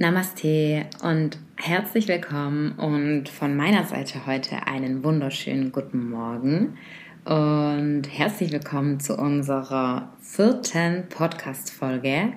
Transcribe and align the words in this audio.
Namaste 0.00 0.86
und 1.02 1.38
herzlich 1.56 2.06
willkommen 2.08 2.72
und 2.72 3.28
von 3.28 3.56
meiner 3.56 3.84
Seite 3.84 4.26
heute 4.26 4.66
einen 4.66 5.02
wunderschönen 5.02 5.72
guten 5.72 6.10
Morgen 6.10 6.78
und 7.24 8.04
herzlich 8.06 8.52
willkommen 8.52 9.00
zu 9.00 9.16
unserer 9.16 10.12
vierten 10.20 11.08
Podcast-Folge 11.08 12.32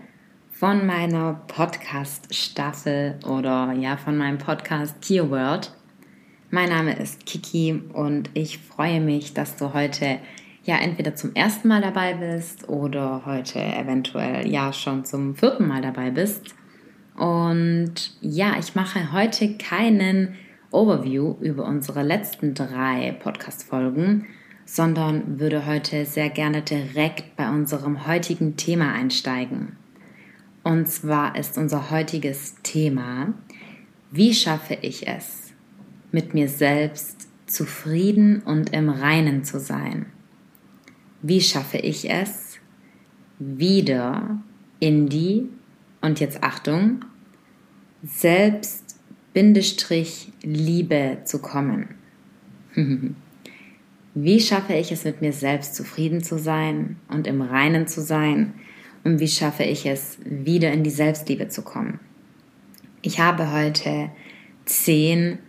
von 0.52 0.86
meiner 0.86 1.42
Podcast-Staffel 1.48 3.20
oder 3.26 3.74
ja 3.74 3.96
von 3.96 4.18
meinem 4.18 4.38
Podcast 4.38 5.02
Keyword. 5.02 5.72
Mein 6.54 6.68
Name 6.68 7.00
ist 7.00 7.26
Kiki 7.26 7.82
und 7.94 8.30
ich 8.34 8.58
freue 8.58 9.00
mich, 9.00 9.34
dass 9.34 9.56
du 9.56 9.74
heute 9.74 10.20
ja 10.66 10.76
entweder 10.76 11.16
zum 11.16 11.34
ersten 11.34 11.70
Mal 11.70 11.82
dabei 11.82 12.14
bist 12.16 12.68
oder 12.68 13.22
heute 13.26 13.58
eventuell 13.58 14.46
ja 14.50 14.74
schon 14.74 15.06
zum 15.06 15.34
vierten 15.34 15.66
Mal 15.66 15.82
dabei 15.82 16.12
bist 16.12 16.54
und 17.16 17.94
ja, 18.20 18.58
ich 18.60 18.76
mache 18.76 19.14
heute 19.14 19.56
keinen 19.56 20.36
Overview 20.72 21.38
über 21.40 21.64
unsere 21.66 22.04
letzten 22.04 22.54
drei 22.54 23.16
Podcast-Folgen, 23.24 24.28
sondern 24.66 25.40
würde 25.40 25.66
heute 25.66 26.06
sehr 26.06 26.30
gerne 26.30 26.64
direkt 26.64 27.38
bei 27.38 27.48
unserem 27.50 28.08
heutigen 28.08 28.58
Thema 28.58 28.92
einsteigen. 28.92 29.78
Und 30.64 30.90
zwar 30.90 31.38
ist 31.38 31.58
unser 31.58 31.92
heutiges 31.92 32.56
Thema, 32.62 33.34
wie 34.12 34.34
schaffe 34.34 34.78
ich 34.82 35.08
es, 35.08 35.41
mit 36.12 36.34
mir 36.34 36.48
selbst 36.48 37.28
zufrieden 37.48 38.42
und 38.42 38.74
im 38.74 38.90
Reinen 38.90 39.44
zu 39.44 39.60
sein? 39.60 40.08
Wie 41.22 41.42
schaffe 41.42 41.78
ich 41.78 42.10
es, 42.10 42.60
wieder 43.40 44.42
in 44.80 45.10
die 45.10 45.50
und 46.02 46.20
jetzt 46.20 46.44
Achtung, 46.44 47.06
selbst 48.04 48.92
Bindestrich 49.34 50.32
Liebe 50.44 51.20
zu 51.24 51.40
kommen. 51.40 51.96
wie 54.14 54.40
schaffe 54.40 54.74
ich 54.74 54.92
es, 54.92 55.06
mit 55.06 55.22
mir 55.22 55.34
selbst 55.34 55.76
zufrieden 55.76 56.22
zu 56.22 56.38
sein 56.38 56.98
und 57.08 57.28
im 57.28 57.42
Reinen 57.42 57.88
zu 57.88 58.02
sein? 58.02 58.54
Und 59.04 59.20
wie 59.20 59.28
schaffe 59.28 59.64
ich 59.64 59.86
es, 59.86 60.18
wieder 60.26 60.72
in 60.72 60.84
die 60.84 60.90
Selbstliebe 60.90 61.48
zu 61.48 61.62
kommen? 61.62 62.00
Ich 63.02 63.20
habe 63.20 63.52
heute 63.52 64.12
zehn 64.66 65.40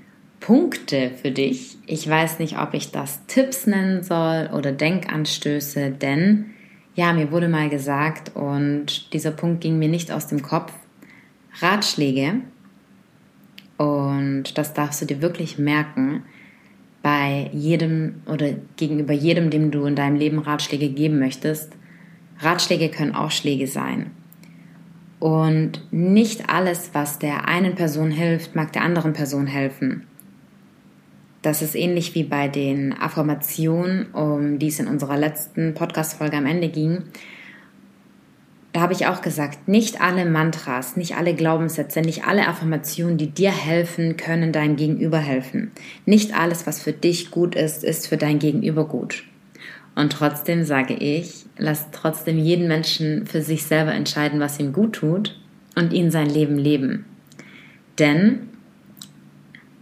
Punkte 0.42 1.12
für 1.22 1.30
dich. 1.30 1.78
Ich 1.86 2.06
weiß 2.08 2.38
nicht, 2.38 2.58
ob 2.58 2.74
ich 2.74 2.90
das 2.90 3.24
Tipps 3.26 3.66
nennen 3.66 4.02
soll 4.02 4.50
oder 4.52 4.72
Denkanstöße, 4.72 5.90
denn 5.90 6.46
ja, 6.94 7.12
mir 7.12 7.30
wurde 7.30 7.48
mal 7.48 7.70
gesagt 7.70 8.36
und 8.36 9.12
dieser 9.14 9.30
Punkt 9.30 9.62
ging 9.62 9.78
mir 9.78 9.88
nicht 9.88 10.12
aus 10.12 10.26
dem 10.26 10.42
Kopf. 10.42 10.72
Ratschläge, 11.60 12.42
und 13.78 14.58
das 14.58 14.74
darfst 14.74 15.02
du 15.02 15.06
dir 15.06 15.22
wirklich 15.22 15.58
merken, 15.58 16.22
bei 17.02 17.50
jedem 17.52 18.22
oder 18.26 18.50
gegenüber 18.76 19.12
jedem, 19.12 19.50
dem 19.50 19.70
du 19.70 19.86
in 19.86 19.96
deinem 19.96 20.16
Leben 20.16 20.38
Ratschläge 20.38 20.88
geben 20.88 21.18
möchtest. 21.18 21.72
Ratschläge 22.38 22.90
können 22.90 23.14
auch 23.14 23.30
Schläge 23.30 23.66
sein. 23.66 24.10
Und 25.18 25.82
nicht 25.90 26.48
alles, 26.48 26.90
was 26.92 27.18
der 27.18 27.48
einen 27.48 27.74
Person 27.74 28.10
hilft, 28.10 28.54
mag 28.54 28.72
der 28.72 28.82
anderen 28.82 29.12
Person 29.12 29.46
helfen. 29.46 30.04
Das 31.42 31.60
ist 31.60 31.74
ähnlich 31.74 32.14
wie 32.14 32.22
bei 32.22 32.46
den 32.46 32.92
Affirmationen, 32.92 34.06
um 34.12 34.60
die 34.60 34.68
es 34.68 34.78
in 34.78 34.86
unserer 34.86 35.16
letzten 35.16 35.74
Podcast-Folge 35.74 36.36
am 36.36 36.46
Ende 36.46 36.68
ging. 36.68 37.02
Da 38.72 38.80
habe 38.80 38.94
ich 38.94 39.06
auch 39.06 39.20
gesagt, 39.20 39.68
nicht 39.68 40.00
alle 40.00 40.24
Mantras, 40.24 40.96
nicht 40.96 41.16
alle 41.16 41.34
Glaubenssätze, 41.34 42.00
nicht 42.00 42.24
alle 42.26 42.46
Affirmationen, 42.46 43.18
die 43.18 43.30
dir 43.30 43.50
helfen, 43.50 44.16
können 44.16 44.52
deinem 44.52 44.76
Gegenüber 44.76 45.18
helfen. 45.18 45.72
Nicht 46.06 46.32
alles, 46.34 46.66
was 46.66 46.80
für 46.80 46.92
dich 46.92 47.30
gut 47.30 47.54
ist, 47.54 47.84
ist 47.84 48.06
für 48.06 48.16
dein 48.16 48.38
Gegenüber 48.38 48.86
gut. 48.86 49.24
Und 49.94 50.12
trotzdem 50.12 50.64
sage 50.64 50.94
ich, 50.94 51.44
lass 51.58 51.90
trotzdem 51.90 52.38
jeden 52.38 52.66
Menschen 52.66 53.26
für 53.26 53.42
sich 53.42 53.64
selber 53.64 53.92
entscheiden, 53.92 54.40
was 54.40 54.58
ihm 54.58 54.72
gut 54.72 54.94
tut 54.94 55.38
und 55.76 55.92
ihn 55.92 56.10
sein 56.10 56.30
Leben 56.30 56.56
leben. 56.56 57.04
Denn 57.98 58.48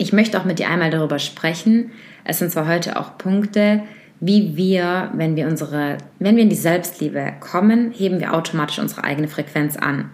ich 0.00 0.14
möchte 0.14 0.40
auch 0.40 0.46
mit 0.46 0.58
dir 0.58 0.70
einmal 0.70 0.88
darüber 0.88 1.18
sprechen. 1.18 1.90
Es 2.24 2.38
sind 2.38 2.50
zwar 2.50 2.66
heute 2.66 2.98
auch 2.98 3.18
Punkte, 3.18 3.82
wie 4.18 4.56
wir, 4.56 5.10
wenn 5.14 5.36
wir 5.36 5.46
unsere, 5.46 5.98
wenn 6.18 6.36
wir 6.36 6.42
in 6.42 6.48
die 6.48 6.56
Selbstliebe 6.56 7.34
kommen, 7.40 7.92
heben 7.92 8.18
wir 8.18 8.32
automatisch 8.32 8.78
unsere 8.78 9.04
eigene 9.04 9.28
Frequenz 9.28 9.76
an. 9.76 10.10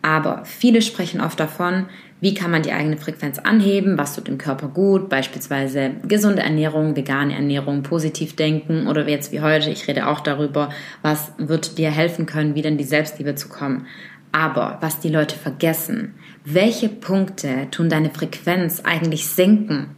Aber 0.00 0.46
viele 0.46 0.80
sprechen 0.80 1.20
oft 1.20 1.38
davon, 1.38 1.84
wie 2.22 2.32
kann 2.32 2.50
man 2.50 2.62
die 2.62 2.72
eigene 2.72 2.96
Frequenz 2.96 3.38
anheben, 3.38 3.98
was 3.98 4.14
tut 4.14 4.26
dem 4.26 4.38
Körper 4.38 4.68
gut, 4.68 5.10
beispielsweise 5.10 5.90
gesunde 6.02 6.40
Ernährung, 6.40 6.96
vegane 6.96 7.34
Ernährung, 7.34 7.82
positiv 7.82 8.36
denken 8.36 8.86
oder 8.86 9.06
jetzt 9.06 9.32
wie 9.32 9.42
heute, 9.42 9.68
ich 9.68 9.86
rede 9.86 10.06
auch 10.06 10.20
darüber, 10.20 10.70
was 11.02 11.32
wird 11.36 11.76
dir 11.76 11.90
helfen 11.90 12.24
können, 12.24 12.54
wieder 12.54 12.70
in 12.70 12.78
die 12.78 12.84
Selbstliebe 12.84 13.34
zu 13.34 13.50
kommen. 13.50 13.86
Aber 14.32 14.78
was 14.80 15.00
die 15.00 15.08
Leute 15.10 15.36
vergessen, 15.36 16.14
welche 16.44 16.88
Punkte 16.88 17.68
tun 17.70 17.88
deine 17.88 18.10
Frequenz 18.10 18.80
eigentlich 18.80 19.26
senken? 19.26 19.96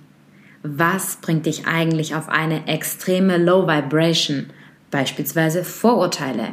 Was 0.63 1.17
bringt 1.17 1.47
dich 1.47 1.67
eigentlich 1.67 2.15
auf 2.15 2.29
eine 2.29 2.67
extreme 2.67 3.37
Low 3.37 3.67
Vibration? 3.67 4.47
Beispielsweise 4.91 5.65
Vorurteile, 5.65 6.49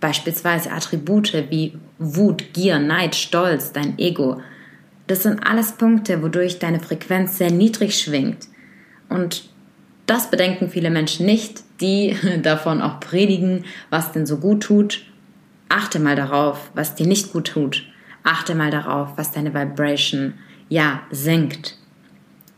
beispielsweise 0.00 0.72
Attribute 0.72 1.32
wie 1.50 1.78
Wut, 1.98 2.52
Gier, 2.52 2.78
Neid, 2.78 3.14
Stolz, 3.14 3.72
dein 3.72 3.98
Ego. 3.98 4.40
Das 5.06 5.22
sind 5.22 5.46
alles 5.46 5.72
Punkte, 5.72 6.22
wodurch 6.22 6.58
deine 6.58 6.80
Frequenz 6.80 7.38
sehr 7.38 7.50
niedrig 7.50 7.98
schwingt. 7.98 8.48
Und 9.08 9.48
das 10.06 10.30
bedenken 10.30 10.70
viele 10.70 10.90
Menschen 10.90 11.26
nicht, 11.26 11.62
die 11.80 12.16
davon 12.42 12.82
auch 12.82 13.00
predigen, 13.00 13.64
was 13.90 14.12
denn 14.12 14.26
so 14.26 14.38
gut 14.38 14.62
tut 14.62 15.04
Achte 15.68 15.98
mal 15.98 16.14
darauf, 16.14 16.70
was 16.74 16.94
dir 16.94 17.06
nicht 17.06 17.32
gut 17.32 17.48
tut. 17.48 17.84
Achte 18.24 18.54
mal 18.54 18.70
darauf, 18.70 19.12
was 19.16 19.30
deine 19.30 19.54
Vibration 19.54 20.34
ja 20.68 21.02
senkt. 21.10 21.76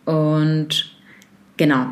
Und 0.04 0.91
genau. 1.56 1.88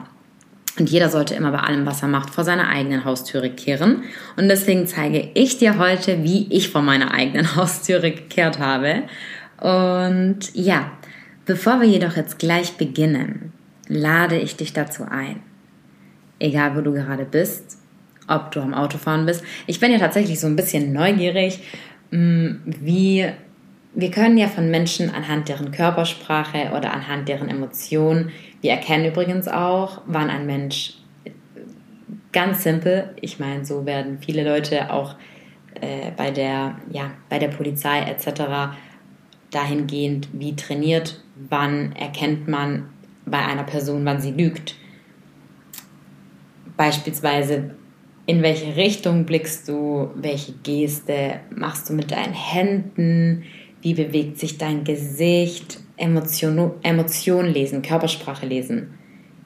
Und 0.78 0.90
jeder 0.90 1.08
sollte 1.08 1.34
immer 1.34 1.52
bei 1.52 1.58
allem, 1.58 1.86
was 1.86 2.02
er 2.02 2.08
macht, 2.08 2.30
vor 2.30 2.42
seiner 2.42 2.68
eigenen 2.68 3.04
Haustüre 3.04 3.50
kehren. 3.50 4.04
Und 4.36 4.48
deswegen 4.48 4.86
zeige 4.86 5.30
ich 5.34 5.58
dir 5.58 5.78
heute, 5.78 6.24
wie 6.24 6.46
ich 6.50 6.70
vor 6.70 6.82
meiner 6.82 7.12
eigenen 7.12 7.54
Haustüre 7.56 8.10
gekehrt 8.10 8.58
habe. 8.58 9.02
Und 9.60 10.54
ja, 10.54 10.90
bevor 11.44 11.80
wir 11.80 11.88
jedoch 11.88 12.16
jetzt 12.16 12.38
gleich 12.38 12.76
beginnen, 12.76 13.52
lade 13.88 14.38
ich 14.38 14.56
dich 14.56 14.72
dazu 14.72 15.04
ein. 15.08 15.40
Egal 16.40 16.76
wo 16.76 16.80
du 16.80 16.92
gerade 16.92 17.24
bist, 17.24 17.78
ob 18.26 18.50
du 18.50 18.60
am 18.60 18.74
Autofahren 18.74 19.26
bist. 19.26 19.44
Ich 19.66 19.80
bin 19.80 19.92
ja 19.92 19.98
tatsächlich 19.98 20.40
so 20.40 20.46
ein 20.46 20.56
bisschen 20.56 20.92
neugierig, 20.92 21.60
mm, 22.10 22.50
wie 22.64 23.26
wir 23.94 24.10
können 24.10 24.36
ja 24.36 24.48
von 24.48 24.70
Menschen 24.70 25.10
anhand 25.10 25.48
deren 25.48 25.70
Körpersprache 25.70 26.72
oder 26.76 26.92
anhand 26.92 27.28
deren 27.28 27.48
Emotionen, 27.48 28.32
wir 28.60 28.72
erkennen 28.72 29.06
übrigens 29.06 29.46
auch, 29.46 30.02
wann 30.06 30.30
ein 30.30 30.46
Mensch 30.46 30.94
ganz 32.32 32.64
simpel, 32.64 33.14
ich 33.20 33.38
meine, 33.38 33.64
so 33.64 33.86
werden 33.86 34.18
viele 34.18 34.44
Leute 34.44 34.92
auch 34.92 35.14
äh, 35.80 36.10
bei 36.16 36.30
der 36.30 36.76
ja 36.90 37.12
bei 37.28 37.38
der 37.38 37.48
Polizei 37.48 38.00
etc. 38.00 38.74
dahingehend 39.50 40.28
wie 40.32 40.56
trainiert, 40.56 41.20
wann 41.48 41.92
erkennt 41.92 42.48
man 42.48 42.88
bei 43.24 43.38
einer 43.38 43.64
Person, 43.64 44.04
wann 44.04 44.20
sie 44.20 44.32
lügt. 44.32 44.74
Beispielsweise 46.76 47.74
in 48.26 48.42
welche 48.42 48.74
Richtung 48.74 49.26
blickst 49.26 49.68
du, 49.68 50.10
welche 50.14 50.52
Geste 50.52 51.40
machst 51.50 51.88
du 51.88 51.92
mit 51.92 52.10
deinen 52.10 52.32
Händen, 52.32 53.44
wie 53.84 53.92
bewegt 53.92 54.38
sich 54.38 54.56
dein 54.56 54.82
Gesicht, 54.82 55.78
Emotion, 55.98 56.72
Emotion 56.82 57.44
lesen, 57.44 57.82
Körpersprache 57.82 58.46
lesen. 58.46 58.94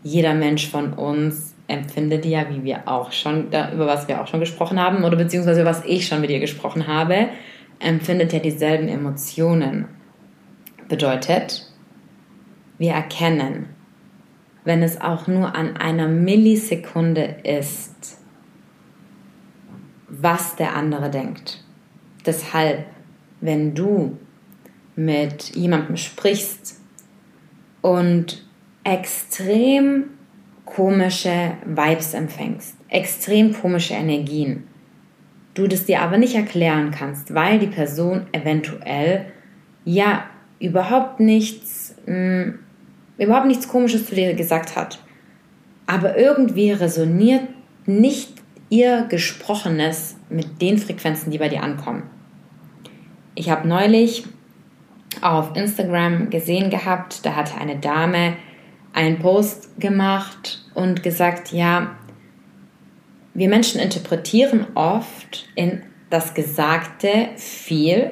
Jeder 0.05 0.33
Mensch 0.33 0.69
von 0.69 0.93
uns 0.93 1.57
empfindet 1.67 2.25
ja, 2.25 2.47
wie 2.49 2.63
wir 2.63 2.87
auch 2.87 3.11
schon, 3.11 3.49
über 3.49 3.87
was 3.89 4.07
wir 4.07 4.23
auch 4.23 4.29
schon 4.29 4.39
gesprochen 4.39 4.81
haben, 4.81 5.03
oder 5.03 5.17
beziehungsweise 5.17 5.65
was 5.65 5.85
ich 5.85 6.07
schon 6.07 6.21
mit 6.21 6.31
dir 6.31 6.39
gesprochen 6.39 6.87
habe, 6.87 7.31
empfindet 7.81 8.33
ja 8.33 8.39
dieselben 8.39 8.87
Emotionen. 8.87 9.87
Bedeutet, 10.89 11.69
wir 12.79 12.93
erkennen, 12.93 13.67
wenn 14.65 14.85
es 14.85 15.01
auch 15.01 15.27
nur 15.27 15.57
an 15.57 15.77
einer 15.77 16.07
Millisekunde 16.07 17.39
ist, 17.43 18.19
was 20.09 20.55
der 20.55 20.77
andere 20.77 21.11
denkt. 21.11 21.65
Deshalb, 22.25 22.87
wenn 23.41 23.75
du 23.75 24.17
mit 24.99 25.55
jemandem 25.55 25.97
sprichst 25.97 26.81
und 27.83 28.45
extrem 28.83 30.07
komische 30.65 31.53
Vibes 31.65 32.15
empfängst, 32.15 32.77
extrem 32.89 33.53
komische 33.53 33.95
Energien. 33.95 34.65
Du 35.55 35.69
das 35.69 35.85
dir 35.85 36.03
aber 36.03 36.19
nicht 36.19 36.35
erklären 36.35 36.91
kannst, 36.91 37.33
weil 37.33 37.61
die 37.61 37.69
Person 37.69 38.27
eventuell 38.33 39.27
ja 39.85 40.25
überhaupt 40.59 41.21
nichts, 41.21 41.95
mh, 42.07 42.15
hm, 42.15 42.59
überhaupt 43.19 43.47
nichts 43.47 43.69
Komisches 43.69 44.07
zu 44.07 44.17
dir 44.17 44.35
gesagt 44.35 44.75
hat. 44.75 44.99
Aber 45.87 46.19
irgendwie 46.19 46.73
resoniert 46.73 47.45
nicht 47.87 48.35
ihr 48.69 49.07
Gesprochenes 49.09 50.17
mit 50.29 50.61
den 50.61 50.77
Frequenzen, 50.77 51.31
die 51.31 51.39
bei 51.39 51.49
dir 51.49 51.63
ankommen. 51.63 52.03
Ich 53.37 53.49
habe 53.49 53.69
neulich 53.69 54.25
auf 55.23 55.57
Instagram 55.57 56.31
gesehen 56.31 56.71
gehabt, 56.71 57.25
da 57.25 57.35
hatte 57.35 57.59
eine 57.59 57.77
Dame 57.77 58.37
einen 58.93 59.19
Post 59.19 59.79
gemacht 59.81 60.65
und 60.75 61.03
gesagt, 61.03 61.53
ja, 61.53 61.97
wir 63.35 63.49
Menschen 63.49 63.81
interpretieren 63.81 64.67
oft 64.75 65.49
in 65.55 65.83
das 66.11 66.35
Gesagte 66.35 67.29
viel 67.37 68.11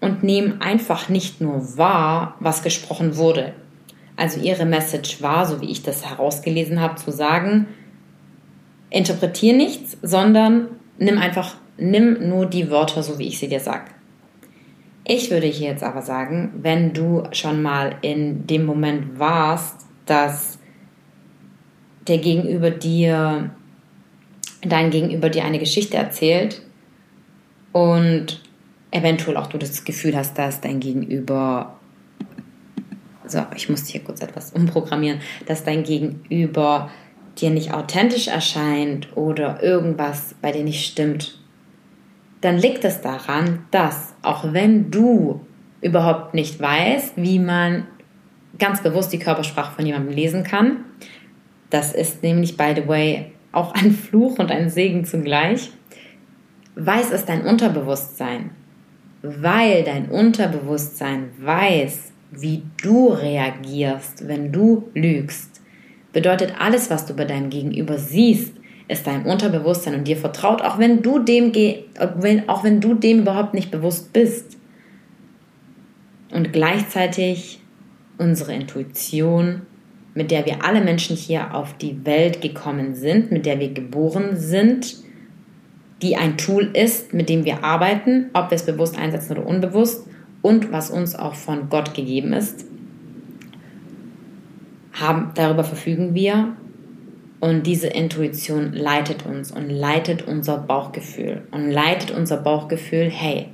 und 0.00 0.22
nehmen 0.22 0.60
einfach 0.60 1.08
nicht 1.08 1.40
nur 1.40 1.76
wahr, 1.76 2.36
was 2.40 2.62
gesprochen 2.62 3.16
wurde. 3.16 3.52
Also 4.16 4.40
ihre 4.40 4.64
Message 4.64 5.20
war, 5.20 5.44
so 5.44 5.60
wie 5.60 5.70
ich 5.70 5.82
das 5.82 6.08
herausgelesen 6.08 6.80
habe, 6.80 6.94
zu 6.96 7.10
sagen, 7.10 7.66
interpretier 8.88 9.54
nichts, 9.54 9.98
sondern 10.00 10.68
nimm 10.98 11.18
einfach, 11.18 11.56
nimm 11.76 12.28
nur 12.28 12.46
die 12.46 12.70
Wörter, 12.70 13.02
so 13.02 13.18
wie 13.18 13.26
ich 13.26 13.38
sie 13.38 13.48
dir 13.48 13.60
sage. 13.60 13.90
Ich 15.08 15.30
würde 15.30 15.46
hier 15.46 15.68
jetzt 15.68 15.84
aber 15.84 16.02
sagen, 16.02 16.50
wenn 16.62 16.92
du 16.92 17.22
schon 17.30 17.62
mal 17.62 17.94
in 18.02 18.48
dem 18.48 18.66
Moment 18.66 19.20
warst, 19.20 19.86
dass 20.04 20.58
der 22.08 22.18
Gegenüber 22.18 22.72
dir, 22.72 23.50
dein 24.62 24.90
Gegenüber 24.90 25.30
dir 25.30 25.44
eine 25.44 25.60
Geschichte 25.60 25.96
erzählt 25.96 26.60
und 27.70 28.42
eventuell 28.90 29.36
auch 29.36 29.46
du 29.46 29.58
das 29.58 29.84
Gefühl 29.84 30.16
hast, 30.16 30.36
dass 30.38 30.60
dein 30.60 30.80
Gegenüber, 30.80 31.76
so, 33.26 33.46
ich 33.54 33.68
muss 33.68 33.86
hier 33.86 34.02
kurz 34.02 34.20
etwas 34.22 34.50
umprogrammieren, 34.50 35.20
dass 35.46 35.62
dein 35.62 35.84
Gegenüber 35.84 36.90
dir 37.38 37.50
nicht 37.50 37.72
authentisch 37.72 38.26
erscheint 38.26 39.16
oder 39.16 39.62
irgendwas 39.62 40.34
bei 40.42 40.50
dir 40.50 40.64
nicht 40.64 40.84
stimmt, 40.84 41.38
dann 42.46 42.58
liegt 42.58 42.84
es 42.84 43.00
daran, 43.00 43.66
dass 43.72 44.14
auch 44.22 44.52
wenn 44.52 44.90
du 44.90 45.40
überhaupt 45.80 46.32
nicht 46.32 46.60
weißt, 46.60 47.14
wie 47.16 47.40
man 47.40 47.88
ganz 48.58 48.82
bewusst 48.82 49.12
die 49.12 49.18
Körpersprache 49.18 49.74
von 49.74 49.84
jemandem 49.84 50.14
lesen 50.14 50.44
kann, 50.44 50.84
das 51.70 51.92
ist 51.92 52.22
nämlich, 52.22 52.56
by 52.56 52.72
the 52.76 52.86
way, 52.86 53.32
auch 53.50 53.74
ein 53.74 53.90
Fluch 54.08 54.38
und 54.38 54.52
ein 54.52 54.70
Segen 54.70 55.04
zugleich, 55.04 55.70
weiß 56.76 57.10
es 57.10 57.24
dein 57.24 57.42
Unterbewusstsein, 57.42 58.50
weil 59.22 59.82
dein 59.82 60.08
Unterbewusstsein 60.08 61.30
weiß, 61.40 62.12
wie 62.30 62.62
du 62.80 63.08
reagierst, 63.08 64.28
wenn 64.28 64.52
du 64.52 64.88
lügst. 64.94 65.62
Bedeutet 66.12 66.54
alles, 66.60 66.90
was 66.90 67.06
du 67.06 67.14
bei 67.14 67.24
deinem 67.24 67.50
Gegenüber 67.50 67.98
siehst, 67.98 68.55
ist 68.88 69.06
deinem 69.06 69.26
Unterbewusstsein 69.26 69.94
und 69.94 70.06
dir 70.06 70.16
vertraut, 70.16 70.62
auch 70.62 70.78
wenn 70.78 71.02
du 71.02 71.18
dem, 71.18 71.52
auch 72.46 72.64
wenn 72.64 72.80
du 72.80 72.94
dem 72.94 73.20
überhaupt 73.20 73.54
nicht 73.54 73.70
bewusst 73.70 74.12
bist. 74.12 74.56
Und 76.32 76.52
gleichzeitig 76.52 77.60
unsere 78.18 78.54
Intuition, 78.54 79.62
mit 80.14 80.30
der 80.30 80.46
wir 80.46 80.64
alle 80.64 80.80
Menschen 80.80 81.16
hier 81.16 81.54
auf 81.54 81.76
die 81.76 82.04
Welt 82.04 82.40
gekommen 82.40 82.94
sind, 82.94 83.32
mit 83.32 83.44
der 83.44 83.58
wir 83.58 83.72
geboren 83.72 84.36
sind, 84.36 84.96
die 86.02 86.16
ein 86.16 86.36
Tool 86.36 86.70
ist, 86.74 87.12
mit 87.12 87.28
dem 87.28 87.44
wir 87.44 87.64
arbeiten, 87.64 88.26
ob 88.34 88.50
wir 88.50 88.56
es 88.56 88.66
bewusst 88.66 88.98
einsetzen 88.98 89.36
oder 89.36 89.46
unbewusst 89.46 90.06
und 90.42 90.70
was 90.70 90.90
uns 90.90 91.16
auch 91.16 91.34
von 91.34 91.68
Gott 91.70 91.94
gegeben 91.94 92.32
ist. 92.32 92.66
Haben, 94.92 95.32
darüber 95.34 95.64
verfügen 95.64 96.14
wir 96.14 96.56
und 97.40 97.66
diese 97.66 97.88
Intuition 97.88 98.72
leitet 98.72 99.26
uns 99.26 99.50
und 99.50 99.68
leitet 99.68 100.26
unser 100.26 100.58
Bauchgefühl 100.58 101.42
und 101.50 101.70
leitet 101.70 102.10
unser 102.10 102.38
Bauchgefühl, 102.38 103.10
hey, 103.10 103.48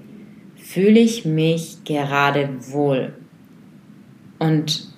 fühle 0.57 1.01
ich 1.01 1.25
mich 1.25 1.85
gerade 1.85 2.49
wohl? 2.71 3.15
Und 4.39 4.89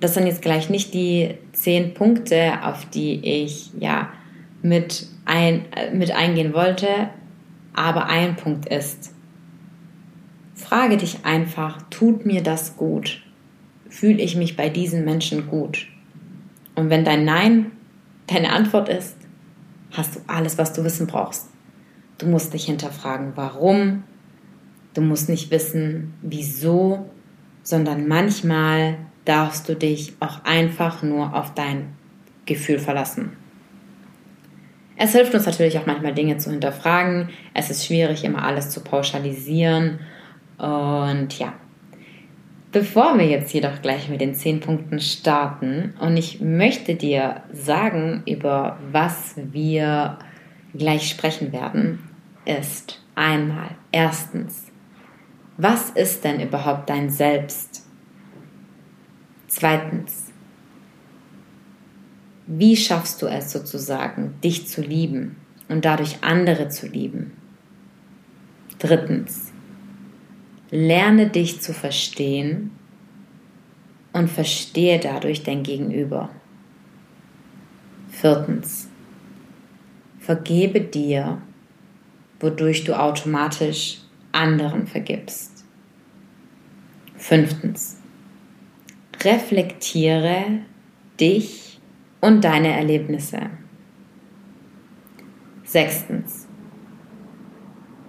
das 0.00 0.14
sind 0.14 0.26
jetzt 0.26 0.42
gleich 0.42 0.70
nicht 0.70 0.94
die 0.94 1.34
zehn 1.52 1.92
Punkte, 1.92 2.64
auf 2.64 2.88
die 2.88 3.20
ich 3.22 3.70
ja 3.78 4.10
mit, 4.62 5.06
ein, 5.26 5.66
mit 5.92 6.10
eingehen 6.10 6.54
wollte, 6.54 7.10
aber 7.74 8.06
ein 8.06 8.36
Punkt 8.36 8.66
ist, 8.66 9.14
frage 10.54 10.96
dich 10.96 11.24
einfach, 11.24 11.82
tut 11.90 12.24
mir 12.24 12.42
das 12.42 12.76
gut? 12.76 13.22
Fühle 13.88 14.22
ich 14.22 14.36
mich 14.36 14.56
bei 14.56 14.68
diesen 14.70 15.04
Menschen 15.04 15.48
gut? 15.48 15.89
Und 16.74 16.90
wenn 16.90 17.04
dein 17.04 17.24
Nein 17.24 17.72
deine 18.26 18.52
Antwort 18.52 18.88
ist, 18.88 19.16
hast 19.92 20.16
du 20.16 20.20
alles, 20.26 20.56
was 20.56 20.72
du 20.72 20.84
wissen 20.84 21.06
brauchst. 21.06 21.50
Du 22.18 22.26
musst 22.26 22.52
dich 22.52 22.66
hinterfragen, 22.66 23.32
warum. 23.34 24.04
Du 24.94 25.00
musst 25.00 25.28
nicht 25.28 25.50
wissen, 25.50 26.14
wieso, 26.22 27.10
sondern 27.62 28.08
manchmal 28.08 28.98
darfst 29.24 29.68
du 29.68 29.74
dich 29.74 30.14
auch 30.20 30.44
einfach 30.44 31.02
nur 31.02 31.34
auf 31.34 31.54
dein 31.54 31.94
Gefühl 32.46 32.78
verlassen. 32.78 33.36
Es 34.96 35.12
hilft 35.12 35.34
uns 35.34 35.46
natürlich 35.46 35.78
auch 35.78 35.86
manchmal 35.86 36.12
Dinge 36.12 36.36
zu 36.36 36.50
hinterfragen. 36.50 37.30
Es 37.54 37.70
ist 37.70 37.86
schwierig, 37.86 38.24
immer 38.24 38.44
alles 38.44 38.70
zu 38.70 38.80
pauschalisieren. 38.80 40.00
Und 40.58 41.38
ja, 41.38 41.54
Bevor 42.72 43.18
wir 43.18 43.26
jetzt 43.26 43.52
jedoch 43.52 43.82
gleich 43.82 44.08
mit 44.08 44.20
den 44.20 44.34
zehn 44.34 44.60
Punkten 44.60 45.00
starten 45.00 45.94
und 45.98 46.16
ich 46.16 46.40
möchte 46.40 46.94
dir 46.94 47.42
sagen, 47.52 48.22
über 48.26 48.78
was 48.92 49.34
wir 49.36 50.18
gleich 50.72 51.08
sprechen 51.08 51.52
werden, 51.52 51.98
ist 52.44 53.02
einmal 53.16 53.70
erstens, 53.90 54.66
was 55.56 55.90
ist 55.90 56.22
denn 56.22 56.40
überhaupt 56.40 56.88
dein 56.88 57.10
Selbst? 57.10 57.84
Zweitens, 59.48 60.32
wie 62.46 62.76
schaffst 62.76 63.20
du 63.20 63.26
es 63.26 63.50
sozusagen, 63.50 64.34
dich 64.44 64.68
zu 64.68 64.80
lieben 64.80 65.36
und 65.68 65.84
dadurch 65.84 66.18
andere 66.22 66.68
zu 66.68 66.86
lieben? 66.86 67.32
Drittens, 68.78 69.49
Lerne 70.70 71.28
dich 71.28 71.60
zu 71.60 71.72
verstehen 71.72 72.70
und 74.12 74.28
verstehe 74.28 75.00
dadurch 75.00 75.42
dein 75.42 75.62
Gegenüber. 75.62 76.30
Viertens. 78.08 78.88
Vergebe 80.18 80.80
dir, 80.80 81.40
wodurch 82.38 82.84
du 82.84 82.98
automatisch 82.98 83.98
anderen 84.32 84.86
vergibst. 84.86 85.64
Fünftens. 87.16 87.98
Reflektiere 89.22 90.60
dich 91.18 91.80
und 92.20 92.44
deine 92.44 92.68
Erlebnisse. 92.68 93.50
Sechstens. 95.64 96.46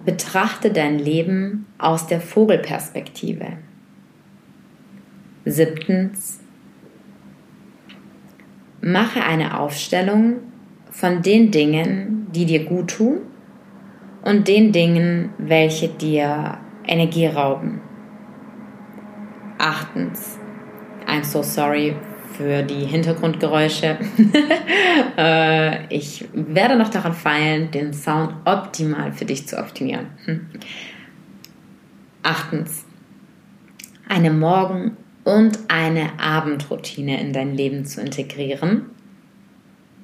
Betrachte 0.06 0.72
dein 0.72 1.00
Leben 1.00 1.66
aus 1.82 2.08
der 2.08 2.22
Vogelperspektive. 2.22 3.58
Siebtens. 5.46 6.40
Mache 8.82 9.24
eine 9.24 9.60
Aufstellung 9.60 10.38
von 10.90 11.22
den 11.22 11.52
Dingen, 11.52 12.28
die 12.32 12.46
dir 12.46 12.66
gut 12.66 12.90
tun 12.92 13.20
und 14.24 14.48
den 14.48 14.72
Dingen, 14.72 15.30
welche 15.38 15.88
dir 15.88 16.58
Energie 16.86 17.28
rauben. 17.28 17.82
Achtens. 19.58 20.40
I'm 21.08 21.24
so 21.24 21.44
sorry 21.44 21.96
für 22.38 22.64
die 22.64 22.86
Hintergrundgeräusche. 22.86 23.98
Äh, 25.18 25.88
ich 25.94 26.26
werde 26.34 26.76
noch 26.78 26.90
daran 26.90 27.14
feilen, 27.14 27.72
den 27.72 27.94
Sound 27.94 28.34
optimal 28.46 29.12
für 29.12 29.26
dich 29.26 29.48
zu 29.48 29.58
optimieren. 29.58 30.08
Achtens, 32.24 32.86
eine 34.08 34.32
Morgen- 34.32 34.98
und 35.24 35.60
eine 35.68 36.20
Abendroutine 36.20 37.20
in 37.20 37.34
dein 37.34 37.56
Leben 37.56 37.86
zu 37.86 38.02
integrieren. 38.02 38.86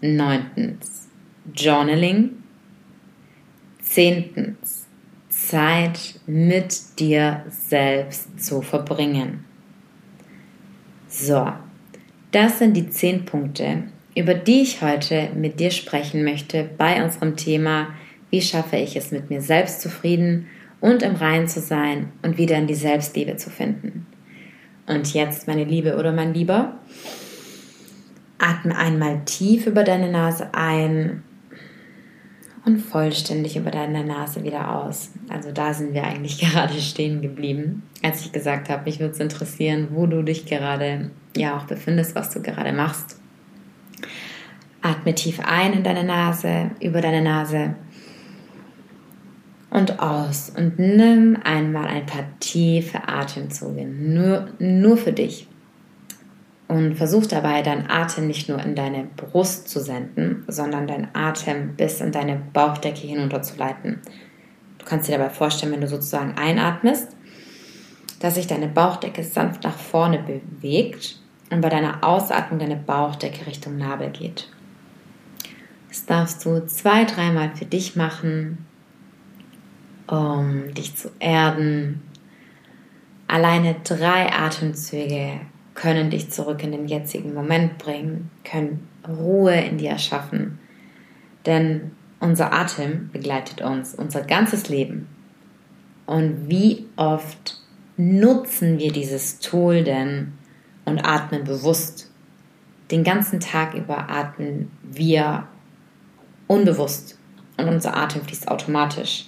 Neuntens, 0.02 1.08
Journaling. 1.56 2.32
Zehntens, 3.82 4.86
Zeit 5.30 6.20
mit 6.26 7.00
dir 7.00 7.46
selbst 7.50 8.44
zu 8.44 8.62
verbringen. 8.62 9.46
So, 11.08 11.54
das 12.32 12.60
sind 12.60 12.76
die 12.76 12.90
zehn 12.90 13.24
Punkte, 13.26 13.84
über 14.16 14.34
die 14.34 14.62
ich 14.62 14.82
heute 14.82 15.30
mit 15.36 15.60
dir 15.60 15.72
sprechen 15.72 16.24
möchte 16.24 16.70
bei 16.78 17.02
unserem 17.04 17.38
Thema, 17.38 17.88
wie 18.30 18.42
schaffe 18.42 18.76
ich 18.76 18.96
es 18.98 19.12
mit 19.12 19.30
mir 19.30 19.42
selbst 19.42 19.82
zufrieden 19.82 20.48
und 20.80 21.04
im 21.04 21.16
Reinen 21.16 21.48
zu 21.48 21.60
sein 21.60 22.12
und 22.22 22.38
wieder 22.38 22.58
in 22.58 22.68
die 22.68 22.76
Selbstliebe 22.76 23.36
zu 23.38 23.50
finden. 23.50 24.06
Und 24.88 25.14
jetzt, 25.14 25.48
meine 25.48 25.64
Liebe 25.64 25.98
oder 25.98 26.12
mein 26.14 26.34
Lieber, 26.34 26.78
atme 28.38 28.76
einmal 28.76 29.24
tief 29.26 29.68
über 29.68 29.84
deine 29.84 30.12
Nase 30.12 30.54
ein 30.54 31.24
und 32.66 32.80
vollständig 32.80 33.56
über 33.56 33.72
deine 33.72 34.04
Nase 34.04 34.44
wieder 34.44 34.76
aus. 34.76 35.12
Also 35.30 35.52
da 35.52 35.74
sind 35.74 35.94
wir 35.94 36.04
eigentlich 36.04 36.38
gerade 36.54 36.80
stehen 36.80 37.22
geblieben, 37.22 37.84
als 38.04 38.22
ich 38.22 38.32
gesagt 38.32 38.70
habe, 38.70 38.84
mich 38.84 39.00
würde 39.00 39.14
es 39.14 39.20
interessieren, 39.20 39.88
wo 39.92 40.06
du 40.06 40.22
dich 40.22 40.46
gerade 40.46 41.12
ja 41.36 41.58
auch 41.58 41.64
befindest, 41.64 42.16
was 42.16 42.30
du 42.30 42.42
gerade 42.42 42.74
machst. 42.74 43.20
Atme 44.82 45.16
tief 45.16 45.40
ein 45.44 45.74
in 45.74 45.84
deine 45.84 46.04
Nase, 46.04 46.72
über 46.80 47.02
deine 47.02 47.22
Nase 47.22 47.76
und 49.78 50.00
aus 50.00 50.50
und 50.50 50.80
nimm 50.80 51.38
einmal 51.44 51.86
ein 51.86 52.08
paar 52.08 52.26
tiefe 52.40 53.08
Atemzüge, 53.08 53.86
nur, 53.86 54.48
nur 54.58 54.98
für 54.98 55.14
dich. 55.14 55.48
Und 56.68 56.96
versuch 56.96 57.28
dabei, 57.28 57.62
deinen 57.62 57.90
Atem 57.90 58.26
nicht 58.28 58.50
nur 58.50 58.60
in 58.60 58.76
deine 58.76 59.04
Brust 59.16 59.70
zu 59.70 59.80
senden, 59.80 60.44
sondern 60.48 60.88
deinen 60.88 61.10
Atem 61.14 61.76
bis 61.76 62.02
in 62.02 62.12
deine 62.12 62.42
Bauchdecke 62.54 63.08
hinunterzuleiten. 63.08 64.02
Du 64.80 64.86
kannst 64.86 65.08
dir 65.08 65.18
dabei 65.18 65.30
vorstellen, 65.30 65.72
wenn 65.72 65.82
du 65.82 65.88
sozusagen 65.88 66.34
einatmest, 66.38 67.16
dass 68.20 68.36
sich 68.36 68.48
deine 68.48 68.68
Bauchdecke 68.68 69.24
sanft 69.24 69.64
nach 69.64 69.78
vorne 69.78 70.20
bewegt 70.20 71.22
und 71.52 71.62
bei 71.62 71.70
deiner 71.70 72.04
Ausatmung 72.04 72.60
deine 72.60 72.78
Bauchdecke 72.78 73.46
Richtung 73.46 73.78
Nabel 73.78 74.10
geht. 74.10 74.50
Das 75.88 76.06
darfst 76.06 76.44
du 76.44 76.66
zwei, 76.66 77.06
dreimal 77.06 77.56
für 77.56 77.66
dich 77.66 77.96
machen, 77.96 78.67
um 80.08 80.74
dich 80.74 80.96
zu 80.96 81.12
erden. 81.20 82.02
Alleine 83.28 83.76
drei 83.84 84.32
Atemzüge 84.32 85.42
können 85.74 86.10
dich 86.10 86.32
zurück 86.32 86.64
in 86.64 86.72
den 86.72 86.88
jetzigen 86.88 87.34
Moment 87.34 87.78
bringen, 87.78 88.32
können 88.44 88.88
Ruhe 89.08 89.56
in 89.56 89.78
dir 89.78 89.92
erschaffen. 89.92 90.60
Denn 91.46 91.92
unser 92.20 92.52
Atem 92.52 93.10
begleitet 93.12 93.62
uns 93.62 93.94
unser 93.94 94.22
ganzes 94.22 94.70
Leben. 94.70 95.08
Und 96.06 96.50
wie 96.50 96.88
oft 96.96 97.62
nutzen 97.98 98.80
wir 98.80 98.92
dieses 98.92 99.40
Tool 99.40 99.84
denn 99.84 100.34
und 100.86 101.00
atmen 101.00 101.44
bewusst? 101.44 102.12
Den 102.92 103.04
ganzen 103.04 103.40
Tag 103.40 103.74
über 103.74 104.10
atmen 104.10 104.72
wir 104.82 105.48
unbewusst 106.48 107.20
und 107.58 107.68
unser 107.68 107.96
Atem 107.96 108.22
fließt 108.24 108.48
automatisch. 108.48 109.27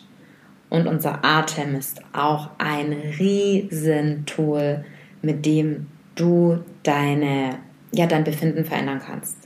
Und 0.70 0.88
unser 0.88 1.26
Atem 1.26 1.76
ist 1.76 2.02
auch 2.14 2.50
ein 2.58 2.94
Riesentool, 2.94 4.86
mit 5.22 5.46
dem 5.46 5.88
du 6.16 6.60
deine, 6.84 7.58
ja, 7.92 8.06
dein 8.06 8.24
Befinden 8.24 8.66
verändern 8.66 9.02
kannst. 9.06 9.38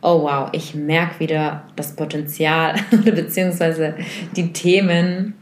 Oh 0.00 0.22
wow, 0.22 0.48
ich 0.52 0.74
merke 0.74 1.20
wieder 1.20 1.64
das 1.76 1.94
Potenzial 1.94 2.74
beziehungsweise 2.90 3.94
die 4.34 4.52
Themen 4.52 5.34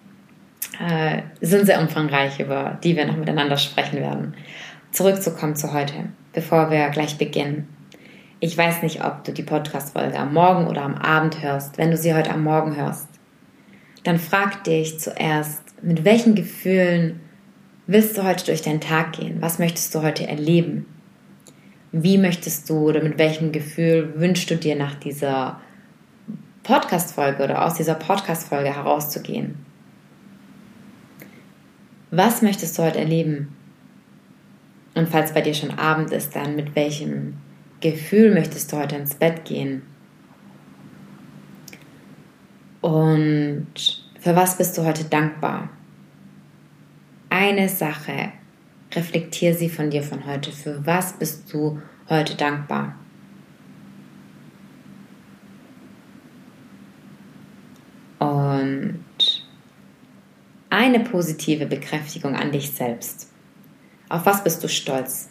äh, 0.80 1.22
sind 1.40 1.66
sehr 1.66 1.80
umfangreich, 1.80 2.40
über 2.40 2.78
die 2.82 2.96
wir 2.96 3.06
noch 3.06 3.16
miteinander 3.16 3.56
sprechen 3.56 4.00
werden. 4.00 4.34
Zurückzukommen 4.90 5.54
zu 5.54 5.72
heute, 5.72 5.94
bevor 6.32 6.70
wir 6.70 6.88
gleich 6.88 7.16
beginnen. 7.16 7.68
Ich 8.40 8.56
weiß 8.56 8.82
nicht, 8.82 9.04
ob 9.04 9.24
du 9.24 9.32
die 9.32 9.42
Podcast-Folge 9.42 10.18
am 10.18 10.32
Morgen 10.32 10.66
oder 10.66 10.82
am 10.82 10.94
Abend 10.94 11.42
hörst. 11.42 11.76
Wenn 11.76 11.90
du 11.90 11.96
sie 11.96 12.14
heute 12.14 12.30
am 12.30 12.42
Morgen 12.42 12.74
hörst, 12.74 13.09
dann 14.04 14.18
frag 14.18 14.64
dich 14.64 14.98
zuerst, 14.98 15.62
mit 15.82 16.04
welchen 16.04 16.34
Gefühlen 16.34 17.20
willst 17.86 18.16
du 18.16 18.24
heute 18.24 18.46
durch 18.46 18.62
deinen 18.62 18.80
Tag 18.80 19.12
gehen? 19.12 19.40
Was 19.40 19.58
möchtest 19.58 19.94
du 19.94 20.02
heute 20.02 20.26
erleben? 20.26 20.86
Wie 21.92 22.18
möchtest 22.18 22.70
du 22.70 22.88
oder 22.88 23.02
mit 23.02 23.18
welchem 23.18 23.52
Gefühl 23.52 24.12
wünschst 24.16 24.50
du 24.50 24.56
dir 24.56 24.76
nach 24.76 24.94
dieser 24.94 25.60
Podcast-Folge 26.62 27.42
oder 27.42 27.64
aus 27.64 27.74
dieser 27.74 27.94
Podcast-Folge 27.94 28.74
herauszugehen? 28.74 29.56
Was 32.12 32.42
möchtest 32.42 32.78
du 32.78 32.82
heute 32.82 32.98
erleben? 33.00 33.56
Und 34.94 35.08
falls 35.08 35.32
bei 35.32 35.40
dir 35.40 35.54
schon 35.54 35.78
Abend 35.78 36.12
ist, 36.12 36.36
dann 36.36 36.56
mit 36.56 36.76
welchem 36.76 37.34
Gefühl 37.80 38.34
möchtest 38.34 38.72
du 38.72 38.76
heute 38.76 38.96
ins 38.96 39.14
Bett 39.14 39.44
gehen? 39.44 39.82
Und 42.80 43.74
für 44.20 44.34
was 44.36 44.56
bist 44.56 44.76
du 44.78 44.84
heute 44.84 45.04
dankbar? 45.04 45.68
Eine 47.28 47.68
Sache, 47.68 48.32
reflektier 48.92 49.54
sie 49.54 49.68
von 49.68 49.90
dir 49.90 50.02
von 50.02 50.26
heute. 50.26 50.50
Für 50.50 50.84
was 50.86 51.12
bist 51.14 51.52
du 51.52 51.80
heute 52.08 52.34
dankbar? 52.36 52.96
Und 58.18 59.04
eine 60.70 61.00
positive 61.00 61.66
Bekräftigung 61.66 62.34
an 62.36 62.52
dich 62.52 62.70
selbst. 62.72 63.30
Auf 64.08 64.26
was 64.26 64.42
bist 64.42 64.62
du 64.62 64.68
stolz? 64.68 65.28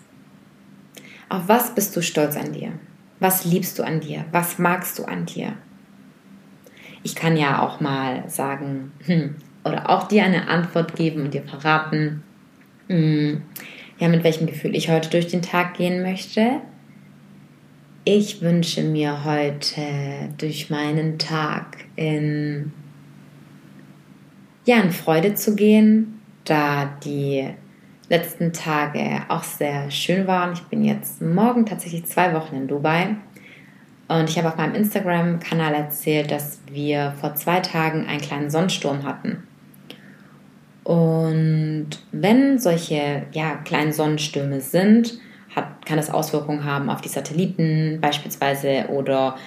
Auf 1.27 1.47
was 1.47 1.75
bist 1.75 1.95
du 1.95 2.01
stolz 2.01 2.35
an 2.35 2.53
dir? 2.53 2.71
Was 3.19 3.45
liebst 3.45 3.77
du 3.77 3.83
an 3.83 3.99
dir? 3.99 4.25
Was 4.31 4.57
magst 4.57 4.97
du 4.97 5.03
an 5.03 5.25
dir? 5.25 5.57
Ich 7.09 7.15
kann 7.15 7.37
ja 7.37 7.63
auch 7.63 7.79
mal 7.79 8.29
sagen, 8.29 8.91
hm, 9.05 9.33
oder 9.63 9.89
auch 9.89 10.07
dir 10.07 10.23
eine 10.23 10.47
Antwort 10.47 10.95
geben 10.95 11.23
und 11.23 11.33
dir 11.33 11.41
verraten, 11.41 12.21
hm, 12.87 13.41
ja, 13.97 14.07
mit 14.09 14.23
welchem 14.23 14.45
Gefühl 14.45 14.75
ich 14.75 14.89
heute 14.89 15.09
durch 15.09 15.25
den 15.25 15.41
Tag 15.41 15.73
gehen 15.73 16.03
möchte. 16.03 16.61
Ich 18.05 18.41
wünsche 18.41 18.83
mir 18.83 19.25
heute 19.25 19.81
durch 20.37 20.69
meinen 20.69 21.17
Tag 21.17 21.77
in, 21.95 22.73
ja, 24.65 24.79
in 24.79 24.91
Freude 24.91 25.33
zu 25.33 25.55
gehen, 25.55 26.21
da 26.45 26.95
die 27.03 27.49
letzten 28.07 28.53
Tage 28.53 29.23
auch 29.29 29.43
sehr 29.43 29.89
schön 29.89 30.27
waren. 30.27 30.53
Ich 30.53 30.61
bin 30.61 30.83
jetzt 30.83 31.23
morgen 31.23 31.65
tatsächlich 31.65 32.05
zwei 32.05 32.35
Wochen 32.35 32.55
in 32.55 32.67
Dubai. 32.67 33.15
Und 34.09 34.27
ich 34.29 34.37
habe 34.37 34.47
auf 34.47 34.57
meinem 34.57 34.73
Instagram-Kanal 34.73 35.73
erzählt, 35.75 36.31
dass 36.31 36.59
wir 36.69 37.13
vor 37.21 37.35
zwei 37.35 37.59
Tagen 37.59 38.07
einen 38.07 38.19
kleinen 38.19 38.49
Sonnensturm 38.49 39.03
hatten. 39.03 39.43
Und 40.83 41.89
wenn 42.11 42.57
solche 42.57 43.27
ja, 43.31 43.57
kleinen 43.63 43.93
Sonnenstürme 43.93 44.59
sind, 44.61 45.19
hat, 45.55 45.85
kann 45.85 45.97
das 45.97 46.09
Auswirkungen 46.09 46.63
haben 46.63 46.89
auf 46.89 47.01
die 47.01 47.09
Satelliten 47.09 47.99
beispielsweise 48.01 48.87
oder 48.89 49.37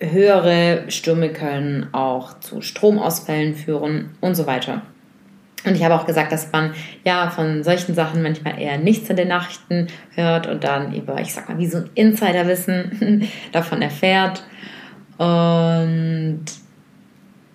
höhere 0.00 0.84
Stürme 0.88 1.30
können 1.30 1.88
auch 1.92 2.40
zu 2.40 2.62
Stromausfällen 2.62 3.54
führen 3.54 4.16
und 4.22 4.34
so 4.34 4.46
weiter. 4.46 4.82
Und 5.64 5.76
ich 5.76 5.84
habe 5.84 5.94
auch 5.94 6.06
gesagt, 6.06 6.32
dass 6.32 6.50
man 6.50 6.74
ja 7.04 7.30
von 7.30 7.62
solchen 7.62 7.94
Sachen 7.94 8.22
manchmal 8.22 8.60
eher 8.60 8.78
nichts 8.78 9.08
in 9.10 9.16
den 9.16 9.28
Nachrichten 9.28 9.86
hört 10.14 10.46
und 10.46 10.64
dann 10.64 10.94
über, 10.94 11.20
ich 11.20 11.32
sag 11.32 11.48
mal, 11.48 11.58
wie 11.58 11.68
so 11.68 11.78
ein 11.78 11.90
Insiderwissen 11.94 13.28
davon 13.52 13.80
erfährt. 13.80 14.42
Und 15.18 16.44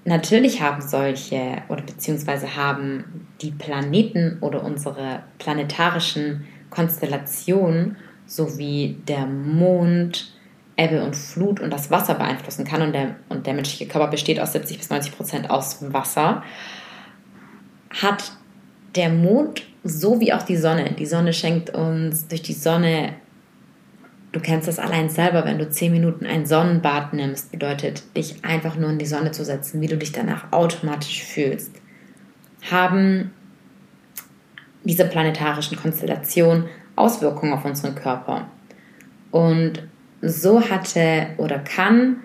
natürlich 0.05 0.61
haben 0.61 0.81
solche 0.81 1.57
oder 1.67 1.81
beziehungsweise 1.81 2.55
haben 2.55 3.27
die 3.41 3.51
Planeten 3.51 4.37
oder 4.39 4.63
unsere 4.63 5.23
planetarischen 5.37 6.45
Konstellationen 6.69 7.97
sowie 8.25 8.97
der 9.07 9.25
Mond 9.25 10.31
Ebbe 10.77 11.03
und 11.03 11.15
Flut 11.15 11.59
und 11.59 11.71
das 11.71 11.89
Wasser 11.89 12.13
beeinflussen 12.13 12.63
kann 12.63 12.83
und 12.83 12.93
der, 12.93 13.15
und 13.29 13.47
der 13.47 13.55
menschliche 13.55 13.87
Körper 13.87 14.07
besteht 14.07 14.39
aus 14.39 14.53
70 14.53 14.77
bis 14.77 14.89
90 14.89 15.17
Prozent 15.17 15.49
aus 15.49 15.91
Wasser 15.91 16.43
hat 18.01 18.31
der 18.95 19.09
Mond 19.09 19.63
so 19.83 20.19
wie 20.19 20.33
auch 20.33 20.43
die 20.43 20.57
Sonne. 20.57 20.93
Die 20.97 21.05
Sonne 21.05 21.33
schenkt 21.33 21.69
uns 21.69 22.27
durch 22.27 22.41
die 22.41 22.53
Sonne, 22.53 23.13
du 24.31 24.39
kennst 24.39 24.67
das 24.67 24.79
allein 24.79 25.09
selber, 25.09 25.45
wenn 25.45 25.59
du 25.59 25.69
zehn 25.69 25.91
Minuten 25.91 26.25
ein 26.25 26.45
Sonnenbad 26.45 27.13
nimmst, 27.13 27.51
bedeutet, 27.51 28.03
dich 28.15 28.43
einfach 28.43 28.75
nur 28.75 28.89
in 28.89 28.99
die 28.99 29.05
Sonne 29.05 29.31
zu 29.31 29.45
setzen, 29.45 29.81
wie 29.81 29.87
du 29.87 29.97
dich 29.97 30.11
danach 30.11 30.51
automatisch 30.51 31.23
fühlst. 31.23 31.71
Haben 32.69 33.31
diese 34.83 35.05
planetarischen 35.05 35.77
Konstellationen 35.77 36.65
Auswirkungen 36.95 37.53
auf 37.53 37.65
unseren 37.65 37.95
Körper. 37.95 38.47
Und 39.31 39.83
so 40.21 40.61
hatte 40.61 41.27
oder 41.37 41.59
kann 41.59 42.17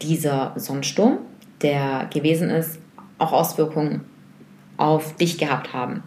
dieser 0.00 0.52
Sonnensturm, 0.56 1.18
der 1.62 2.08
gewesen 2.12 2.50
ist, 2.50 2.78
auch 3.18 3.32
Auswirkungen 3.32 4.04
auf 4.76 5.16
dich 5.16 5.38
gehabt 5.38 5.72
haben. 5.72 6.02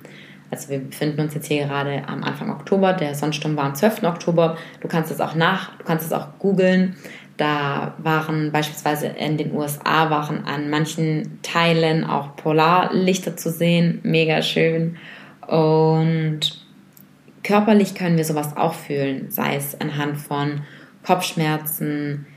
Also 0.51 0.69
wir 0.69 0.79
befinden 0.79 1.21
uns 1.21 1.35
jetzt 1.35 1.47
hier 1.47 1.65
gerade 1.65 2.03
am 2.07 2.23
Anfang 2.23 2.49
Oktober, 2.49 2.93
der 2.93 3.13
Sonnensturm 3.13 3.55
war 3.55 3.65
am 3.65 3.75
12. 3.75 4.03
Oktober. 4.03 4.57
Du 4.81 4.87
kannst 4.87 5.11
es 5.11 5.21
auch 5.21 5.35
nach, 5.35 5.77
du 5.77 5.83
kannst 5.85 6.05
es 6.05 6.13
auch 6.13 6.27
googeln. 6.39 6.95
Da 7.37 7.93
waren 7.99 8.51
beispielsweise 8.51 9.07
in 9.07 9.37
den 9.37 9.53
USA 9.53 10.09
waren 10.09 10.43
an 10.45 10.69
manchen 10.69 11.39
Teilen 11.41 12.03
auch 12.03 12.35
Polarlichter 12.35 13.37
zu 13.37 13.49
sehen, 13.49 13.99
mega 14.03 14.41
schön. 14.41 14.97
Und 15.47 16.65
körperlich 17.43 17.95
können 17.95 18.17
wir 18.17 18.25
sowas 18.25 18.57
auch 18.57 18.73
fühlen, 18.73 19.27
sei 19.29 19.55
es 19.55 19.79
anhand 19.79 20.17
von 20.17 20.61
Kopfschmerzen, 21.05 22.27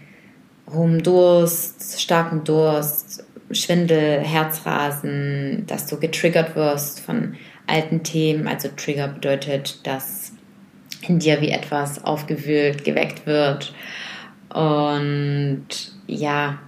hohem 0.73 1.03
Durst, 1.03 2.01
starkem 2.01 2.45
Durst, 2.45 3.12
Schwindel, 3.55 4.21
Herzrasen, 4.21 5.65
dass 5.67 5.87
du 5.87 5.99
getriggert 5.99 6.57
wirst 6.57 7.01
von 7.01 7.37
alten 7.67 8.03
Themen. 8.03 8.49
Also 8.49 8.69
Trigger 8.77 9.09
bedeutet, 9.09 9.87
dass 9.87 10.33
in 11.07 11.19
dir 11.19 11.41
wie 11.41 11.51
etwas 11.51 12.05
aufgewühlt, 12.05 12.85
geweckt 12.85 13.27
wird. 13.27 13.75
Und 14.51 15.67
ja, 16.07 16.59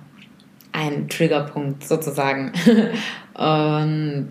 ein 0.72 1.08
Triggerpunkt 1.08 1.84
sozusagen. 1.84 2.52
und 3.34 4.28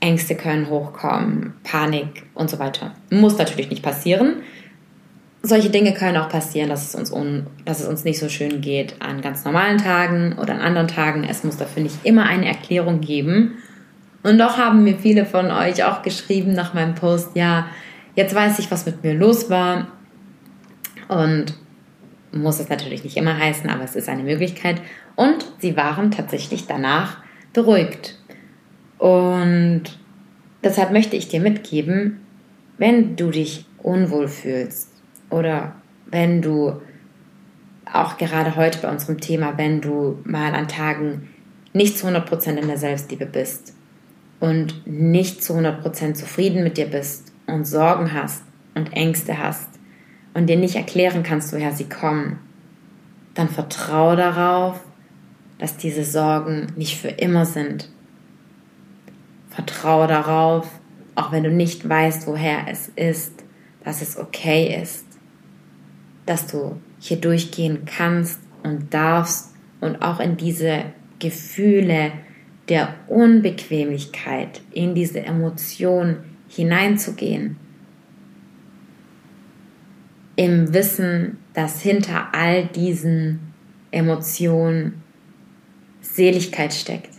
Ängste 0.00 0.36
können 0.36 0.68
hochkommen, 0.68 1.54
Panik 1.64 2.24
und 2.34 2.50
so 2.50 2.58
weiter. 2.58 2.94
Muss 3.10 3.38
natürlich 3.38 3.70
nicht 3.70 3.82
passieren. 3.82 4.42
Solche 5.42 5.70
Dinge 5.70 5.94
können 5.94 6.16
auch 6.16 6.28
passieren, 6.28 6.68
dass 6.68 6.88
es, 6.88 6.94
uns 6.96 7.12
un, 7.12 7.46
dass 7.64 7.80
es 7.80 7.86
uns 7.86 8.04
nicht 8.04 8.18
so 8.18 8.28
schön 8.28 8.60
geht 8.60 9.00
an 9.00 9.20
ganz 9.20 9.44
normalen 9.44 9.78
Tagen 9.78 10.36
oder 10.36 10.54
an 10.54 10.60
anderen 10.60 10.88
Tagen. 10.88 11.24
Es 11.24 11.44
muss 11.44 11.56
dafür 11.56 11.82
nicht 11.82 12.04
immer 12.04 12.24
eine 12.24 12.46
Erklärung 12.46 13.00
geben. 13.00 13.58
Und 14.24 14.38
doch 14.38 14.58
haben 14.58 14.82
mir 14.82 14.98
viele 14.98 15.24
von 15.24 15.50
euch 15.52 15.84
auch 15.84 16.02
geschrieben 16.02 16.54
nach 16.54 16.74
meinem 16.74 16.96
Post, 16.96 17.30
ja, 17.34 17.68
jetzt 18.16 18.34
weiß 18.34 18.58
ich, 18.58 18.70
was 18.72 18.84
mit 18.84 19.04
mir 19.04 19.14
los 19.14 19.48
war. 19.48 19.86
Und 21.06 21.54
muss 22.32 22.58
es 22.58 22.68
natürlich 22.68 23.04
nicht 23.04 23.16
immer 23.16 23.38
heißen, 23.38 23.70
aber 23.70 23.84
es 23.84 23.94
ist 23.94 24.08
eine 24.08 24.24
Möglichkeit. 24.24 24.82
Und 25.14 25.46
sie 25.60 25.76
waren 25.76 26.10
tatsächlich 26.10 26.66
danach 26.66 27.18
beruhigt. 27.52 28.18
Und 28.98 29.84
deshalb 30.64 30.90
möchte 30.90 31.14
ich 31.14 31.28
dir 31.28 31.40
mitgeben, 31.40 32.20
wenn 32.76 33.14
du 33.14 33.30
dich 33.30 33.66
unwohl 33.78 34.26
fühlst 34.26 34.87
oder 35.30 35.74
wenn 36.06 36.42
du 36.42 36.80
auch 37.92 38.18
gerade 38.18 38.56
heute 38.56 38.80
bei 38.80 38.90
unserem 38.90 39.20
Thema, 39.20 39.56
wenn 39.56 39.80
du 39.80 40.18
mal 40.24 40.54
an 40.54 40.68
Tagen 40.68 41.28
nicht 41.72 41.98
zu 41.98 42.06
100% 42.06 42.56
in 42.56 42.68
der 42.68 42.78
Selbstliebe 42.78 43.26
bist 43.26 43.74
und 44.40 44.86
nicht 44.86 45.42
zu 45.42 45.54
100% 45.54 46.14
zufrieden 46.14 46.62
mit 46.62 46.76
dir 46.76 46.86
bist 46.86 47.32
und 47.46 47.66
Sorgen 47.66 48.12
hast 48.12 48.42
und 48.74 48.92
Ängste 48.92 49.38
hast 49.38 49.68
und 50.34 50.46
dir 50.46 50.56
nicht 50.56 50.76
erklären 50.76 51.22
kannst, 51.22 51.52
woher 51.52 51.72
sie 51.72 51.88
kommen, 51.88 52.38
dann 53.34 53.48
vertraue 53.48 54.16
darauf, 54.16 54.80
dass 55.58 55.76
diese 55.76 56.04
Sorgen 56.04 56.72
nicht 56.76 56.98
für 56.98 57.08
immer 57.08 57.44
sind. 57.44 57.90
Vertraue 59.50 60.06
darauf, 60.06 60.68
auch 61.14 61.32
wenn 61.32 61.42
du 61.42 61.50
nicht 61.50 61.88
weißt, 61.88 62.26
woher 62.26 62.68
es 62.68 62.88
ist, 62.88 63.44
dass 63.84 64.02
es 64.02 64.16
okay 64.16 64.80
ist, 64.80 65.07
dass 66.28 66.46
du 66.46 66.76
hier 67.00 67.16
durchgehen 67.16 67.86
kannst 67.86 68.40
und 68.62 68.92
darfst 68.92 69.54
und 69.80 70.02
auch 70.02 70.20
in 70.20 70.36
diese 70.36 70.84
Gefühle 71.18 72.12
der 72.68 72.94
Unbequemlichkeit, 73.06 74.60
in 74.72 74.94
diese 74.94 75.20
Emotion 75.20 76.18
hineinzugehen. 76.48 77.56
Im 80.36 80.74
Wissen, 80.74 81.38
dass 81.54 81.80
hinter 81.80 82.34
all 82.34 82.66
diesen 82.66 83.40
Emotionen 83.90 85.02
Seligkeit 86.02 86.74
steckt. 86.74 87.14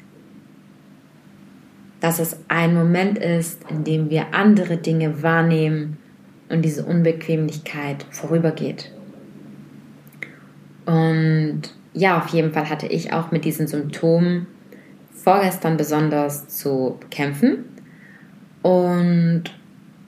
Dass 2.00 2.20
es 2.20 2.38
ein 2.48 2.76
Moment 2.76 3.18
ist, 3.18 3.60
in 3.70 3.84
dem 3.84 4.10
wir 4.10 4.34
andere 4.34 4.78
Dinge 4.78 5.24
wahrnehmen 5.24 5.98
und 6.48 6.62
diese 6.64 6.86
Unbequemlichkeit 6.86 8.06
vorübergeht. 8.12 8.92
Und 10.90 11.62
ja, 11.94 12.18
auf 12.18 12.30
jeden 12.30 12.52
Fall 12.52 12.68
hatte 12.68 12.88
ich 12.88 13.14
auch 13.14 13.30
mit 13.30 13.46
diesen 13.46 13.68
Symptomen 13.68 14.48
vorgestern 15.14 15.78
besonders 15.78 16.48
zu 16.48 17.00
kämpfen 17.12 17.66
und 18.64 19.44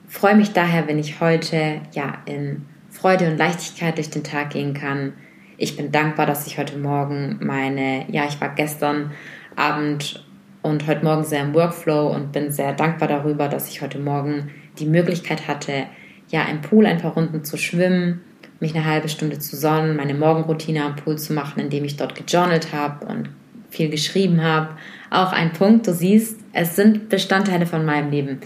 freue 0.08 0.34
mich 0.34 0.52
daher, 0.52 0.88
wenn 0.88 0.98
ich 0.98 1.20
heute 1.20 1.82
ja 1.92 2.14
in 2.24 2.64
Freude 2.90 3.30
und 3.30 3.38
Leichtigkeit 3.38 3.96
durch 3.96 4.10
den 4.10 4.24
Tag 4.24 4.50
gehen 4.50 4.74
kann. 4.74 5.12
Ich 5.56 5.76
bin 5.76 5.92
dankbar, 5.92 6.26
dass 6.26 6.48
ich 6.48 6.58
heute 6.58 6.76
Morgen 6.78 7.38
meine, 7.40 8.04
ja, 8.10 8.24
ich 8.26 8.40
war 8.40 8.52
gestern 8.52 9.12
Abend 9.54 10.26
und 10.62 10.88
heute 10.88 11.04
Morgen 11.04 11.22
sehr 11.22 11.42
im 11.42 11.54
Workflow 11.54 12.08
und 12.08 12.32
bin 12.32 12.50
sehr 12.50 12.72
dankbar 12.72 13.06
darüber, 13.06 13.48
dass 13.48 13.68
ich 13.68 13.82
heute 13.82 14.00
Morgen 14.00 14.50
die 14.80 14.86
Möglichkeit 14.86 15.46
hatte, 15.46 15.84
ja, 16.28 16.42
im 16.42 16.60
Pool 16.60 16.86
ein 16.86 16.98
paar 16.98 17.12
Runden 17.12 17.44
zu 17.44 17.56
schwimmen, 17.56 18.22
mich 18.62 18.74
eine 18.76 18.86
halbe 18.86 19.08
Stunde 19.08 19.40
zu 19.40 19.56
sonnen, 19.56 19.96
meine 19.96 20.14
Morgenroutine 20.14 20.84
am 20.84 20.96
Pool 20.96 21.18
zu 21.18 21.32
machen, 21.32 21.60
indem 21.60 21.84
ich 21.84 21.96
dort 21.96 22.14
gejournalt 22.14 22.72
habe 22.72 23.04
und 23.06 23.28
viel 23.70 23.90
geschrieben 23.90 24.40
habe. 24.42 24.68
Auch 25.10 25.32
ein 25.32 25.52
Punkt, 25.52 25.86
du 25.88 25.92
siehst, 25.92 26.38
es 26.52 26.76
sind 26.76 27.08
Bestandteile 27.08 27.66
von 27.66 27.84
meinem 27.84 28.10
Leben. 28.10 28.40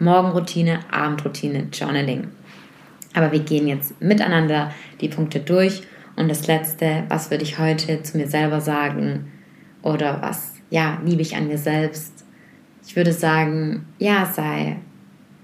Morgenroutine, 0.00 0.80
Abendroutine, 0.90 1.68
Journaling. 1.72 2.26
Aber 3.14 3.30
wir 3.30 3.38
gehen 3.38 3.68
jetzt 3.68 4.00
miteinander 4.02 4.72
die 5.00 5.08
Punkte 5.08 5.38
durch. 5.38 5.82
Und 6.16 6.28
das 6.28 6.48
Letzte, 6.48 7.04
was 7.08 7.30
würde 7.30 7.44
ich 7.44 7.58
heute 7.58 8.02
zu 8.02 8.16
mir 8.16 8.26
selber 8.26 8.60
sagen? 8.60 9.30
Oder 9.82 10.20
was, 10.22 10.54
ja, 10.70 10.98
liebe 11.04 11.22
ich 11.22 11.36
an 11.36 11.46
mir 11.46 11.58
selbst? 11.58 12.24
Ich 12.84 12.96
würde 12.96 13.12
sagen, 13.12 13.86
ja, 13.98 14.26
sei, 14.26 14.78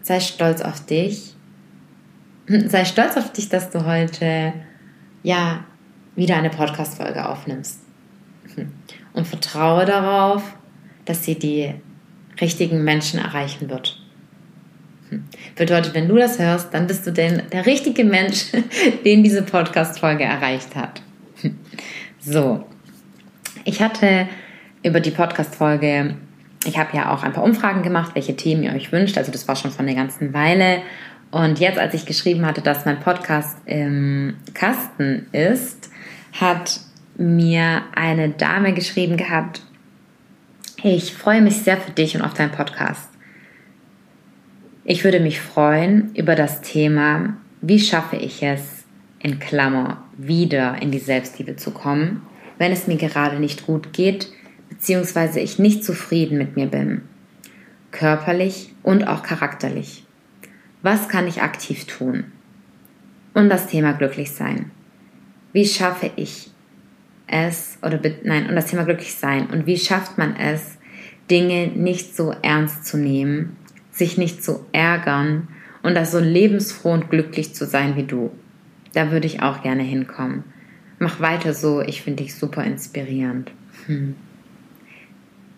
sei 0.03 0.19
stolz 0.19 0.61
auf 0.61 0.85
dich. 0.85 1.37
Sei 2.49 2.85
stolz 2.85 3.17
auf 3.17 3.33
dich, 3.33 3.49
dass 3.49 3.71
du 3.71 3.85
heute, 3.85 4.55
ja, 5.23 5.65
wieder 6.17 6.37
eine 6.37 6.51
Podcast-Folge 6.51 7.29
aufnimmst. 7.29 7.81
Und 9.13 9.27
vertraue 9.27 9.85
darauf, 9.85 10.43
dass 11.05 11.25
sie 11.25 11.39
die 11.39 11.75
richtigen 12.41 12.83
Menschen 12.83 13.21
erreichen 13.21 13.69
wird. 13.69 14.01
Hm. 15.11 15.25
Bedeutet, 15.55 15.95
wenn 15.95 16.09
du 16.09 16.17
das 16.17 16.39
hörst, 16.39 16.73
dann 16.73 16.87
bist 16.87 17.07
du 17.07 17.13
denn 17.13 17.43
der 17.53 17.67
richtige 17.67 18.05
Mensch, 18.05 18.47
den 19.05 19.23
diese 19.23 19.43
Podcast-Folge 19.43 20.25
erreicht 20.25 20.75
hat. 20.75 21.03
So, 22.21 22.67
ich 23.65 23.81
hatte 23.81 24.29
über 24.83 25.01
die 25.01 25.11
Podcast-Folge, 25.11 26.17
ich 26.65 26.79
habe 26.79 26.97
ja 26.97 27.13
auch 27.13 27.23
ein 27.23 27.33
paar 27.33 27.45
Umfragen 27.45 27.83
gemacht, 27.83 28.13
welche 28.15 28.37
Themen 28.37 28.63
ihr 28.63 28.73
euch 28.73 28.91
wünscht. 28.93 29.17
Also 29.17 29.31
das 29.31 29.47
war 29.47 29.57
schon 29.57 29.71
von 29.71 29.87
der 29.87 29.95
ganzen 29.95 30.35
Weile. 30.35 30.83
Und 31.31 31.59
jetzt, 31.59 31.79
als 31.79 31.95
ich 31.95 32.07
geschrieben 32.07 32.47
hatte, 32.47 32.63
dass 32.63 32.87
mein 32.87 33.01
Podcast 33.01 33.59
im 33.67 34.37
Kasten 34.55 35.27
ist, 35.33 35.91
hat 36.33 36.81
mir 37.17 37.83
eine 37.95 38.31
Dame 38.31 38.73
geschrieben 38.73 39.17
gehabt, 39.17 39.63
ich 40.83 41.13
freue 41.13 41.43
mich 41.43 41.57
sehr 41.59 41.77
für 41.77 41.91
dich 41.91 42.15
und 42.15 42.23
auf 42.23 42.35
deinen 42.35 42.53
Podcast. 42.53 43.11
Ich 44.85 45.05
würde 45.05 45.21
mich 45.21 45.41
freuen 45.41 46.15
über 46.15 46.35
das 46.35 46.63
Thema, 46.63 47.37
wie 47.61 47.81
schaffe 47.81 48.17
ich 48.17 48.43
es, 48.43 48.85
in 49.19 49.41
Klammer, 49.41 50.05
wieder 50.17 50.81
in 50.81 50.93
die 50.93 51.01
Selbstliebe 51.01 51.57
zu 51.57 51.73
kommen, 51.73 52.23
wenn 52.57 52.73
es 52.73 52.87
mir 52.87 52.97
gerade 52.97 53.41
nicht 53.41 53.67
gut 53.67 53.93
geht, 53.93 54.29
beziehungsweise 54.69 55.41
ich 55.41 55.59
nicht 55.59 55.85
zufrieden 55.85 56.39
mit 56.39 56.57
mir 56.57 56.67
bin. 56.67 57.03
Körperlich 57.91 58.73
und 58.83 59.07
auch 59.07 59.23
charakterlich. 59.23 60.05
Was 60.83 61.09
kann 61.09 61.27
ich 61.27 61.43
aktiv 61.43 61.87
tun? 61.87 62.25
Und 63.35 63.49
das 63.49 63.67
Thema 63.67 63.93
glücklich 63.93 64.33
sein. 64.33 64.71
Wie 65.53 65.67
schaffe 65.67 66.11
ich 66.17 66.51
es, 67.29 67.79
oder 67.83 68.01
nein, 68.25 68.49
und 68.49 68.57
das 68.57 68.67
Thema 68.67 68.85
glücklich 68.85 69.15
sein. 69.15 69.47
Und 69.47 69.67
wie 69.67 69.79
schafft 69.79 70.19
man 70.19 70.35
es, 70.37 70.79
Dinge 71.31 71.69
nicht 71.69 72.17
so 72.17 72.35
ernst 72.43 72.87
zu 72.87 72.97
nehmen, 72.97 73.57
sich 73.91 74.17
nicht 74.17 74.43
zu 74.43 74.65
ärgern 74.73 75.49
und 75.83 75.95
das 75.95 76.11
so 76.11 76.19
lebensfroh 76.19 76.93
und 76.93 77.11
glücklich 77.11 77.55
zu 77.55 77.67
sein 77.67 77.97
wie 77.97 78.05
du. 78.05 78.31
Da 78.95 79.11
würde 79.11 79.27
ich 79.27 79.43
auch 79.43 79.63
gerne 79.63 79.83
hinkommen. 79.83 80.45
Mach 80.99 81.21
weiter 81.21 81.53
so, 81.55 81.83
ich 81.83 82.03
finde 82.03 82.25
dich 82.25 82.35
super 82.35 82.65
inspirierend. 82.65 83.53
Hm. 83.87 84.17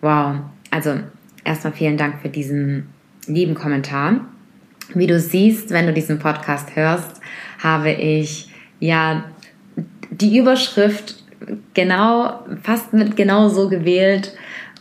Wow, 0.01 0.41
also 0.69 0.99
erstmal 1.43 1.73
vielen 1.73 1.97
Dank 1.97 2.21
für 2.21 2.29
diesen 2.29 2.87
lieben 3.27 3.55
Kommentar. 3.55 4.27
Wie 4.93 5.07
du 5.07 5.19
siehst, 5.19 5.69
wenn 5.71 5.87
du 5.87 5.93
diesen 5.93 6.19
Podcast 6.19 6.75
hörst, 6.75 7.21
habe 7.59 7.91
ich 7.91 8.49
ja 8.79 9.25
die 10.09 10.37
Überschrift 10.37 11.23
genau, 11.73 12.45
fast 12.61 12.93
mit 12.93 13.15
genau 13.15 13.49
so 13.49 13.69
gewählt 13.69 14.33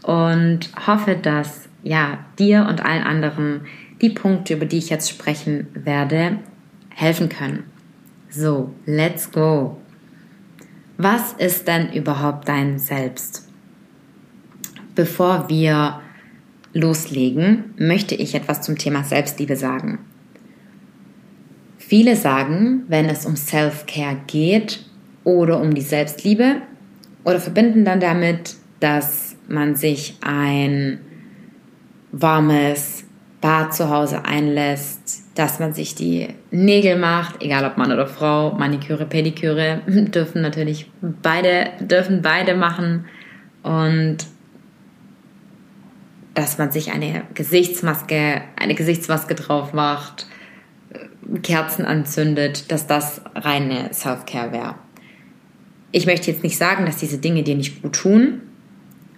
und 0.02 0.70
hoffe, 0.86 1.16
dass 1.16 1.68
ja 1.82 2.18
dir 2.38 2.66
und 2.68 2.84
allen 2.84 3.04
anderen 3.04 3.62
die 4.00 4.10
Punkte, 4.10 4.54
über 4.54 4.66
die 4.66 4.78
ich 4.78 4.90
jetzt 4.90 5.10
sprechen 5.10 5.68
werde, 5.74 6.38
helfen 6.94 7.28
können. 7.28 7.64
So, 8.28 8.74
let's 8.86 9.30
go. 9.30 9.76
Was 10.96 11.32
ist 11.34 11.66
denn 11.66 11.92
überhaupt 11.92 12.48
dein 12.48 12.78
Selbst? 12.78 13.48
Bevor 14.94 15.48
wir 15.48 16.00
loslegen, 16.72 17.74
möchte 17.76 18.14
ich 18.14 18.34
etwas 18.34 18.62
zum 18.62 18.78
Thema 18.78 19.04
Selbstliebe 19.04 19.56
sagen. 19.56 19.98
Viele 21.78 22.16
sagen, 22.16 22.84
wenn 22.88 23.06
es 23.06 23.26
um 23.26 23.36
Self-Care 23.36 24.18
geht 24.26 24.84
oder 25.24 25.60
um 25.60 25.74
die 25.74 25.80
Selbstliebe, 25.80 26.62
oder 27.24 27.40
verbinden 27.40 27.84
dann 27.84 28.00
damit, 28.00 28.56
dass 28.80 29.36
man 29.48 29.74
sich 29.76 30.16
ein 30.20 31.00
warmes 32.12 33.04
Bad 33.40 33.74
zu 33.74 33.88
Hause 33.88 34.24
einlässt, 34.24 35.22
dass 35.34 35.60
man 35.60 35.72
sich 35.72 35.94
die 35.94 36.28
Nägel 36.50 36.98
macht, 36.98 37.42
egal 37.42 37.64
ob 37.64 37.78
Mann 37.78 37.92
oder 37.92 38.06
Frau, 38.06 38.52
Maniküre, 38.52 39.06
Pediküre 39.06 39.80
dürfen 39.86 40.42
natürlich 40.42 40.90
beide 41.00 41.70
dürfen 41.80 42.20
beide 42.20 42.54
machen 42.54 43.06
und 43.62 44.18
dass 46.34 46.58
man 46.58 46.70
sich 46.70 46.92
eine 46.92 47.24
Gesichtsmaske 47.34 48.42
eine 48.56 48.74
Gesichtsmaske 48.74 49.34
drauf 49.34 49.72
macht, 49.72 50.26
Kerzen 51.42 51.84
anzündet, 51.84 52.70
dass 52.70 52.86
das 52.86 53.20
reine 53.34 53.92
Self-Care 53.92 54.52
wäre. 54.52 54.74
Ich 55.92 56.06
möchte 56.06 56.30
jetzt 56.30 56.42
nicht 56.42 56.56
sagen, 56.56 56.86
dass 56.86 56.98
diese 56.98 57.18
Dinge 57.18 57.42
dir 57.42 57.56
nicht 57.56 57.82
gut 57.82 57.94
tun, 57.94 58.42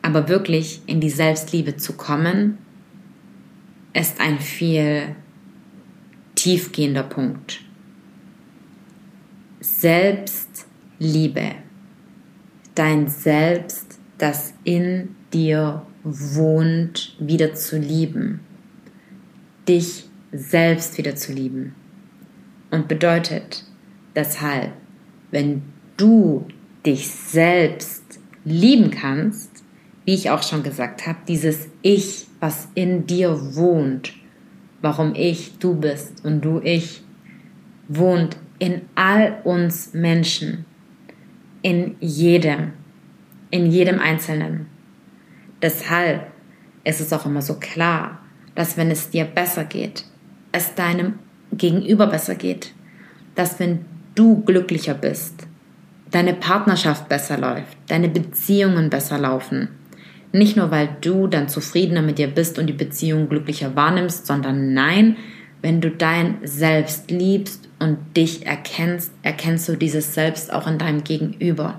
aber 0.00 0.28
wirklich 0.28 0.82
in 0.86 1.00
die 1.00 1.10
Selbstliebe 1.10 1.76
zu 1.76 1.94
kommen, 1.94 2.58
ist 3.92 4.20
ein 4.20 4.38
viel 4.38 5.14
tiefgehender 6.34 7.02
Punkt. 7.02 7.60
Selbstliebe. 9.60 11.52
Dein 12.74 13.08
Selbst, 13.08 13.98
das 14.18 14.54
in 14.64 15.14
dir 15.32 15.86
wohnt, 16.04 17.16
wieder 17.18 17.54
zu 17.54 17.78
lieben. 17.78 18.40
Dich 19.68 20.04
selbst 20.32 20.98
wieder 20.98 21.14
zu 21.14 21.32
lieben. 21.32 21.74
Und 22.70 22.88
bedeutet 22.88 23.64
deshalb, 24.14 24.72
wenn 25.30 25.62
du 25.96 26.46
dich 26.84 27.08
selbst 27.08 28.20
lieben 28.44 28.90
kannst, 28.90 29.50
wie 30.04 30.14
ich 30.14 30.30
auch 30.30 30.42
schon 30.42 30.62
gesagt 30.62 31.06
habe, 31.06 31.18
dieses 31.28 31.68
Ich, 31.82 32.26
was 32.40 32.68
in 32.74 33.06
dir 33.06 33.54
wohnt, 33.54 34.14
warum 34.80 35.14
ich 35.14 35.58
du 35.58 35.74
bist 35.74 36.24
und 36.24 36.44
du 36.44 36.60
ich, 36.60 37.02
wohnt 37.88 38.36
in 38.58 38.82
all 38.94 39.40
uns 39.44 39.92
Menschen, 39.92 40.64
in 41.62 41.96
jedem, 42.00 42.72
in 43.50 43.70
jedem 43.70 44.00
Einzelnen. 44.00 44.71
Deshalb 45.62 46.26
ist 46.84 47.00
es 47.00 47.12
auch 47.12 47.24
immer 47.24 47.42
so 47.42 47.54
klar, 47.54 48.18
dass 48.54 48.76
wenn 48.76 48.90
es 48.90 49.10
dir 49.10 49.24
besser 49.24 49.64
geht, 49.64 50.04
es 50.50 50.74
deinem 50.74 51.14
Gegenüber 51.52 52.08
besser 52.08 52.34
geht, 52.34 52.74
dass 53.34 53.58
wenn 53.60 53.84
du 54.14 54.42
glücklicher 54.42 54.94
bist, 54.94 55.46
deine 56.10 56.34
Partnerschaft 56.34 57.08
besser 57.08 57.38
läuft, 57.38 57.76
deine 57.86 58.08
Beziehungen 58.08 58.90
besser 58.90 59.18
laufen, 59.18 59.68
nicht 60.32 60.56
nur, 60.56 60.70
weil 60.70 60.88
du 61.00 61.26
dann 61.26 61.48
zufriedener 61.48 62.00
mit 62.00 62.18
dir 62.18 62.28
bist 62.28 62.58
und 62.58 62.66
die 62.66 62.72
Beziehung 62.72 63.28
glücklicher 63.28 63.76
wahrnimmst, 63.76 64.26
sondern 64.26 64.72
nein, 64.72 65.16
wenn 65.60 65.80
du 65.80 65.90
dein 65.90 66.38
Selbst 66.42 67.10
liebst 67.10 67.68
und 67.78 67.98
dich 68.16 68.46
erkennst, 68.46 69.12
erkennst 69.22 69.68
du 69.68 69.76
dieses 69.76 70.14
Selbst 70.14 70.52
auch 70.52 70.66
in 70.66 70.78
deinem 70.78 71.04
Gegenüber. 71.04 71.78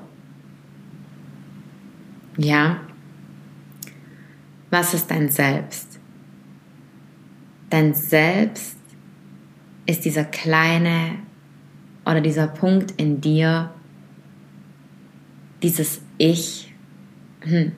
Ja? 2.37 2.79
Was 4.73 4.95
ist 4.95 5.11
dein 5.11 5.29
Selbst? 5.29 5.99
Dein 7.69 7.93
Selbst 7.93 8.75
ist 9.85 10.03
dieser 10.03 10.23
kleine 10.23 11.19
oder 12.07 12.21
dieser 12.21 12.47
Punkt 12.47 12.89
in 12.99 13.21
dir, 13.21 13.71
dieses 15.61 16.01
Ich, 16.17 16.73
hm, 17.41 17.73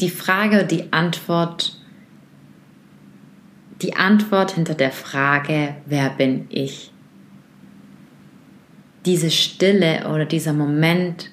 die 0.00 0.08
Frage, 0.08 0.64
die 0.64 0.90
Antwort, 0.90 1.78
die 3.82 3.94
Antwort 3.94 4.52
hinter 4.52 4.74
der 4.74 4.90
Frage, 4.90 5.74
wer 5.84 6.08
bin 6.08 6.46
ich? 6.48 6.94
Diese 9.04 9.30
Stille 9.30 10.08
oder 10.08 10.24
dieser 10.24 10.54
Moment 10.54 11.30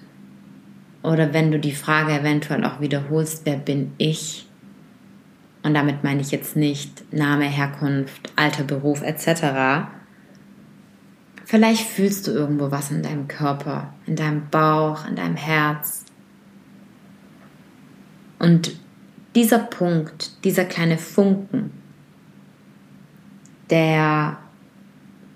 oder 1.05 1.33
wenn 1.33 1.51
du 1.51 1.59
die 1.59 1.73
Frage 1.73 2.13
eventuell 2.13 2.65
auch 2.65 2.79
wiederholst, 2.79 3.45
wer 3.45 3.57
bin 3.57 3.93
ich? 3.97 4.47
Und 5.63 5.73
damit 5.73 6.03
meine 6.03 6.21
ich 6.21 6.31
jetzt 6.31 6.55
nicht 6.55 7.13
Name, 7.13 7.45
Herkunft, 7.45 8.31
Alter, 8.35 8.63
Beruf 8.63 9.01
etc. 9.01 9.87
Vielleicht 11.45 11.87
fühlst 11.87 12.27
du 12.27 12.31
irgendwo 12.31 12.71
was 12.71 12.91
in 12.91 13.03
deinem 13.03 13.27
Körper, 13.27 13.93
in 14.05 14.15
deinem 14.15 14.49
Bauch, 14.49 15.07
in 15.07 15.15
deinem 15.15 15.35
Herz. 15.35 16.05
Und 18.39 18.75
dieser 19.35 19.59
Punkt, 19.59 20.43
dieser 20.43 20.65
kleine 20.65 20.97
Funken, 20.97 21.71
der 23.69 24.37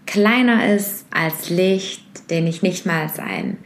kleiner 0.06 0.74
ist 0.74 1.06
als 1.12 1.50
Licht, 1.50 2.30
den 2.30 2.48
ich 2.48 2.62
nicht 2.62 2.86
mal 2.86 3.10
sein, 3.10 3.58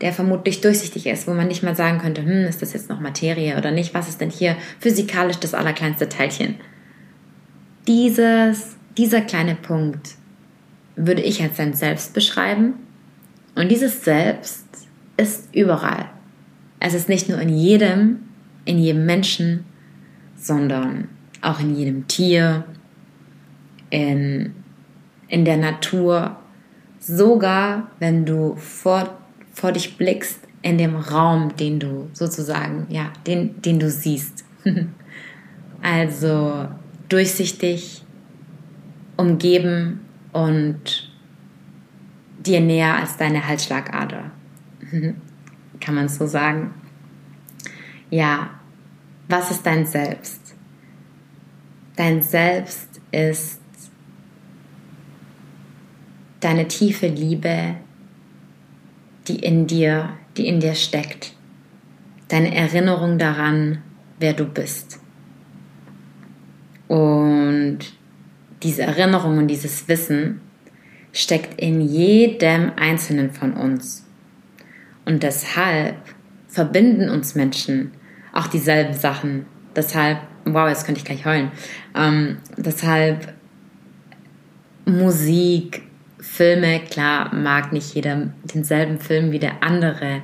der 0.00 0.12
vermutlich 0.12 0.60
durchsichtig 0.60 1.06
ist, 1.06 1.26
wo 1.26 1.32
man 1.32 1.48
nicht 1.48 1.62
mal 1.62 1.74
sagen 1.74 1.98
könnte, 1.98 2.22
hm, 2.22 2.44
ist 2.44 2.60
das 2.60 2.72
jetzt 2.72 2.88
noch 2.88 3.00
Materie 3.00 3.56
oder 3.56 3.70
nicht? 3.70 3.94
Was 3.94 4.08
ist 4.08 4.20
denn 4.20 4.30
hier 4.30 4.56
physikalisch 4.78 5.38
das 5.38 5.54
allerkleinste 5.54 6.08
Teilchen? 6.08 6.56
Dieses, 7.86 8.76
dieser 8.98 9.22
kleine 9.22 9.54
Punkt 9.54 10.16
würde 10.96 11.22
ich 11.22 11.42
als 11.42 11.56
sein 11.56 11.74
Selbst 11.74 12.14
beschreiben. 12.14 12.74
Und 13.54 13.70
dieses 13.70 14.04
Selbst 14.04 14.66
ist 15.16 15.54
überall. 15.54 16.10
Es 16.80 16.94
ist 16.94 17.08
nicht 17.08 17.28
nur 17.28 17.40
in 17.40 17.48
jedem, 17.48 18.20
in 18.64 18.78
jedem 18.78 19.06
Menschen, 19.06 19.64
sondern 20.36 21.08
auch 21.40 21.60
in 21.60 21.74
jedem 21.74 22.06
Tier, 22.08 22.64
in, 23.90 24.54
in 25.28 25.44
der 25.44 25.56
Natur, 25.56 26.36
sogar 26.98 27.90
wenn 27.98 28.26
du 28.26 28.56
vor, 28.56 29.18
vor 29.56 29.72
dich 29.72 29.96
blickst 29.96 30.40
in 30.60 30.76
dem 30.76 30.96
Raum, 30.96 31.56
den 31.56 31.80
du 31.80 32.10
sozusagen, 32.12 32.86
ja, 32.90 33.10
den, 33.26 33.62
den 33.62 33.78
du 33.78 33.90
siehst. 33.90 34.44
also 35.82 36.68
durchsichtig, 37.08 38.04
umgeben 39.16 40.00
und 40.32 41.10
dir 42.38 42.60
näher 42.60 42.96
als 42.96 43.16
deine 43.16 43.48
Halsschlagader. 43.48 44.30
Kann 45.80 45.94
man 45.94 46.08
so 46.10 46.26
sagen? 46.26 46.74
Ja, 48.10 48.50
was 49.28 49.50
ist 49.50 49.64
dein 49.64 49.86
Selbst? 49.86 50.54
Dein 51.96 52.22
Selbst 52.22 53.00
ist 53.10 53.60
deine 56.40 56.68
tiefe 56.68 57.06
Liebe, 57.06 57.76
die 59.28 59.40
in 59.40 59.66
dir, 59.66 60.10
die 60.36 60.46
in 60.46 60.60
dir 60.60 60.74
steckt. 60.74 61.32
Deine 62.28 62.54
Erinnerung 62.54 63.18
daran, 63.18 63.82
wer 64.18 64.32
du 64.32 64.44
bist. 64.44 65.00
Und 66.88 67.78
diese 68.62 68.82
Erinnerung 68.82 69.38
und 69.38 69.48
dieses 69.48 69.88
Wissen 69.88 70.40
steckt 71.12 71.60
in 71.60 71.80
jedem 71.80 72.72
Einzelnen 72.76 73.30
von 73.30 73.54
uns. 73.54 74.06
Und 75.04 75.22
deshalb 75.22 75.96
verbinden 76.48 77.10
uns 77.10 77.34
Menschen 77.34 77.92
auch 78.32 78.46
dieselben 78.48 78.94
Sachen. 78.94 79.46
Deshalb, 79.74 80.18
wow, 80.44 80.68
jetzt 80.68 80.84
könnte 80.84 80.98
ich 81.00 81.04
gleich 81.04 81.24
heulen. 81.24 81.50
Ähm, 81.94 82.38
deshalb 82.56 83.34
Musik, 84.84 85.82
Filme, 86.26 86.80
klar 86.80 87.34
mag 87.34 87.72
nicht 87.72 87.94
jeder 87.94 88.28
denselben 88.44 88.98
Film 88.98 89.32
wie 89.32 89.38
der 89.38 89.62
andere, 89.62 90.22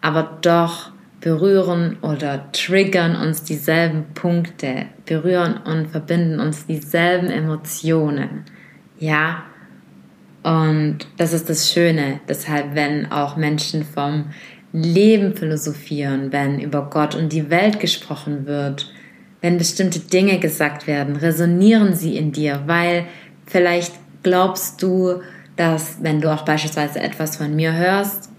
aber 0.00 0.38
doch 0.40 0.92
berühren 1.20 1.96
oder 2.02 2.52
triggern 2.52 3.16
uns 3.16 3.42
dieselben 3.42 4.04
Punkte, 4.14 4.86
berühren 5.04 5.56
und 5.56 5.88
verbinden 5.88 6.38
uns 6.38 6.66
dieselben 6.66 7.30
Emotionen. 7.30 8.44
Ja, 8.98 9.44
und 10.42 10.98
das 11.16 11.32
ist 11.32 11.50
das 11.50 11.72
Schöne. 11.72 12.20
Deshalb, 12.28 12.74
wenn 12.74 13.10
auch 13.10 13.36
Menschen 13.36 13.84
vom 13.84 14.26
Leben 14.72 15.34
philosophieren, 15.34 16.32
wenn 16.32 16.60
über 16.60 16.88
Gott 16.90 17.14
und 17.14 17.32
die 17.32 17.50
Welt 17.50 17.80
gesprochen 17.80 18.46
wird, 18.46 18.92
wenn 19.40 19.58
bestimmte 19.58 20.00
Dinge 20.00 20.38
gesagt 20.38 20.86
werden, 20.86 21.16
resonieren 21.16 21.94
sie 21.94 22.16
in 22.16 22.32
dir, 22.32 22.62
weil 22.66 23.06
vielleicht 23.46 23.94
glaubst 24.22 24.82
du, 24.82 25.22
dass 25.58 25.96
wenn 26.02 26.20
du 26.20 26.32
auch 26.32 26.44
beispielsweise 26.44 27.00
etwas 27.00 27.36
von 27.36 27.54
mir 27.54 27.74
hörst, 27.74 28.30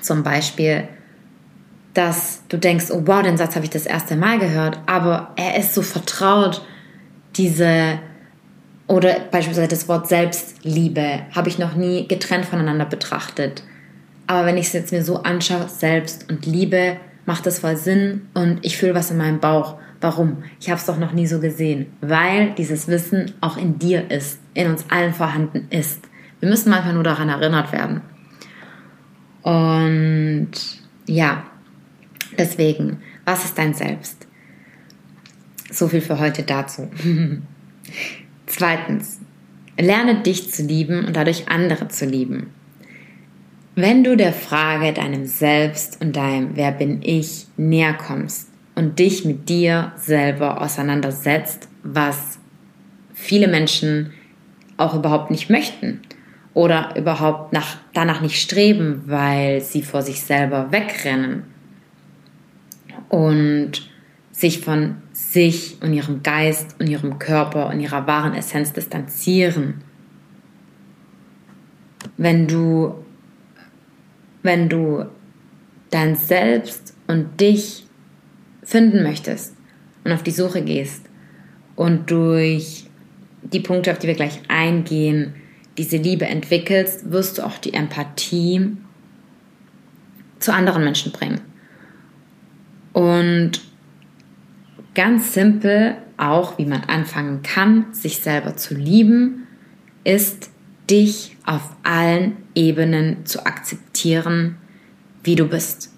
zum 0.00 0.22
Beispiel, 0.22 0.88
dass 1.94 2.42
du 2.48 2.56
denkst, 2.56 2.86
oh 2.90 3.02
wow, 3.04 3.22
den 3.22 3.36
Satz 3.36 3.54
habe 3.54 3.66
ich 3.66 3.70
das 3.70 3.84
erste 3.84 4.16
Mal 4.16 4.38
gehört, 4.38 4.80
aber 4.86 5.32
er 5.36 5.58
ist 5.58 5.74
so 5.74 5.82
vertraut, 5.82 6.64
diese 7.36 7.98
oder 8.86 9.20
beispielsweise 9.30 9.68
das 9.68 9.88
Wort 9.88 10.08
Selbstliebe 10.08 11.20
habe 11.34 11.48
ich 11.50 11.58
noch 11.58 11.74
nie 11.74 12.08
getrennt 12.08 12.46
voneinander 12.46 12.86
betrachtet. 12.86 13.62
Aber 14.26 14.46
wenn 14.46 14.56
ich 14.56 14.66
es 14.68 14.72
jetzt 14.72 14.92
mir 14.92 15.04
so 15.04 15.22
anschaue, 15.22 15.68
Selbst 15.68 16.30
und 16.30 16.46
Liebe, 16.46 16.96
macht 17.26 17.44
das 17.44 17.58
voll 17.58 17.76
Sinn 17.76 18.28
und 18.32 18.58
ich 18.62 18.78
fühle 18.78 18.94
was 18.94 19.10
in 19.10 19.18
meinem 19.18 19.38
Bauch. 19.38 19.76
Warum? 20.00 20.44
Ich 20.60 20.70
habe 20.70 20.80
es 20.80 20.86
doch 20.86 20.98
noch 20.98 21.12
nie 21.12 21.26
so 21.26 21.40
gesehen. 21.40 21.92
Weil 22.00 22.52
dieses 22.52 22.88
Wissen 22.88 23.34
auch 23.40 23.56
in 23.56 23.78
dir 23.78 24.10
ist, 24.10 24.40
in 24.54 24.68
uns 24.68 24.86
allen 24.90 25.12
vorhanden 25.12 25.68
ist. 25.70 26.08
Wir 26.42 26.48
müssen 26.48 26.70
manchmal 26.70 26.94
nur 26.94 27.04
daran 27.04 27.28
erinnert 27.28 27.70
werden. 27.70 28.00
Und 29.42 30.50
ja, 31.06 31.44
deswegen, 32.36 32.98
was 33.24 33.44
ist 33.44 33.56
dein 33.56 33.74
Selbst? 33.74 34.26
So 35.70 35.86
viel 35.86 36.00
für 36.00 36.18
heute 36.18 36.42
dazu. 36.42 36.90
Zweitens, 38.46 39.20
lerne 39.78 40.22
dich 40.22 40.50
zu 40.50 40.64
lieben 40.64 41.04
und 41.04 41.14
dadurch 41.14 41.48
andere 41.48 41.86
zu 41.86 42.06
lieben. 42.06 42.50
Wenn 43.76 44.02
du 44.02 44.16
der 44.16 44.32
Frage 44.32 44.92
deinem 44.92 45.26
Selbst 45.26 46.00
und 46.00 46.16
deinem 46.16 46.56
Wer 46.56 46.72
bin 46.72 47.02
ich 47.02 47.46
näher 47.56 47.94
kommst 47.94 48.48
und 48.74 48.98
dich 48.98 49.24
mit 49.24 49.48
dir 49.48 49.92
selber 49.94 50.60
auseinandersetzt, 50.60 51.68
was 51.84 52.40
viele 53.14 53.46
Menschen 53.46 54.12
auch 54.76 54.96
überhaupt 54.96 55.30
nicht 55.30 55.48
möchten 55.48 56.00
oder 56.54 56.94
überhaupt 56.96 57.52
nach, 57.52 57.76
danach 57.94 58.20
nicht 58.20 58.40
streben, 58.40 59.04
weil 59.06 59.60
sie 59.60 59.82
vor 59.82 60.02
sich 60.02 60.20
selber 60.20 60.70
wegrennen 60.70 61.44
und 63.08 63.88
sich 64.30 64.60
von 64.60 64.96
sich 65.12 65.78
und 65.82 65.92
ihrem 65.92 66.22
Geist 66.22 66.76
und 66.78 66.88
ihrem 66.88 67.18
Körper 67.18 67.68
und 67.68 67.80
ihrer 67.80 68.06
wahren 68.06 68.34
Essenz 68.34 68.72
distanzieren. 68.72 69.82
Wenn 72.16 72.46
du 72.46 72.94
wenn 74.42 74.68
du 74.68 75.06
dein 75.90 76.16
Selbst 76.16 76.94
und 77.06 77.40
dich 77.40 77.86
finden 78.62 79.02
möchtest 79.02 79.54
und 80.04 80.12
auf 80.12 80.22
die 80.22 80.30
Suche 80.30 80.62
gehst 80.62 81.04
und 81.76 82.10
durch 82.10 82.86
die 83.42 83.60
Punkte, 83.60 83.92
auf 83.92 83.98
die 83.98 84.08
wir 84.08 84.14
gleich 84.14 84.40
eingehen, 84.48 85.34
diese 85.78 85.96
Liebe 85.96 86.26
entwickelst, 86.26 87.10
wirst 87.10 87.38
du 87.38 87.42
auch 87.42 87.58
die 87.58 87.74
Empathie 87.74 88.76
zu 90.38 90.52
anderen 90.52 90.84
Menschen 90.84 91.12
bringen. 91.12 91.40
Und 92.92 93.62
ganz 94.94 95.32
simpel 95.32 95.96
auch, 96.16 96.58
wie 96.58 96.66
man 96.66 96.82
anfangen 96.84 97.42
kann, 97.42 97.86
sich 97.92 98.18
selber 98.18 98.56
zu 98.56 98.74
lieben, 98.74 99.46
ist 100.04 100.50
dich 100.90 101.36
auf 101.46 101.76
allen 101.82 102.36
Ebenen 102.54 103.24
zu 103.24 103.46
akzeptieren, 103.46 104.56
wie 105.24 105.36
du 105.36 105.46
bist. 105.46 105.90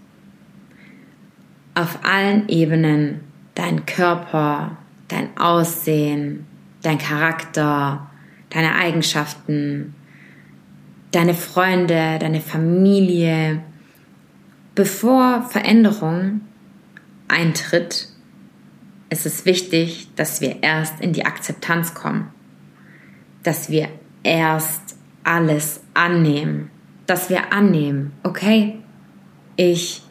Auf 1.75 1.99
allen 2.05 2.49
Ebenen 2.49 3.21
dein 3.55 3.87
Körper, 3.87 4.77
dein 5.09 5.37
Aussehen, 5.37 6.47
dein 6.83 6.99
Charakter, 6.99 8.11
deine 8.55 8.77
Eigenschaften, 8.77 9.95
deine 11.11 11.35
Freunde, 11.35 12.19
deine 12.21 12.41
Familie. 12.41 13.63
Bevor 14.75 15.43
Veränderung 15.43 16.41
eintritt, 17.29 18.09
ist 19.11 19.27
es 19.27 19.45
wichtig, 19.45 20.09
dass 20.17 20.41
wir 20.41 20.63
erst 20.63 21.01
in 21.01 21.13
die 21.13 21.27
Akzeptanz 21.27 21.95
kommen, 21.95 22.31
dass 23.43 23.71
wir 23.71 23.89
erst 24.23 24.97
alles 25.25 25.81
annehmen, 25.95 26.71
dass 27.07 27.31
wir 27.31 27.53
annehmen, 27.53 28.13
okay, 28.23 28.79
ich 29.57 30.03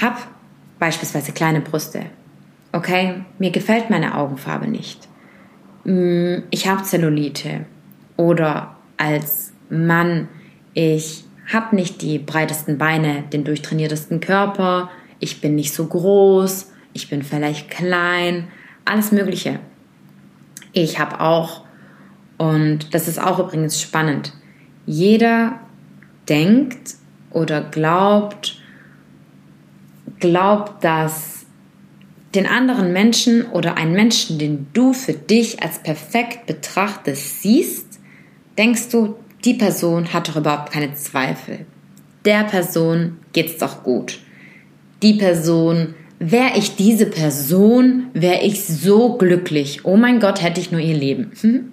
habe 0.00 0.18
beispielsweise 0.78 1.32
kleine 1.32 1.60
Brüste, 1.60 2.06
okay, 2.72 3.24
mir 3.38 3.50
gefällt 3.50 3.90
meine 3.90 4.16
Augenfarbe 4.16 4.68
nicht, 4.68 5.08
ich 5.84 6.68
habe 6.68 6.84
Zellulite 6.84 7.66
oder 8.16 8.76
als 8.96 9.52
Mann, 9.68 10.28
ich 10.74 11.24
habe 11.52 11.74
nicht 11.74 12.02
die 12.02 12.18
breitesten 12.18 12.78
Beine, 12.78 13.24
den 13.32 13.44
durchtrainiertesten 13.44 14.20
Körper, 14.20 14.90
ich 15.18 15.40
bin 15.40 15.56
nicht 15.56 15.74
so 15.74 15.86
groß, 15.86 16.70
ich 16.92 17.08
bin 17.08 17.22
vielleicht 17.22 17.70
klein, 17.70 18.48
alles 18.84 19.12
Mögliche. 19.12 19.58
Ich 20.72 20.98
habe 20.98 21.20
auch 21.20 21.62
und 22.38 22.94
das 22.94 23.08
ist 23.08 23.20
auch 23.20 23.38
übrigens 23.38 23.80
spannend. 23.80 24.32
Jeder 24.86 25.60
denkt 26.28 26.94
oder 27.30 27.60
glaubt, 27.60 28.58
glaubt, 30.18 30.82
dass 30.82 31.31
den 32.34 32.46
anderen 32.46 32.92
Menschen 32.92 33.46
oder 33.46 33.76
einen 33.76 33.92
Menschen, 33.92 34.38
den 34.38 34.66
du 34.72 34.92
für 34.92 35.12
dich 35.12 35.62
als 35.62 35.82
perfekt 35.82 36.46
betrachtest, 36.46 37.42
siehst, 37.42 38.00
denkst 38.56 38.88
du, 38.90 39.16
die 39.44 39.54
Person 39.54 40.12
hat 40.12 40.28
doch 40.28 40.36
überhaupt 40.36 40.72
keine 40.72 40.94
Zweifel. 40.94 41.66
Der 42.24 42.44
Person 42.44 43.18
geht's 43.32 43.58
doch 43.58 43.82
gut. 43.82 44.20
Die 45.02 45.14
Person, 45.14 45.94
wäre 46.18 46.56
ich 46.56 46.76
diese 46.76 47.06
Person, 47.06 48.06
wäre 48.14 48.42
ich 48.42 48.64
so 48.64 49.16
glücklich. 49.18 49.80
Oh 49.84 49.96
mein 49.96 50.20
Gott, 50.20 50.40
hätte 50.40 50.60
ich 50.60 50.70
nur 50.70 50.80
ihr 50.80 50.96
Leben. 50.96 51.32
Hm? 51.40 51.72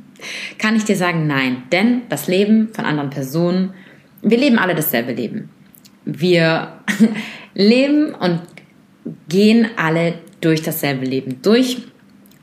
kann 0.57 0.75
ich 0.75 0.83
dir 0.83 0.95
sagen, 0.95 1.27
nein. 1.27 1.63
Denn 1.71 2.01
das 2.09 2.27
Leben 2.27 2.69
von 2.73 2.85
anderen 2.85 3.09
Personen, 3.09 3.73
wir 4.21 4.37
leben 4.37 4.59
alle 4.59 4.75
dasselbe 4.75 5.13
Leben. 5.13 5.49
Wir 6.05 6.73
leben 7.53 8.13
und 8.13 8.41
gehen 9.27 9.67
alle 9.77 10.15
durch 10.41 10.61
dasselbe 10.61 11.05
Leben 11.05 11.41
durch. 11.41 11.77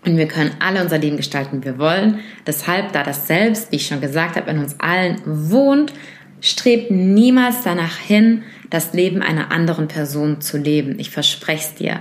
Und 0.04 0.16
wir 0.16 0.28
können 0.28 0.52
alle 0.60 0.82
unser 0.82 0.98
Leben 0.98 1.16
gestalten, 1.16 1.60
wie 1.60 1.66
wir 1.66 1.78
wollen. 1.78 2.20
Deshalb, 2.46 2.92
da 2.92 3.02
das 3.02 3.26
Selbst, 3.26 3.72
wie 3.72 3.76
ich 3.76 3.86
schon 3.86 4.00
gesagt 4.00 4.36
habe, 4.36 4.50
in 4.50 4.58
uns 4.58 4.78
allen 4.78 5.20
wohnt, 5.24 5.92
strebt 6.40 6.90
niemals 6.90 7.62
danach 7.64 7.98
hin, 7.98 8.42
das 8.70 8.92
Leben 8.92 9.22
einer 9.22 9.50
anderen 9.50 9.88
Person 9.88 10.40
zu 10.40 10.58
leben. 10.58 10.98
Ich 10.98 11.10
verspreche 11.10 11.64
es 11.64 11.74
dir. 11.74 12.00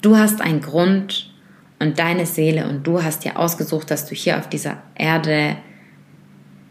Du 0.00 0.16
hast 0.16 0.40
einen 0.40 0.60
Grund, 0.60 1.32
und 1.82 1.98
deine 1.98 2.26
Seele 2.26 2.68
und 2.68 2.86
du 2.86 3.02
hast 3.02 3.24
dir 3.24 3.36
ausgesucht, 3.36 3.90
dass 3.90 4.06
du 4.06 4.14
hier 4.14 4.38
auf 4.38 4.48
dieser 4.48 4.80
Erde 4.94 5.56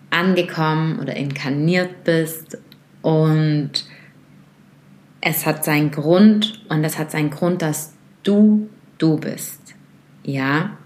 angekommen 0.10 1.00
oder 1.00 1.18
inkarniert 1.18 2.06
bist 2.06 2.58
und 3.02 3.72
es 5.22 5.46
hat 5.46 5.64
seinen 5.64 5.92
Grund 5.92 6.64
und 6.70 6.84
es 6.84 6.98
hat 6.98 7.12
seinen 7.12 7.30
Grund, 7.30 7.62
dass 7.62 7.94
du 8.24 8.70
du 8.98 9.18
bist. 9.18 9.76
Ja? 10.24 10.78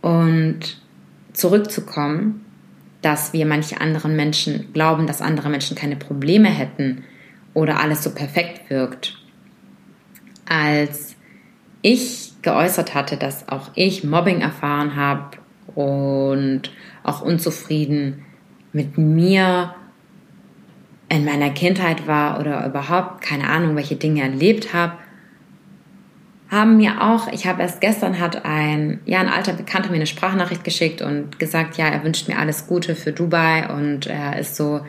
Und 0.00 0.80
zurückzukommen, 1.32 2.44
dass 3.02 3.32
wir 3.32 3.46
manche 3.46 3.80
anderen 3.80 4.16
Menschen 4.16 4.72
glauben, 4.72 5.06
dass 5.06 5.22
andere 5.22 5.48
Menschen 5.50 5.76
keine 5.76 5.96
Probleme 5.96 6.48
hätten 6.48 7.04
oder 7.54 7.80
alles 7.80 8.02
so 8.02 8.10
perfekt 8.10 8.70
wirkt. 8.70 9.18
Als 10.46 11.16
ich 11.82 12.32
geäußert 12.42 12.94
hatte, 12.94 13.16
dass 13.16 13.48
auch 13.48 13.70
ich 13.74 14.04
Mobbing 14.04 14.40
erfahren 14.40 14.96
habe 14.96 15.38
und 15.74 16.70
auch 17.02 17.22
unzufrieden 17.22 18.24
mit 18.72 18.98
mir 18.98 19.74
in 21.10 21.24
meiner 21.24 21.50
Kindheit 21.50 22.06
war 22.06 22.38
oder 22.38 22.64
überhaupt 22.64 23.20
keine 23.20 23.48
Ahnung, 23.48 23.74
welche 23.74 23.96
Dinge 23.96 24.22
erlebt 24.22 24.72
habe, 24.72 24.94
haben 26.48 26.76
mir 26.76 27.02
auch, 27.02 27.28
ich 27.32 27.46
habe 27.46 27.62
erst 27.62 27.80
gestern 27.80 28.20
hat 28.20 28.44
ein, 28.44 29.00
ja, 29.06 29.20
ein 29.20 29.28
alter 29.28 29.52
Bekannter 29.52 29.90
mir 29.90 29.96
eine 29.96 30.06
Sprachnachricht 30.06 30.64
geschickt 30.64 31.02
und 31.02 31.38
gesagt, 31.38 31.76
ja, 31.76 31.88
er 31.88 32.04
wünscht 32.04 32.28
mir 32.28 32.38
alles 32.38 32.66
Gute 32.66 32.94
für 32.94 33.12
Dubai 33.12 33.68
und 33.68 34.06
er 34.06 34.38
ist 34.38 34.54
so, 34.56 34.80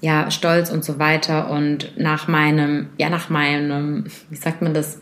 ja, 0.00 0.30
stolz 0.30 0.70
und 0.70 0.84
so 0.84 0.98
weiter 0.98 1.50
und 1.50 1.98
nach 1.98 2.28
meinem, 2.28 2.88
ja, 2.96 3.10
nach 3.10 3.28
meinem, 3.28 4.04
wie 4.30 4.36
sagt 4.36 4.62
man 4.62 4.74
das, 4.74 5.00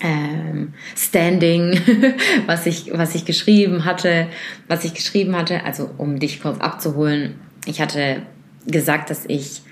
ähm, 0.00 0.74
Standing, 0.94 1.80
was 2.46 2.66
ich, 2.66 2.90
was 2.92 3.14
ich 3.14 3.24
geschrieben 3.24 3.84
hatte, 3.84 4.28
was 4.68 4.84
ich 4.84 4.94
geschrieben 4.94 5.36
hatte, 5.36 5.64
also 5.64 5.90
um 5.98 6.18
dich 6.18 6.40
kurz 6.40 6.60
abzuholen. 6.60 7.34
Ich 7.66 7.80
hatte 7.80 8.22
gesagt, 8.66 9.10
dass 9.10 9.24
ich 9.26 9.62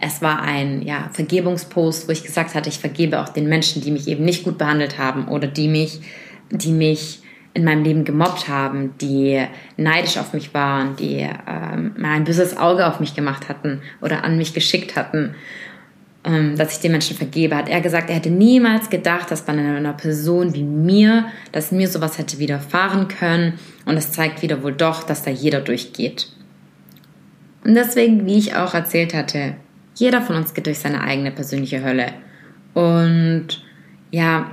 es 0.00 0.22
war 0.22 0.42
ein 0.42 0.82
ja, 0.82 1.10
Vergebungspost, 1.12 2.08
wo 2.08 2.12
ich 2.12 2.24
gesagt 2.24 2.54
hatte, 2.54 2.68
ich 2.68 2.78
vergebe 2.78 3.20
auch 3.20 3.28
den 3.28 3.48
Menschen, 3.48 3.82
die 3.82 3.90
mich 3.90 4.08
eben 4.08 4.24
nicht 4.24 4.44
gut 4.44 4.58
behandelt 4.58 4.98
haben 4.98 5.28
oder 5.28 5.46
die 5.46 5.68
mich, 5.68 6.00
die 6.50 6.72
mich 6.72 7.20
in 7.54 7.64
meinem 7.64 7.82
Leben 7.82 8.04
gemobbt 8.04 8.48
haben, 8.48 8.94
die 9.00 9.42
neidisch 9.76 10.18
auf 10.18 10.32
mich 10.32 10.54
waren, 10.54 10.96
die 10.96 11.26
ähm, 11.46 11.94
ein 12.02 12.24
böses 12.24 12.56
Auge 12.56 12.86
auf 12.86 13.00
mich 13.00 13.14
gemacht 13.14 13.48
hatten 13.48 13.82
oder 14.00 14.22
an 14.22 14.38
mich 14.38 14.54
geschickt 14.54 14.94
hatten, 14.96 15.34
ähm, 16.24 16.56
dass 16.56 16.74
ich 16.74 16.80
den 16.80 16.92
Menschen 16.92 17.16
vergebe, 17.16 17.56
hat 17.56 17.68
er 17.68 17.80
gesagt, 17.80 18.10
er 18.10 18.16
hätte 18.16 18.30
niemals 18.30 18.90
gedacht, 18.90 19.30
dass 19.30 19.42
bei 19.42 19.52
einer 19.52 19.92
Person 19.92 20.54
wie 20.54 20.62
mir, 20.62 21.26
dass 21.52 21.72
mir 21.72 21.88
sowas 21.88 22.18
hätte 22.18 22.38
widerfahren 22.38 23.08
können. 23.08 23.54
Und 23.86 23.96
es 23.96 24.12
zeigt 24.12 24.42
wieder 24.42 24.62
wohl 24.62 24.74
doch, 24.74 25.02
dass 25.02 25.22
da 25.22 25.30
jeder 25.30 25.60
durchgeht. 25.60 26.28
Und 27.64 27.74
deswegen, 27.74 28.26
wie 28.26 28.38
ich 28.38 28.54
auch 28.54 28.74
erzählt 28.74 29.14
hatte, 29.14 29.54
jeder 29.98 30.22
von 30.22 30.36
uns 30.36 30.54
geht 30.54 30.66
durch 30.66 30.78
seine 30.78 31.00
eigene 31.02 31.30
persönliche 31.30 31.82
Hölle. 31.82 32.12
Und 32.74 33.62
ja, 34.10 34.52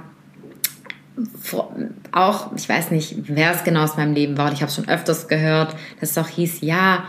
auch, 2.12 2.52
ich 2.56 2.68
weiß 2.68 2.92
nicht, 2.92 3.16
wer 3.28 3.54
es 3.54 3.64
genau 3.64 3.84
aus 3.84 3.98
meinem 3.98 4.14
Leben 4.14 4.38
war, 4.38 4.52
ich 4.52 4.62
habe 4.62 4.72
schon 4.72 4.90
öfters 4.90 5.28
gehört, 5.28 5.76
dass 6.00 6.12
es 6.12 6.18
auch 6.18 6.28
hieß, 6.28 6.62
ja, 6.62 7.06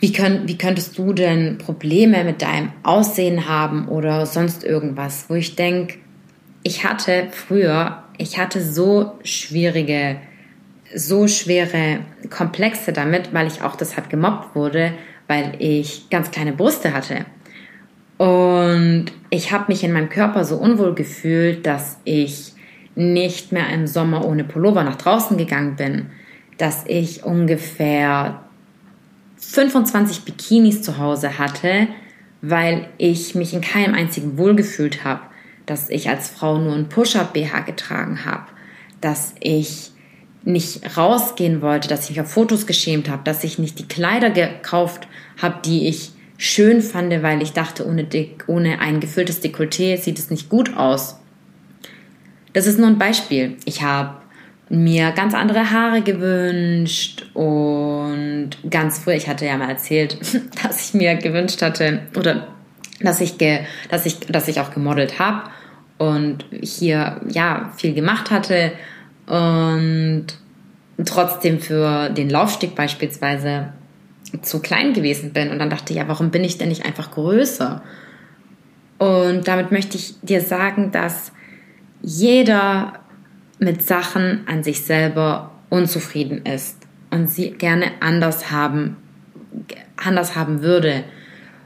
wie, 0.00 0.12
könnt, 0.12 0.48
wie 0.48 0.58
könntest 0.58 0.98
du 0.98 1.12
denn 1.12 1.58
Probleme 1.58 2.24
mit 2.24 2.42
deinem 2.42 2.72
Aussehen 2.82 3.48
haben 3.48 3.88
oder 3.88 4.26
sonst 4.26 4.64
irgendwas, 4.64 5.26
wo 5.28 5.34
ich 5.34 5.56
denke, 5.56 5.98
ich 6.62 6.84
hatte 6.84 7.28
früher, 7.30 8.02
ich 8.18 8.38
hatte 8.38 8.62
so 8.62 9.18
schwierige, 9.22 10.16
so 10.94 11.28
schwere 11.28 12.00
Komplexe 12.28 12.92
damit, 12.92 13.32
weil 13.32 13.46
ich 13.46 13.62
auch 13.62 13.76
deshalb 13.76 14.10
gemobbt 14.10 14.54
wurde, 14.54 14.92
weil 15.30 15.54
ich 15.60 16.10
ganz 16.10 16.32
kleine 16.32 16.52
Brüste 16.52 16.92
hatte. 16.92 17.24
Und 18.18 19.12
ich 19.30 19.52
habe 19.52 19.66
mich 19.68 19.84
in 19.84 19.92
meinem 19.92 20.08
Körper 20.08 20.44
so 20.44 20.56
unwohl 20.56 20.92
gefühlt, 20.92 21.64
dass 21.66 22.00
ich 22.02 22.54
nicht 22.96 23.52
mehr 23.52 23.68
im 23.68 23.86
Sommer 23.86 24.24
ohne 24.24 24.42
Pullover 24.42 24.82
nach 24.82 24.96
draußen 24.96 25.36
gegangen 25.36 25.76
bin, 25.76 26.06
dass 26.58 26.82
ich 26.84 27.22
ungefähr 27.22 28.40
25 29.36 30.24
Bikinis 30.24 30.82
zu 30.82 30.98
Hause 30.98 31.38
hatte, 31.38 31.86
weil 32.42 32.88
ich 32.98 33.36
mich 33.36 33.54
in 33.54 33.60
keinem 33.60 33.94
einzigen 33.94 34.36
wohlgefühlt 34.36 35.04
habe, 35.04 35.20
dass 35.64 35.90
ich 35.90 36.08
als 36.08 36.28
Frau 36.28 36.58
nur 36.58 36.74
ein 36.74 36.88
Push-up-BH 36.88 37.60
getragen 37.60 38.24
habe, 38.24 38.46
dass 39.00 39.36
ich 39.38 39.89
nicht 40.42 40.96
rausgehen 40.96 41.60
wollte, 41.62 41.88
dass 41.88 42.04
ich 42.04 42.10
mich 42.10 42.20
auf 42.20 42.30
Fotos 42.30 42.66
geschämt 42.66 43.08
habe, 43.08 43.22
dass 43.24 43.44
ich 43.44 43.58
nicht 43.58 43.78
die 43.78 43.88
Kleider 43.88 44.30
gekauft 44.30 45.06
habe, 45.40 45.56
die 45.64 45.88
ich 45.88 46.12
schön 46.38 46.80
fand, 46.80 47.22
weil 47.22 47.42
ich 47.42 47.52
dachte, 47.52 47.86
ohne, 47.86 48.06
ohne 48.46 48.80
ein 48.80 49.00
gefülltes 49.00 49.42
Dekolleté 49.42 49.98
sieht 49.98 50.18
es 50.18 50.30
nicht 50.30 50.48
gut 50.48 50.76
aus. 50.76 51.18
Das 52.54 52.66
ist 52.66 52.78
nur 52.78 52.88
ein 52.88 52.98
Beispiel. 52.98 53.56
Ich 53.66 53.82
habe 53.82 54.16
mir 54.70 55.10
ganz 55.12 55.34
andere 55.34 55.70
Haare 55.70 56.00
gewünscht 56.00 57.26
und 57.34 58.50
ganz 58.70 59.00
früh, 59.00 59.12
ich 59.12 59.28
hatte 59.28 59.44
ja 59.44 59.56
mal 59.56 59.68
erzählt, 59.68 60.16
dass 60.62 60.88
ich 60.88 60.94
mir 60.94 61.16
gewünscht 61.16 61.60
hatte 61.60 62.02
oder 62.16 62.48
dass 63.00 63.20
ich, 63.20 63.36
ge, 63.36 63.60
dass 63.90 64.06
ich, 64.06 64.20
dass 64.20 64.48
ich 64.48 64.60
auch 64.60 64.72
gemodelt 64.72 65.18
habe 65.18 65.50
und 65.98 66.44
hier 66.62 67.20
ja 67.28 67.72
viel 67.76 67.94
gemacht 67.94 68.30
hatte 68.30 68.72
und 69.26 70.26
trotzdem 71.04 71.60
für 71.60 72.10
den 72.10 72.30
Laufsteg 72.30 72.74
beispielsweise 72.74 73.72
zu 74.42 74.60
klein 74.60 74.92
gewesen 74.92 75.32
bin 75.32 75.50
und 75.50 75.58
dann 75.58 75.70
dachte 75.70 75.94
ja, 75.94 76.06
warum 76.08 76.30
bin 76.30 76.44
ich 76.44 76.58
denn 76.58 76.68
nicht 76.68 76.84
einfach 76.84 77.10
größer? 77.10 77.82
Und 78.98 79.48
damit 79.48 79.72
möchte 79.72 79.96
ich 79.96 80.14
dir 80.20 80.40
sagen, 80.40 80.92
dass 80.92 81.32
jeder 82.02 82.92
mit 83.58 83.82
Sachen 83.82 84.46
an 84.46 84.62
sich 84.62 84.84
selber 84.84 85.52
unzufrieden 85.68 86.44
ist 86.44 86.76
und 87.10 87.28
sie 87.28 87.50
gerne 87.52 87.92
anders 88.00 88.50
haben, 88.50 88.96
anders 89.96 90.36
haben 90.36 90.62
würde. 90.62 91.04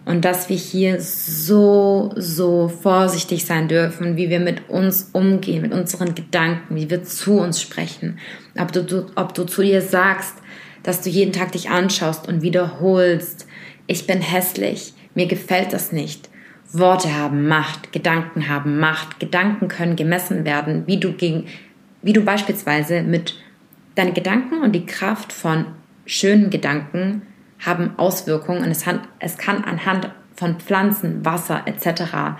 Und 0.05 0.25
dass 0.25 0.51
wir 0.51 0.57
hier 0.57 1.01
so, 1.01 2.12
so 2.17 2.69
vorsichtig 2.69 3.47
sein 3.47 3.69
dürfen, 3.69 4.17
wie 4.17 4.29
wir 4.29 4.40
mit 4.40 4.69
uns 4.69 5.11
umgehen, 5.12 5.62
mit 5.62 5.73
unseren 5.73 6.14
Gedanken, 6.14 6.77
wie 6.77 6.90
wir 6.90 7.05
zu 7.05 7.38
uns 7.38 7.61
sprechen. 7.61 8.19
Ob 8.59 8.71
du, 8.73 8.83
du, 8.83 9.07
ob 9.14 9.33
du 9.33 9.45
zu 9.45 9.62
dir 9.62 9.81
sagst, 9.81 10.35
dass 10.83 11.01
du 11.01 11.09
jeden 11.09 11.33
Tag 11.33 11.53
dich 11.53 11.71
anschaust 11.71 12.29
und 12.29 12.43
wiederholst, 12.43 13.47
ich 13.87 14.07
bin 14.07 14.21
hässlich, 14.21 14.93
mir 15.14 15.27
gefällt 15.27 15.73
das 15.73 15.90
nicht. 15.90 16.29
Worte 16.73 17.14
haben 17.14 17.47
Macht, 17.47 17.93
Gedanken 17.93 18.49
haben 18.49 18.79
Macht, 18.79 19.21
Gedanken 19.21 19.69
können 19.69 19.97
gemessen 19.97 20.45
werden, 20.45 20.87
wie 20.87 20.99
du 20.99 21.12
gegen, 21.12 21.47
wie 22.03 22.12
du 22.12 22.21
beispielsweise 22.21 23.03
mit 23.03 23.37
deinen 23.95 24.12
Gedanken 24.12 24.61
und 24.61 24.73
die 24.73 24.87
Kraft 24.87 25.33
von 25.33 25.67
schönen 26.05 26.51
Gedanken 26.51 27.23
haben 27.64 27.92
Auswirkungen 27.96 28.62
und 28.64 28.70
es, 28.70 28.85
es 29.18 29.38
kann 29.38 29.64
anhand 29.64 30.11
von 30.35 30.59
Pflanzen, 30.59 31.24
Wasser 31.24 31.62
etc. 31.66 32.37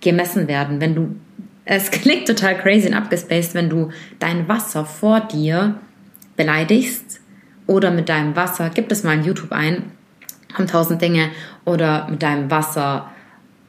gemessen 0.00 0.48
werden. 0.48 0.80
Wenn 0.80 0.94
du, 0.94 1.16
es 1.64 1.90
klingt 1.90 2.26
total 2.26 2.58
crazy 2.58 2.88
und 2.88 2.94
abgespaced, 2.94 3.54
wenn 3.54 3.68
du 3.68 3.90
dein 4.18 4.48
Wasser 4.48 4.84
vor 4.84 5.20
dir 5.20 5.76
beleidigst 6.36 7.20
oder 7.66 7.90
mit 7.90 8.08
deinem 8.08 8.36
Wasser, 8.36 8.70
gib 8.72 8.90
es 8.90 9.04
mal 9.04 9.14
in 9.14 9.24
YouTube 9.24 9.52
ein, 9.52 9.92
haben 10.54 10.66
tausend 10.66 11.00
Dinge, 11.00 11.30
oder 11.64 12.08
mit 12.08 12.22
deinem 12.22 12.50
Wasser 12.50 13.10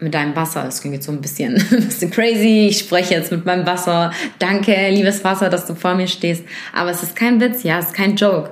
mit 0.02 0.16
deinem 0.16 0.36
Wasser. 0.36 0.66
Es 0.68 0.82
klingt 0.82 0.96
jetzt 0.96 1.06
so 1.06 1.12
ein 1.12 1.22
bisschen, 1.22 1.56
ein 1.72 1.86
bisschen 1.86 2.10
crazy. 2.12 2.68
Ich 2.70 2.80
spreche 2.80 3.14
jetzt 3.14 3.32
mit 3.32 3.46
meinem 3.46 3.66
Wasser. 3.66 4.12
Danke, 4.40 4.90
liebes 4.90 5.24
Wasser, 5.24 5.50
dass 5.50 5.68
du 5.68 5.76
vor 5.76 5.94
mir 5.94 6.08
stehst. 6.08 6.44
Aber 6.74 6.90
es 6.90 7.04
ist 7.04 7.16
kein 7.16 7.40
Witz, 7.40 7.64
ja, 7.64 7.80
es 7.80 7.88
ist 7.88 7.94
kein 7.94 8.16
Joke. 8.16 8.52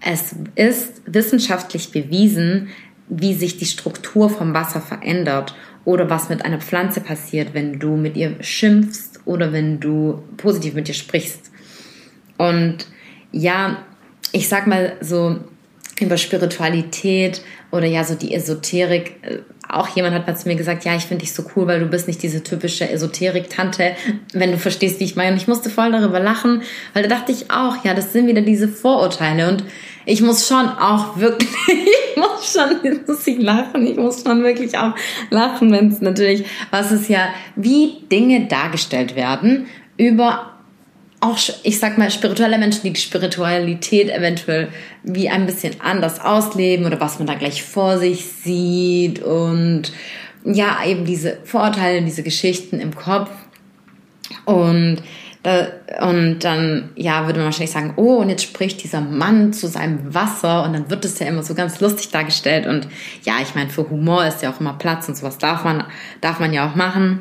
Es 0.00 0.34
ist 0.54 1.02
wissenschaftlich 1.06 1.92
bewiesen, 1.92 2.68
wie 3.08 3.34
sich 3.34 3.58
die 3.58 3.66
Struktur 3.66 4.30
vom 4.30 4.54
Wasser 4.54 4.80
verändert 4.80 5.54
oder 5.84 6.08
was 6.08 6.28
mit 6.28 6.44
einer 6.44 6.60
Pflanze 6.60 7.00
passiert, 7.00 7.54
wenn 7.54 7.78
du 7.78 7.96
mit 7.96 8.16
ihr 8.16 8.36
schimpfst 8.42 9.20
oder 9.24 9.52
wenn 9.52 9.80
du 9.80 10.22
positiv 10.36 10.74
mit 10.74 10.88
ihr 10.88 10.94
sprichst. 10.94 11.50
Und 12.38 12.86
ja, 13.32 13.84
ich 14.32 14.48
sag 14.48 14.66
mal 14.66 14.96
so 15.00 15.40
über 16.00 16.16
Spiritualität 16.16 17.42
oder 17.70 17.86
ja 17.86 18.04
so 18.04 18.14
die 18.14 18.32
Esoterik 18.34 19.16
äh, 19.22 19.38
auch 19.72 19.88
jemand 19.88 20.14
hat 20.14 20.26
mal 20.26 20.36
zu 20.36 20.48
mir 20.48 20.56
gesagt, 20.56 20.84
ja, 20.84 20.96
ich 20.96 21.04
finde 21.04 21.24
dich 21.24 21.32
so 21.32 21.44
cool, 21.54 21.66
weil 21.66 21.80
du 21.80 21.86
bist 21.86 22.08
nicht 22.08 22.22
diese 22.22 22.42
typische 22.42 22.88
Esoterik-Tante, 22.90 23.92
wenn 24.32 24.50
du 24.50 24.58
verstehst, 24.58 25.00
wie 25.00 25.04
ich 25.04 25.16
meine. 25.16 25.32
Und 25.32 25.36
ich 25.36 25.48
musste 25.48 25.70
voll 25.70 25.92
darüber 25.92 26.20
lachen, 26.20 26.62
weil 26.92 27.04
da 27.04 27.08
dachte 27.08 27.32
ich 27.32 27.50
auch, 27.50 27.84
ja, 27.84 27.94
das 27.94 28.12
sind 28.12 28.26
wieder 28.26 28.42
diese 28.42 28.68
Vorurteile. 28.68 29.48
Und 29.48 29.64
ich 30.10 30.22
muss 30.22 30.46
schon 30.46 30.68
auch 30.68 31.16
wirklich, 31.18 31.50
ich 31.68 32.16
muss 32.16 32.52
schon, 32.52 33.00
muss 33.06 33.26
ich 33.26 33.38
lachen, 33.38 33.86
ich 33.86 33.96
muss 33.96 34.22
schon 34.22 34.42
wirklich 34.42 34.76
auch 34.76 34.94
lachen, 35.30 35.70
wenn 35.72 35.88
es 35.88 36.00
natürlich, 36.00 36.44
was 36.70 36.90
ist 36.90 37.08
ja, 37.08 37.28
wie 37.56 37.98
Dinge 38.10 38.46
dargestellt 38.46 39.14
werden 39.14 39.66
über 39.96 40.46
auch, 41.20 41.38
ich 41.62 41.78
sag 41.78 41.98
mal, 41.98 42.10
spirituelle 42.10 42.58
Menschen, 42.58 42.82
die 42.84 42.92
die 42.94 43.00
Spiritualität 43.00 44.08
eventuell 44.08 44.68
wie 45.02 45.28
ein 45.28 45.46
bisschen 45.46 45.74
anders 45.80 46.18
ausleben 46.18 46.86
oder 46.86 46.98
was 46.98 47.18
man 47.18 47.28
da 47.28 47.34
gleich 47.34 47.62
vor 47.62 47.98
sich 47.98 48.24
sieht 48.24 49.22
und 49.22 49.92
ja, 50.44 50.78
eben 50.86 51.04
diese 51.04 51.38
Vorurteile, 51.44 52.02
diese 52.02 52.22
Geschichten 52.22 52.80
im 52.80 52.94
Kopf. 52.96 53.30
Und 54.46 55.02
und 55.42 56.40
dann, 56.40 56.90
ja, 56.96 57.24
würde 57.24 57.38
man 57.38 57.46
wahrscheinlich 57.46 57.70
sagen, 57.70 57.94
oh, 57.96 58.16
und 58.16 58.28
jetzt 58.28 58.42
spricht 58.42 58.82
dieser 58.82 59.00
Mann 59.00 59.54
zu 59.54 59.68
seinem 59.68 60.14
Wasser 60.14 60.64
und 60.64 60.74
dann 60.74 60.90
wird 60.90 61.04
es 61.06 61.18
ja 61.18 61.28
immer 61.28 61.42
so 61.42 61.54
ganz 61.54 61.80
lustig 61.80 62.10
dargestellt 62.10 62.66
und 62.66 62.88
ja, 63.22 63.34
ich 63.40 63.54
meine, 63.54 63.70
für 63.70 63.88
Humor 63.88 64.26
ist 64.26 64.42
ja 64.42 64.52
auch 64.52 64.60
immer 64.60 64.74
Platz 64.74 65.08
und 65.08 65.16
sowas 65.16 65.38
darf 65.38 65.64
man, 65.64 65.84
darf 66.20 66.40
man 66.40 66.52
ja 66.52 66.68
auch 66.68 66.74
machen. 66.74 67.20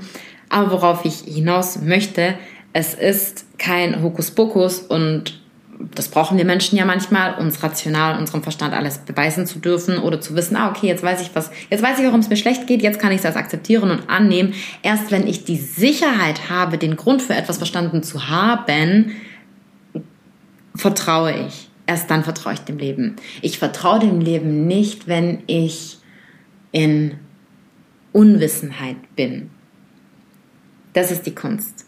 Aber 0.49 0.71
worauf 0.71 1.05
ich 1.05 1.34
hinaus 1.34 1.79
möchte, 1.82 2.34
es 2.73 2.93
ist 2.93 3.45
kein 3.58 4.01
Hokuspokus 4.03 4.80
und 4.80 5.39
das 5.95 6.09
brauchen 6.09 6.38
wir 6.38 6.45
Menschen 6.45 6.77
ja 6.77 6.86
manchmal, 6.86 7.36
uns 7.39 7.63
rational, 7.63 8.19
unserem 8.19 8.43
Verstand 8.43 8.73
alles 8.73 8.99
beweisen 8.99 9.45
zu 9.45 9.59
dürfen 9.59 9.97
oder 9.97 10.19
zu 10.19 10.36
wissen, 10.36 10.55
ah, 10.55 10.69
okay, 10.69 10.88
jetzt 10.88 11.03
weiß 11.03 11.21
ich 11.21 11.32
was, 11.34 11.51
jetzt 11.69 11.82
weiß 11.82 11.99
ich, 11.99 12.05
warum 12.05 12.19
es 12.19 12.30
mir 12.30 12.36
schlecht 12.36 12.67
geht, 12.67 12.82
jetzt 12.82 12.99
kann 12.99 13.11
ich 13.11 13.21
das 13.21 13.36
akzeptieren 13.36 13.89
und 13.89 14.09
annehmen. 14.09 14.53
Erst 14.84 15.11
wenn 15.11 15.25
ich 15.25 15.45
die 15.45 15.57
Sicherheit 15.57 16.49
habe, 16.49 16.77
den 16.77 16.95
Grund 16.95 17.21
für 17.21 17.34
etwas 17.34 17.57
verstanden 17.57 18.03
zu 18.03 18.27
haben, 18.27 19.11
vertraue 20.75 21.47
ich. 21.47 21.69
Erst 21.88 22.11
dann 22.11 22.23
vertraue 22.23 22.53
ich 22.53 22.59
dem 22.59 22.77
Leben. 22.77 23.15
Ich 23.41 23.57
vertraue 23.57 23.99
dem 23.99 24.19
Leben 24.19 24.67
nicht, 24.67 25.07
wenn 25.07 25.43
ich 25.47 25.97
in 26.71 27.15
Unwissenheit 28.11 28.97
bin. 29.15 29.49
Das 30.93 31.09
ist 31.09 31.25
die 31.25 31.34
Kunst 31.34 31.86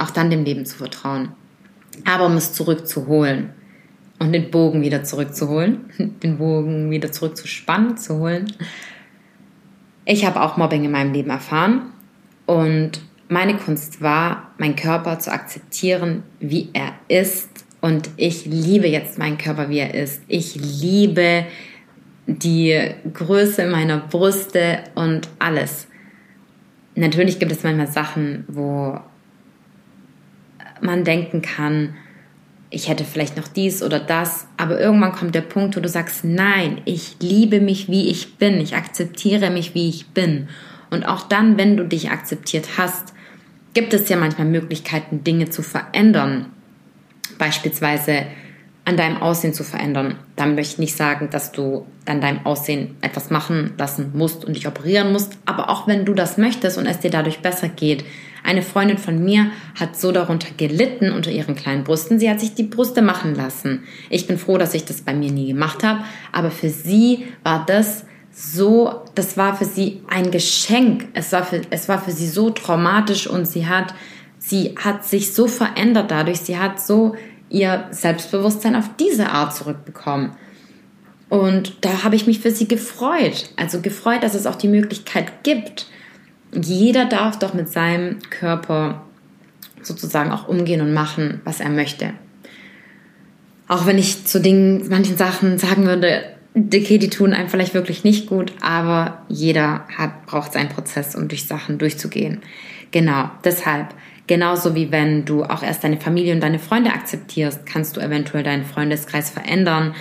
auch 0.00 0.10
dann 0.10 0.30
dem 0.30 0.44
Leben 0.44 0.64
zu 0.64 0.76
vertrauen. 0.76 1.30
Aber 2.04 2.26
um 2.26 2.36
es 2.36 2.52
zurückzuholen 2.52 3.50
und 4.18 4.32
den 4.32 4.50
Bogen 4.50 4.82
wieder 4.82 5.04
zurückzuholen, 5.04 5.84
den 6.22 6.38
Bogen 6.38 6.90
wieder 6.90 7.10
zurückzuspannen, 7.12 7.96
zu 7.96 8.18
holen, 8.18 8.52
Ich 10.04 10.24
habe 10.24 10.40
auch 10.40 10.56
Mobbing 10.56 10.84
in 10.84 10.90
meinem 10.90 11.12
Leben 11.12 11.30
erfahren 11.30 11.92
und 12.46 13.00
meine 13.28 13.56
Kunst 13.56 14.02
war, 14.02 14.50
meinen 14.58 14.74
Körper 14.74 15.20
zu 15.20 15.32
akzeptieren, 15.32 16.24
wie 16.40 16.68
er 16.72 16.94
ist. 17.06 17.48
Und 17.80 18.10
ich 18.16 18.44
liebe 18.44 18.88
jetzt 18.88 19.18
meinen 19.18 19.38
Körper, 19.38 19.68
wie 19.68 19.78
er 19.78 19.94
ist. 19.94 20.22
Ich 20.26 20.56
liebe 20.56 21.46
die 22.26 22.76
Größe 23.14 23.66
meiner 23.66 23.98
Brüste 23.98 24.80
und 24.96 25.28
alles. 25.38 25.86
Natürlich 26.96 27.38
gibt 27.38 27.52
es 27.52 27.62
manchmal 27.62 27.86
Sachen, 27.86 28.44
wo 28.48 28.98
man 30.82 31.04
denken 31.04 31.42
kann, 31.42 31.94
ich 32.70 32.88
hätte 32.88 33.04
vielleicht 33.04 33.36
noch 33.36 33.48
dies 33.48 33.82
oder 33.82 33.98
das, 33.98 34.46
aber 34.56 34.80
irgendwann 34.80 35.12
kommt 35.12 35.34
der 35.34 35.40
Punkt, 35.40 35.76
wo 35.76 35.80
du 35.80 35.88
sagst, 35.88 36.24
nein, 36.24 36.80
ich 36.84 37.16
liebe 37.20 37.60
mich, 37.60 37.88
wie 37.88 38.08
ich 38.08 38.36
bin, 38.36 38.60
ich 38.60 38.76
akzeptiere 38.76 39.50
mich, 39.50 39.74
wie 39.74 39.88
ich 39.88 40.08
bin. 40.08 40.48
Und 40.90 41.04
auch 41.04 41.22
dann, 41.22 41.58
wenn 41.58 41.76
du 41.76 41.84
dich 41.84 42.10
akzeptiert 42.10 42.78
hast, 42.78 43.12
gibt 43.74 43.92
es 43.92 44.08
ja 44.08 44.16
manchmal 44.16 44.46
Möglichkeiten, 44.46 45.24
Dinge 45.24 45.50
zu 45.50 45.62
verändern. 45.62 46.46
Beispielsweise 47.38 48.26
an 48.84 48.96
deinem 48.96 49.18
Aussehen 49.18 49.54
zu 49.54 49.62
verändern. 49.62 50.16
Dann 50.36 50.54
möchte 50.54 50.74
ich 50.74 50.78
nicht 50.78 50.96
sagen, 50.96 51.28
dass 51.30 51.52
du 51.52 51.86
an 52.06 52.20
deinem 52.20 52.44
Aussehen 52.44 52.96
etwas 53.02 53.30
machen 53.30 53.74
lassen 53.78 54.12
musst 54.14 54.44
und 54.44 54.56
dich 54.56 54.66
operieren 54.66 55.12
musst, 55.12 55.38
aber 55.44 55.70
auch 55.70 55.86
wenn 55.86 56.04
du 56.04 56.14
das 56.14 56.38
möchtest 56.38 56.78
und 56.78 56.86
es 56.86 56.98
dir 56.98 57.10
dadurch 57.10 57.40
besser 57.40 57.68
geht. 57.68 58.04
Eine 58.42 58.62
Freundin 58.62 58.98
von 58.98 59.22
mir 59.22 59.50
hat 59.78 59.96
so 59.96 60.12
darunter 60.12 60.48
gelitten 60.56 61.12
unter 61.12 61.30
ihren 61.30 61.54
kleinen 61.54 61.84
Brüsten. 61.84 62.18
Sie 62.18 62.30
hat 62.30 62.40
sich 62.40 62.54
die 62.54 62.64
Brüste 62.64 63.02
machen 63.02 63.34
lassen. 63.34 63.84
Ich 64.08 64.26
bin 64.26 64.38
froh, 64.38 64.58
dass 64.58 64.74
ich 64.74 64.84
das 64.84 65.02
bei 65.02 65.14
mir 65.14 65.30
nie 65.30 65.48
gemacht 65.48 65.84
habe, 65.84 66.04
aber 66.32 66.50
für 66.50 66.70
sie 66.70 67.26
war 67.42 67.64
das 67.66 68.04
so, 68.32 69.02
das 69.14 69.36
war 69.36 69.56
für 69.56 69.64
sie 69.64 70.02
ein 70.08 70.30
Geschenk. 70.30 71.08
Es 71.14 71.32
war 71.32 71.44
für, 71.44 71.62
es 71.70 71.88
war 71.88 72.00
für 72.00 72.12
sie 72.12 72.28
so 72.28 72.50
traumatisch 72.50 73.26
und 73.26 73.46
sie 73.46 73.66
hat, 73.66 73.94
sie 74.38 74.74
hat 74.82 75.04
sich 75.04 75.34
so 75.34 75.46
verändert 75.46 76.10
dadurch. 76.10 76.40
Sie 76.40 76.58
hat 76.58 76.80
so 76.80 77.16
ihr 77.48 77.86
Selbstbewusstsein 77.90 78.76
auf 78.76 78.88
diese 78.98 79.30
Art 79.30 79.54
zurückbekommen. 79.54 80.30
Und 81.28 81.84
da 81.84 82.02
habe 82.02 82.16
ich 82.16 82.26
mich 82.26 82.40
für 82.40 82.50
sie 82.50 82.66
gefreut. 82.66 83.50
Also 83.56 83.80
gefreut, 83.80 84.22
dass 84.22 84.34
es 84.34 84.46
auch 84.46 84.56
die 84.56 84.68
Möglichkeit 84.68 85.44
gibt. 85.44 85.86
Jeder 86.52 87.04
darf 87.04 87.38
doch 87.38 87.54
mit 87.54 87.68
seinem 87.68 88.18
Körper 88.30 89.02
sozusagen 89.82 90.30
auch 90.30 90.48
umgehen 90.48 90.80
und 90.80 90.92
machen, 90.92 91.40
was 91.44 91.60
er 91.60 91.70
möchte. 91.70 92.12
Auch 93.68 93.86
wenn 93.86 93.98
ich 93.98 94.24
zu 94.26 94.40
Dingen, 94.40 94.88
manchen 94.88 95.16
Sachen 95.16 95.58
sagen 95.58 95.86
würde, 95.86 96.24
okay, 96.56 96.98
die 96.98 97.10
tun 97.10 97.32
einem 97.32 97.48
vielleicht 97.48 97.74
wirklich 97.74 98.02
nicht 98.02 98.26
gut, 98.26 98.52
aber 98.60 99.22
jeder 99.28 99.86
hat, 99.96 100.26
braucht 100.26 100.52
seinen 100.52 100.68
Prozess, 100.68 101.14
um 101.14 101.28
durch 101.28 101.46
Sachen 101.46 101.78
durchzugehen. 101.78 102.42
Genau, 102.90 103.30
deshalb 103.44 103.94
Genauso 104.30 104.76
wie 104.76 104.92
wenn 104.92 105.24
du 105.24 105.42
auch 105.42 105.60
erst 105.60 105.82
deine 105.82 105.96
Familie 105.96 106.32
und 106.32 106.40
deine 106.40 106.60
Freunde 106.60 106.92
akzeptierst, 106.92 107.66
kannst 107.66 107.96
du 107.96 108.00
eventuell 108.00 108.44
deinen 108.44 108.64
Freundeskreis 108.64 109.28
verändern. 109.28 109.92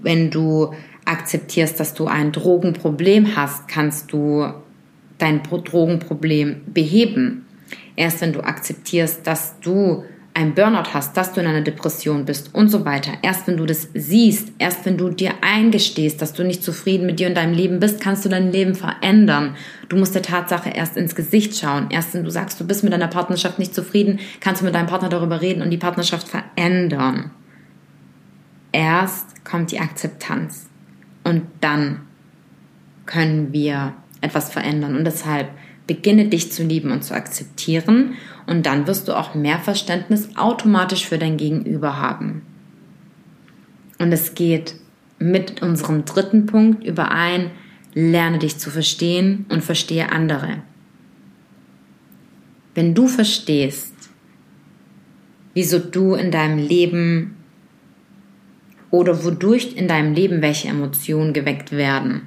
Wenn 0.00 0.30
du 0.30 0.72
akzeptierst, 1.04 1.78
dass 1.78 1.92
du 1.92 2.06
ein 2.06 2.32
Drogenproblem 2.32 3.36
hast, 3.36 3.68
kannst 3.68 4.10
du 4.10 4.54
dein 5.18 5.42
Drogenproblem 5.42 6.62
beheben. 6.66 7.46
Erst 7.96 8.20
wenn 8.20 8.32
du 8.32 8.40
akzeptierst, 8.40 9.26
dass 9.26 9.58
du 9.60 10.04
ein 10.36 10.54
Burnout 10.54 10.92
hast, 10.92 11.16
dass 11.16 11.32
du 11.32 11.40
in 11.40 11.46
einer 11.46 11.60
Depression 11.60 12.24
bist 12.24 12.52
und 12.52 12.68
so 12.68 12.84
weiter. 12.84 13.12
Erst 13.22 13.46
wenn 13.46 13.56
du 13.56 13.66
das 13.66 13.88
siehst, 13.94 14.50
erst 14.58 14.84
wenn 14.84 14.98
du 14.98 15.08
dir 15.10 15.32
eingestehst, 15.42 16.20
dass 16.20 16.32
du 16.32 16.42
nicht 16.42 16.64
zufrieden 16.64 17.06
mit 17.06 17.20
dir 17.20 17.28
und 17.28 17.36
deinem 17.36 17.54
Leben 17.54 17.78
bist, 17.78 18.00
kannst 18.00 18.24
du 18.24 18.28
dein 18.28 18.50
Leben 18.50 18.74
verändern. 18.74 19.54
Du 19.88 19.96
musst 19.96 20.16
der 20.16 20.22
Tatsache 20.22 20.70
erst 20.70 20.96
ins 20.96 21.14
Gesicht 21.14 21.56
schauen. 21.56 21.86
Erst 21.90 22.14
wenn 22.14 22.24
du 22.24 22.30
sagst, 22.30 22.58
du 22.58 22.66
bist 22.66 22.82
mit 22.82 22.92
deiner 22.92 23.06
Partnerschaft 23.06 23.60
nicht 23.60 23.76
zufrieden, 23.76 24.18
kannst 24.40 24.60
du 24.60 24.64
mit 24.64 24.74
deinem 24.74 24.88
Partner 24.88 25.08
darüber 25.08 25.40
reden 25.40 25.62
und 25.62 25.70
die 25.70 25.78
Partnerschaft 25.78 26.26
verändern. 26.26 27.30
Erst 28.72 29.44
kommt 29.44 29.70
die 29.70 29.78
Akzeptanz 29.78 30.66
und 31.22 31.42
dann 31.60 32.00
können 33.06 33.52
wir 33.52 33.94
etwas 34.24 34.52
verändern. 34.52 34.96
Und 34.96 35.04
deshalb 35.04 35.48
beginne 35.86 36.26
dich 36.26 36.50
zu 36.50 36.62
lieben 36.62 36.90
und 36.90 37.04
zu 37.04 37.14
akzeptieren 37.14 38.14
und 38.46 38.66
dann 38.66 38.86
wirst 38.86 39.08
du 39.08 39.18
auch 39.18 39.34
mehr 39.34 39.58
Verständnis 39.58 40.30
automatisch 40.36 41.06
für 41.06 41.18
dein 41.18 41.36
Gegenüber 41.36 41.98
haben. 41.98 42.42
Und 43.98 44.12
es 44.12 44.34
geht 44.34 44.74
mit 45.18 45.62
unserem 45.62 46.04
dritten 46.04 46.46
Punkt 46.46 46.84
überein, 46.84 47.50
lerne 47.94 48.38
dich 48.38 48.58
zu 48.58 48.70
verstehen 48.70 49.46
und 49.48 49.62
verstehe 49.62 50.10
andere. 50.10 50.62
Wenn 52.74 52.94
du 52.94 53.06
verstehst, 53.06 53.94
wieso 55.54 55.78
du 55.78 56.14
in 56.14 56.32
deinem 56.32 56.58
Leben 56.58 57.36
oder 58.90 59.24
wodurch 59.24 59.76
in 59.76 59.86
deinem 59.86 60.12
Leben 60.12 60.42
welche 60.42 60.68
Emotionen 60.68 61.32
geweckt 61.32 61.72
werden, 61.72 62.22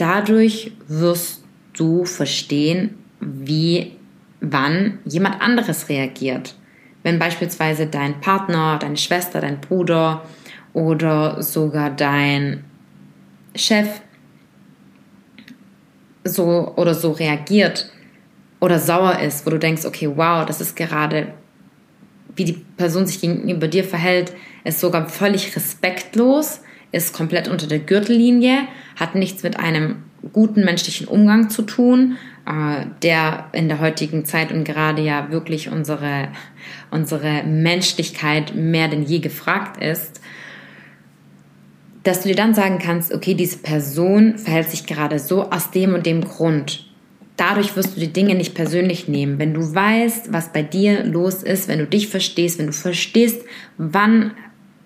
dadurch 0.00 0.72
wirst 0.88 1.44
du 1.74 2.04
verstehen, 2.04 2.96
wie 3.20 3.96
wann 4.40 4.98
jemand 5.04 5.40
anderes 5.40 5.88
reagiert. 5.88 6.54
Wenn 7.02 7.18
beispielsweise 7.18 7.86
dein 7.86 8.20
Partner, 8.20 8.78
deine 8.78 8.96
Schwester, 8.96 9.40
dein 9.40 9.60
Bruder 9.60 10.24
oder 10.72 11.42
sogar 11.42 11.90
dein 11.90 12.64
Chef 13.54 14.00
so 16.24 16.74
oder 16.76 16.94
so 16.94 17.12
reagiert 17.12 17.90
oder 18.60 18.78
sauer 18.78 19.20
ist, 19.20 19.46
wo 19.46 19.50
du 19.50 19.58
denkst, 19.58 19.84
okay, 19.84 20.08
wow, 20.14 20.44
das 20.46 20.60
ist 20.60 20.76
gerade, 20.76 21.32
wie 22.36 22.44
die 22.44 22.64
Person 22.76 23.06
sich 23.06 23.20
gegenüber 23.20 23.68
dir 23.68 23.84
verhält, 23.84 24.32
ist 24.64 24.80
sogar 24.80 25.08
völlig 25.08 25.56
respektlos, 25.56 26.62
ist 26.92 27.14
komplett 27.14 27.48
unter 27.48 27.66
der 27.66 27.78
Gürtellinie, 27.78 28.66
hat 28.96 29.14
nichts 29.14 29.42
mit 29.42 29.58
einem 29.58 29.96
guten 30.32 30.64
menschlichen 30.64 31.08
Umgang 31.08 31.50
zu 31.50 31.62
tun, 31.62 32.16
äh, 32.46 32.86
der 33.02 33.46
in 33.52 33.68
der 33.68 33.80
heutigen 33.80 34.24
Zeit 34.24 34.52
und 34.52 34.64
gerade 34.64 35.02
ja 35.02 35.30
wirklich 35.30 35.70
unsere, 35.70 36.28
unsere 36.90 37.42
Menschlichkeit 37.44 38.54
mehr 38.54 38.88
denn 38.88 39.02
je 39.02 39.20
gefragt 39.20 39.82
ist, 39.82 40.20
dass 42.02 42.22
du 42.22 42.28
dir 42.28 42.34
dann 42.34 42.54
sagen 42.54 42.78
kannst, 42.78 43.12
okay, 43.12 43.34
diese 43.34 43.58
Person 43.58 44.38
verhält 44.38 44.70
sich 44.70 44.86
gerade 44.86 45.18
so 45.18 45.50
aus 45.50 45.70
dem 45.70 45.94
und 45.94 46.06
dem 46.06 46.22
Grund. 46.22 46.86
Dadurch 47.36 47.76
wirst 47.76 47.96
du 47.96 48.00
die 48.00 48.12
Dinge 48.12 48.34
nicht 48.34 48.54
persönlich 48.54 49.08
nehmen. 49.08 49.38
Wenn 49.38 49.54
du 49.54 49.74
weißt, 49.74 50.32
was 50.32 50.52
bei 50.52 50.62
dir 50.62 51.04
los 51.04 51.42
ist, 51.42 51.68
wenn 51.68 51.78
du 51.78 51.86
dich 51.86 52.08
verstehst, 52.08 52.58
wenn 52.58 52.66
du 52.66 52.72
verstehst, 52.72 53.42
wann, 53.78 54.32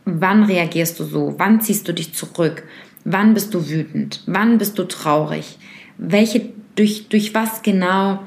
wann 0.04 0.44
reagierst 0.44 0.98
du 1.00 1.04
so, 1.04 1.34
wann 1.38 1.60
ziehst 1.60 1.88
du 1.88 1.92
dich 1.92 2.14
zurück, 2.14 2.64
wann 3.04 3.34
bist 3.34 3.54
du 3.54 3.68
wütend, 3.68 4.22
wann 4.26 4.58
bist 4.58 4.78
du 4.78 4.84
traurig, 4.84 5.58
welche 5.98 6.50
durch, 6.76 7.08
durch 7.08 7.34
was 7.34 7.62
genau, 7.62 8.20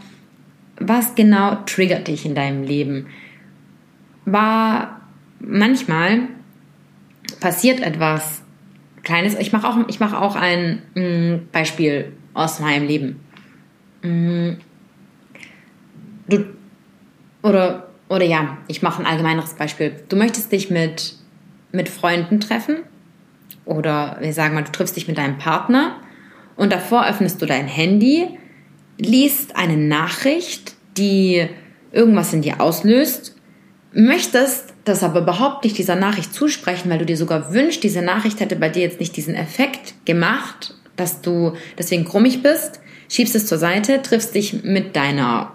was 0.79 1.15
genau 1.15 1.55
triggert 1.65 2.07
dich 2.07 2.25
in 2.25 2.35
deinem 2.35 2.63
Leben? 2.63 3.07
War 4.25 5.01
manchmal 5.39 6.29
passiert 7.39 7.81
etwas 7.81 8.41
Kleines. 9.07 9.35
Ich 9.39 9.53
mache 9.53 9.65
auch, 9.65 9.77
ich 9.87 10.01
mache 10.01 10.19
auch 10.19 10.35
ein 10.35 10.81
mm, 10.93 11.47
Beispiel 11.53 12.11
aus 12.33 12.59
meinem 12.59 12.85
Leben. 12.85 13.21
Mm, 14.01 14.55
du, 16.27 16.45
oder, 17.41 17.87
oder 18.09 18.25
ja, 18.25 18.57
ich 18.67 18.81
mache 18.81 19.01
ein 19.01 19.05
allgemeineres 19.05 19.53
Beispiel. 19.53 19.95
Du 20.09 20.17
möchtest 20.17 20.51
dich 20.51 20.69
mit, 20.69 21.15
mit 21.77 21.87
Freunden 21.87 22.41
treffen. 22.41 22.79
Oder 23.63 24.17
wir 24.19 24.33
sagen 24.33 24.55
mal, 24.55 24.63
du 24.63 24.71
triffst 24.73 24.97
dich 24.97 25.07
mit 25.07 25.17
deinem 25.17 25.37
Partner 25.37 25.95
und 26.57 26.73
davor 26.73 27.07
öffnest 27.07 27.41
du 27.41 27.45
dein 27.45 27.67
Handy, 27.67 28.27
liest 28.97 29.55
eine 29.55 29.77
Nachricht, 29.77 30.75
die 30.97 31.47
irgendwas 31.91 32.33
in 32.33 32.41
dir 32.41 32.59
auslöst, 32.59 33.35
möchtest 33.93 34.73
das 34.83 35.03
aber 35.03 35.21
überhaupt 35.21 35.63
nicht 35.63 35.77
dieser 35.77 35.95
Nachricht 35.95 36.33
zusprechen, 36.33 36.89
weil 36.89 36.99
du 36.99 37.05
dir 37.05 37.17
sogar 37.17 37.53
wünschst, 37.53 37.83
diese 37.83 38.01
Nachricht 38.01 38.39
hätte 38.39 38.55
bei 38.55 38.69
dir 38.69 38.81
jetzt 38.81 38.99
nicht 38.99 39.15
diesen 39.15 39.35
Effekt 39.35 39.93
gemacht, 40.05 40.73
dass 40.95 41.21
du 41.21 41.53
deswegen 41.77 42.05
krummig 42.05 42.41
bist, 42.41 42.79
schiebst 43.09 43.35
es 43.35 43.47
zur 43.47 43.57
Seite, 43.57 44.01
triffst 44.01 44.35
dich 44.35 44.63
mit 44.63 44.95
deiner 44.95 45.53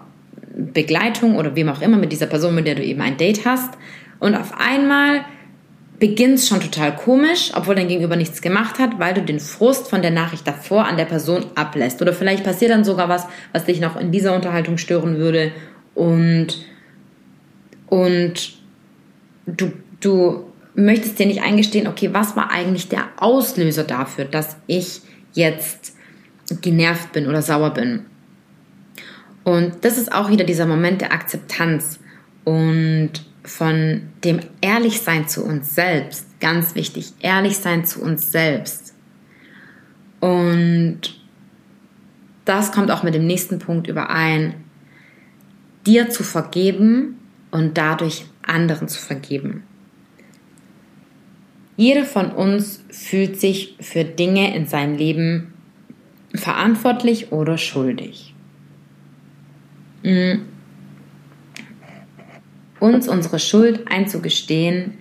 Begleitung 0.55 1.35
oder 1.35 1.55
wem 1.55 1.69
auch 1.69 1.81
immer, 1.81 1.97
mit 1.97 2.11
dieser 2.11 2.27
Person, 2.27 2.55
mit 2.55 2.67
der 2.67 2.75
du 2.75 2.83
eben 2.83 3.01
ein 3.01 3.17
Date 3.17 3.45
hast 3.45 3.73
und 4.19 4.35
auf 4.35 4.53
einmal 4.57 5.25
beginnt 5.99 6.35
es 6.35 6.47
schon 6.47 6.59
total 6.59 6.95
komisch, 6.95 7.51
obwohl 7.55 7.75
dein 7.75 7.87
Gegenüber 7.87 8.15
nichts 8.15 8.41
gemacht 8.41 8.79
hat, 8.79 8.99
weil 8.99 9.13
du 9.13 9.21
den 9.21 9.39
Frust 9.39 9.89
von 9.89 10.01
der 10.01 10.11
Nachricht 10.11 10.47
davor 10.47 10.85
an 10.85 10.97
der 10.97 11.05
Person 11.05 11.45
ablässt. 11.55 12.01
Oder 12.01 12.13
vielleicht 12.13 12.43
passiert 12.43 12.71
dann 12.71 12.83
sogar 12.83 13.09
was, 13.09 13.25
was 13.51 13.65
dich 13.65 13.79
noch 13.79 13.95
in 13.95 14.11
dieser 14.11 14.35
Unterhaltung 14.35 14.77
stören 14.77 15.17
würde 15.17 15.51
und, 15.95 16.65
und 17.87 18.53
du, 19.45 19.71
du 19.99 20.45
möchtest 20.75 21.19
dir 21.19 21.27
nicht 21.27 21.43
eingestehen, 21.43 21.87
okay, 21.87 22.09
was 22.13 22.35
war 22.35 22.51
eigentlich 22.51 22.89
der 22.89 23.05
Auslöser 23.17 23.83
dafür, 23.83 24.25
dass 24.25 24.57
ich 24.67 25.01
jetzt 25.33 25.95
genervt 26.61 27.13
bin 27.13 27.27
oder 27.27 27.41
sauer 27.41 27.73
bin. 27.73 28.05
Und 29.43 29.73
das 29.81 29.97
ist 29.97 30.11
auch 30.11 30.29
wieder 30.29 30.45
dieser 30.45 30.65
Moment 30.65 31.01
der 31.01 31.11
Akzeptanz 31.11 31.99
und 32.43 33.11
von 33.43 34.03
dem 34.23 34.39
Ehrlichsein 34.61 35.27
zu 35.27 35.43
uns 35.43 35.75
selbst. 35.75 36.39
Ganz 36.39 36.75
wichtig, 36.75 37.13
ehrlich 37.19 37.57
sein 37.57 37.85
zu 37.85 38.01
uns 38.01 38.31
selbst. 38.31 38.93
Und 40.19 41.01
das 42.45 42.71
kommt 42.71 42.91
auch 42.91 43.03
mit 43.03 43.13
dem 43.13 43.27
nächsten 43.27 43.59
Punkt 43.59 43.87
überein, 43.87 44.55
dir 45.85 46.09
zu 46.09 46.23
vergeben 46.23 47.19
und 47.51 47.77
dadurch 47.77 48.25
anderen 48.41 48.87
zu 48.87 48.99
vergeben. 48.99 49.63
Jeder 51.75 52.05
von 52.05 52.31
uns 52.31 52.83
fühlt 52.89 53.39
sich 53.39 53.75
für 53.79 54.03
Dinge 54.03 54.55
in 54.55 54.67
seinem 54.67 54.95
Leben 54.95 55.53
verantwortlich 56.35 57.31
oder 57.31 57.57
schuldig. 57.57 58.33
Mm. 60.03 60.52
Uns 62.83 63.07
unsere 63.07 63.39
Schuld 63.39 63.89
einzugestehen, 63.89 64.95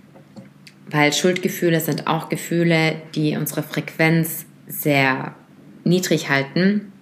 weil 0.89 1.13
Schuldgefühle 1.13 1.81
sind 1.81 2.07
auch 2.07 2.29
Gefühle, 2.29 2.95
die 3.17 3.37
unsere 3.37 3.65
Frequenz 3.65 4.47
sehr 4.69 5.35
niedrig 5.83 6.29
halten. 6.29 6.93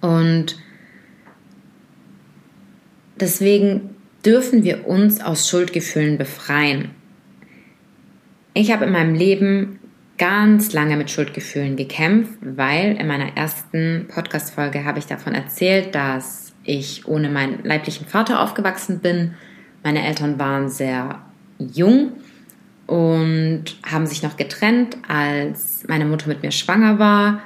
Und 0.00 0.56
deswegen 3.20 3.90
dürfen 4.26 4.64
wir 4.64 4.88
uns 4.88 5.20
aus 5.20 5.48
Schuldgefühlen 5.48 6.18
befreien. 6.18 6.90
Ich 8.54 8.72
habe 8.72 8.86
in 8.86 8.92
meinem 8.92 9.14
Leben 9.14 9.78
ganz 10.18 10.72
lange 10.72 10.96
mit 10.96 11.12
Schuldgefühlen 11.12 11.76
gekämpft, 11.76 12.40
weil 12.40 12.96
in 12.96 13.06
meiner 13.06 13.36
ersten 13.36 14.08
Podcast-Folge 14.08 14.84
habe 14.84 14.98
ich 14.98 15.06
davon 15.06 15.36
erzählt, 15.36 15.94
dass 15.94 16.52
ich 16.64 17.06
ohne 17.06 17.30
meinen 17.30 17.62
leiblichen 17.62 18.08
Vater 18.08 18.40
aufgewachsen 18.40 18.98
bin. 18.98 19.34
Meine 19.82 20.06
Eltern 20.06 20.38
waren 20.38 20.68
sehr 20.68 21.20
jung 21.58 22.12
und 22.86 23.64
haben 23.84 24.06
sich 24.06 24.22
noch 24.22 24.36
getrennt, 24.36 24.96
als 25.08 25.84
meine 25.88 26.04
Mutter 26.04 26.28
mit 26.28 26.42
mir 26.42 26.52
schwanger 26.52 26.98
war. 26.98 27.40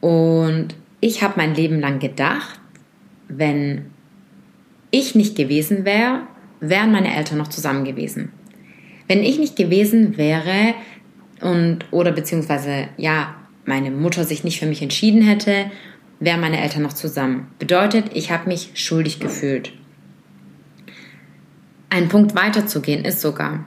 Und 0.00 0.74
ich 1.00 1.22
habe 1.22 1.34
mein 1.36 1.54
Leben 1.54 1.80
lang 1.80 1.98
gedacht, 1.98 2.60
wenn 3.28 3.86
ich 4.90 5.14
nicht 5.14 5.36
gewesen 5.36 5.84
wäre, 5.84 6.20
wären 6.60 6.92
meine 6.92 7.14
Eltern 7.14 7.38
noch 7.38 7.48
zusammen 7.48 7.84
gewesen. 7.84 8.30
Wenn 9.08 9.22
ich 9.22 9.38
nicht 9.38 9.56
gewesen 9.56 10.16
wäre 10.16 10.74
und 11.40 11.84
oder 11.90 12.12
beziehungsweise 12.12 12.88
ja, 12.96 13.34
meine 13.64 13.90
Mutter 13.90 14.24
sich 14.24 14.44
nicht 14.44 14.58
für 14.58 14.66
mich 14.66 14.82
entschieden 14.82 15.22
hätte, 15.22 15.70
wären 16.20 16.40
meine 16.40 16.60
Eltern 16.60 16.82
noch 16.82 16.92
zusammen. 16.92 17.48
Bedeutet, 17.58 18.10
ich 18.14 18.30
habe 18.30 18.48
mich 18.48 18.70
schuldig 18.74 19.20
gefühlt. 19.20 19.72
Ein 21.88 22.08
Punkt 22.08 22.34
weiterzugehen 22.34 23.04
ist 23.04 23.20
sogar, 23.20 23.64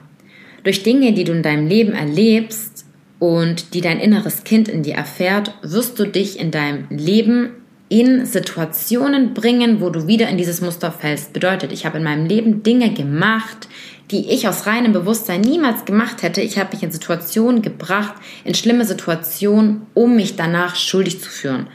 durch 0.62 0.82
Dinge, 0.82 1.12
die 1.12 1.24
du 1.24 1.32
in 1.32 1.42
deinem 1.42 1.66
Leben 1.66 1.92
erlebst 1.92 2.84
und 3.18 3.74
die 3.74 3.80
dein 3.80 3.98
inneres 3.98 4.44
Kind 4.44 4.68
in 4.68 4.82
dir 4.82 4.94
erfährt, 4.94 5.54
wirst 5.62 5.98
du 5.98 6.06
dich 6.06 6.38
in 6.38 6.50
deinem 6.50 6.86
Leben 6.90 7.50
in 7.88 8.24
Situationen 8.24 9.34
bringen, 9.34 9.80
wo 9.80 9.90
du 9.90 10.06
wieder 10.06 10.28
in 10.28 10.36
dieses 10.36 10.60
Muster 10.60 10.92
fällst. 10.92 11.32
Bedeutet, 11.32 11.72
ich 11.72 11.84
habe 11.86 11.98
in 11.98 12.04
meinem 12.04 12.26
Leben 12.26 12.62
Dinge 12.62 12.94
gemacht, 12.94 13.68
die 14.10 14.30
ich 14.30 14.46
aus 14.46 14.66
reinem 14.66 14.92
Bewusstsein 14.92 15.40
niemals 15.40 15.84
gemacht 15.84 16.22
hätte. 16.22 16.40
Ich 16.40 16.58
habe 16.58 16.74
mich 16.74 16.82
in 16.82 16.92
Situationen 16.92 17.62
gebracht, 17.62 18.14
in 18.44 18.54
schlimme 18.54 18.84
Situationen, 18.84 19.86
um 19.94 20.14
mich 20.14 20.36
danach 20.36 20.76
schuldig 20.76 21.20
zu 21.20 21.28
führen. 21.28 21.66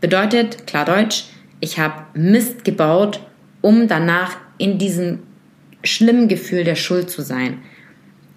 Bedeutet, 0.00 0.66
klar 0.66 0.84
Deutsch, 0.84 1.24
ich 1.60 1.78
habe 1.78 2.04
Mist 2.14 2.64
gebaut, 2.64 3.20
um 3.60 3.88
danach 3.88 4.36
in 4.58 4.78
diesem 4.78 5.20
schlimmen 5.84 6.28
Gefühl 6.28 6.64
der 6.64 6.74
Schuld 6.74 7.10
zu 7.10 7.22
sein. 7.22 7.58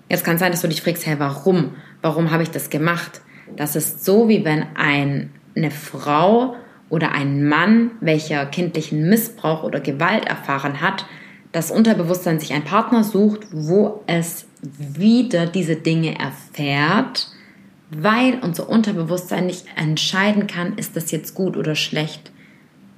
Jetzt 0.09 0.23
kann 0.23 0.35
es 0.35 0.39
sein, 0.41 0.51
dass 0.51 0.61
du 0.61 0.67
dich 0.67 0.81
fragst, 0.81 1.05
hey, 1.05 1.15
warum? 1.19 1.75
Warum 2.01 2.31
habe 2.31 2.43
ich 2.43 2.51
das 2.51 2.69
gemacht? 2.69 3.21
Das 3.55 3.75
ist 3.75 4.05
so, 4.05 4.29
wie 4.29 4.45
wenn 4.45 4.65
ein, 4.75 5.31
eine 5.55 5.71
Frau 5.71 6.55
oder 6.89 7.11
ein 7.13 7.47
Mann, 7.47 7.91
welcher 8.01 8.45
kindlichen 8.45 9.09
Missbrauch 9.09 9.63
oder 9.63 9.79
Gewalt 9.79 10.25
erfahren 10.25 10.81
hat, 10.81 11.05
das 11.51 11.71
Unterbewusstsein 11.71 12.39
sich 12.39 12.53
einen 12.53 12.63
Partner 12.63 13.03
sucht, 13.03 13.41
wo 13.51 14.03
es 14.07 14.45
wieder 14.61 15.45
diese 15.47 15.75
Dinge 15.75 16.17
erfährt, 16.17 17.27
weil 17.89 18.39
unser 18.41 18.69
Unterbewusstsein 18.69 19.47
nicht 19.47 19.65
entscheiden 19.75 20.47
kann, 20.47 20.77
ist 20.77 20.95
das 20.95 21.11
jetzt 21.11 21.35
gut 21.35 21.57
oder 21.57 21.75
schlecht, 21.75 22.31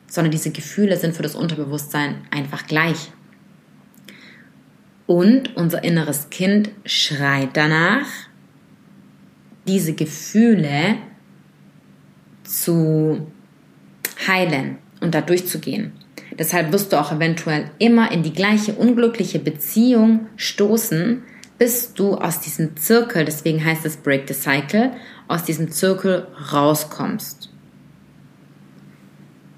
sondern 0.07 0.31
diese 0.31 0.51
Gefühle 0.51 0.97
sind 0.97 1.15
für 1.15 1.23
das 1.23 1.35
Unterbewusstsein 1.35 2.15
einfach 2.29 2.67
gleich. 2.67 3.11
Und 5.05 5.55
unser 5.57 5.83
inneres 5.83 6.29
Kind 6.29 6.71
schreit 6.85 7.49
danach, 7.53 8.07
diese 9.67 9.93
Gefühle 9.93 10.95
zu 12.43 13.27
heilen 14.27 14.77
und 15.01 15.13
da 15.15 15.21
durchzugehen. 15.21 15.91
Deshalb 16.37 16.71
wirst 16.71 16.91
du 16.91 16.99
auch 16.99 17.11
eventuell 17.11 17.69
immer 17.79 18.11
in 18.11 18.23
die 18.23 18.33
gleiche 18.33 18.73
unglückliche 18.73 19.39
Beziehung 19.39 20.27
stoßen, 20.35 21.23
bis 21.57 21.93
du 21.93 22.15
aus 22.15 22.39
diesem 22.39 22.75
Zirkel, 22.75 23.25
deswegen 23.25 23.63
heißt 23.63 23.85
es 23.85 23.97
Break 23.97 24.27
the 24.27 24.33
Cycle, 24.33 24.91
aus 25.27 25.43
diesem 25.43 25.71
Zirkel 25.71 26.27
rauskommst. 26.51 27.49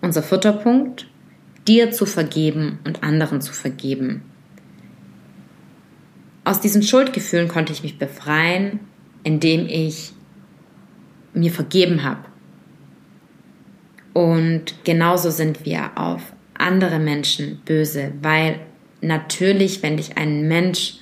Unser 0.02 0.22
vierter 0.22 0.54
Punkt, 0.54 1.08
dir 1.68 1.92
zu 1.92 2.06
vergeben 2.06 2.80
und 2.84 3.04
anderen 3.04 3.42
zu 3.42 3.54
vergeben. 3.54 4.22
Aus 6.46 6.62
diesen 6.62 6.84
Schuldgefühlen 6.84 7.48
konnte 7.48 7.74
ich 7.74 7.82
mich 7.82 7.98
befreien, 7.98 8.80
indem 9.24 9.68
ich 9.68 10.14
mir 11.34 11.52
vergeben 11.52 12.04
habe. 12.04 12.24
Und 14.14 14.86
genauso 14.86 15.32
sind 15.32 15.66
wir 15.66 15.98
auf 15.98 16.22
andere 16.54 17.00
Menschen 17.00 17.62
böse, 17.66 18.14
weil 18.22 18.60
natürlich, 19.02 19.84
wenn 19.84 19.98
dich 19.98 20.18
ein 20.18 20.48
Mensch 20.48 21.00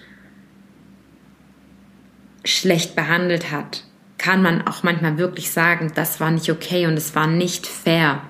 schlecht 2.45 2.95
behandelt 2.95 3.51
hat, 3.51 3.83
kann 4.17 4.41
man 4.41 4.65
auch 4.65 4.83
manchmal 4.83 5.17
wirklich 5.17 5.51
sagen, 5.51 5.91
das 5.93 6.21
war 6.21 6.31
nicht 6.31 6.49
okay 6.49 6.87
und 6.87 6.93
es 6.93 7.15
war 7.15 7.27
nicht 7.27 7.67
fair. 7.67 8.21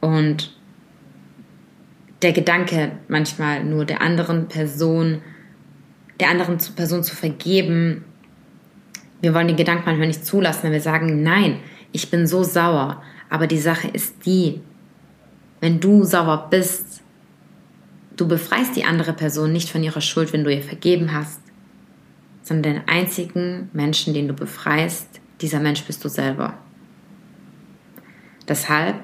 Und 0.00 0.56
der 2.22 2.32
Gedanke 2.32 2.92
manchmal 3.08 3.62
nur 3.62 3.84
der 3.84 4.00
anderen 4.00 4.48
Person, 4.48 5.20
der 6.20 6.30
anderen 6.30 6.58
Person 6.74 7.04
zu 7.04 7.14
vergeben, 7.14 8.04
wir 9.20 9.34
wollen 9.34 9.48
den 9.48 9.56
Gedanken 9.56 9.84
manchmal 9.86 10.08
nicht 10.08 10.24
zulassen, 10.24 10.64
wenn 10.64 10.72
wir 10.72 10.80
sagen, 10.80 11.22
nein, 11.22 11.58
ich 11.92 12.10
bin 12.10 12.26
so 12.26 12.42
sauer. 12.42 13.02
Aber 13.30 13.46
die 13.46 13.58
Sache 13.58 13.88
ist 13.88 14.26
die, 14.26 14.60
wenn 15.60 15.80
du 15.80 16.04
sauer 16.04 16.48
bist, 16.50 17.02
du 18.16 18.28
befreist 18.28 18.76
die 18.76 18.84
andere 18.84 19.12
Person 19.12 19.52
nicht 19.52 19.70
von 19.70 19.82
ihrer 19.82 20.00
Schuld, 20.00 20.32
wenn 20.32 20.44
du 20.44 20.54
ihr 20.54 20.62
vergeben 20.62 21.12
hast, 21.12 21.40
sondern 22.42 22.74
den 22.74 22.88
einzigen 22.88 23.68
Menschen, 23.72 24.14
den 24.14 24.28
du 24.28 24.34
befreist, 24.34 25.20
dieser 25.40 25.60
Mensch 25.60 25.82
bist 25.84 26.04
du 26.04 26.08
selber. 26.08 26.54
Deshalb, 28.46 28.96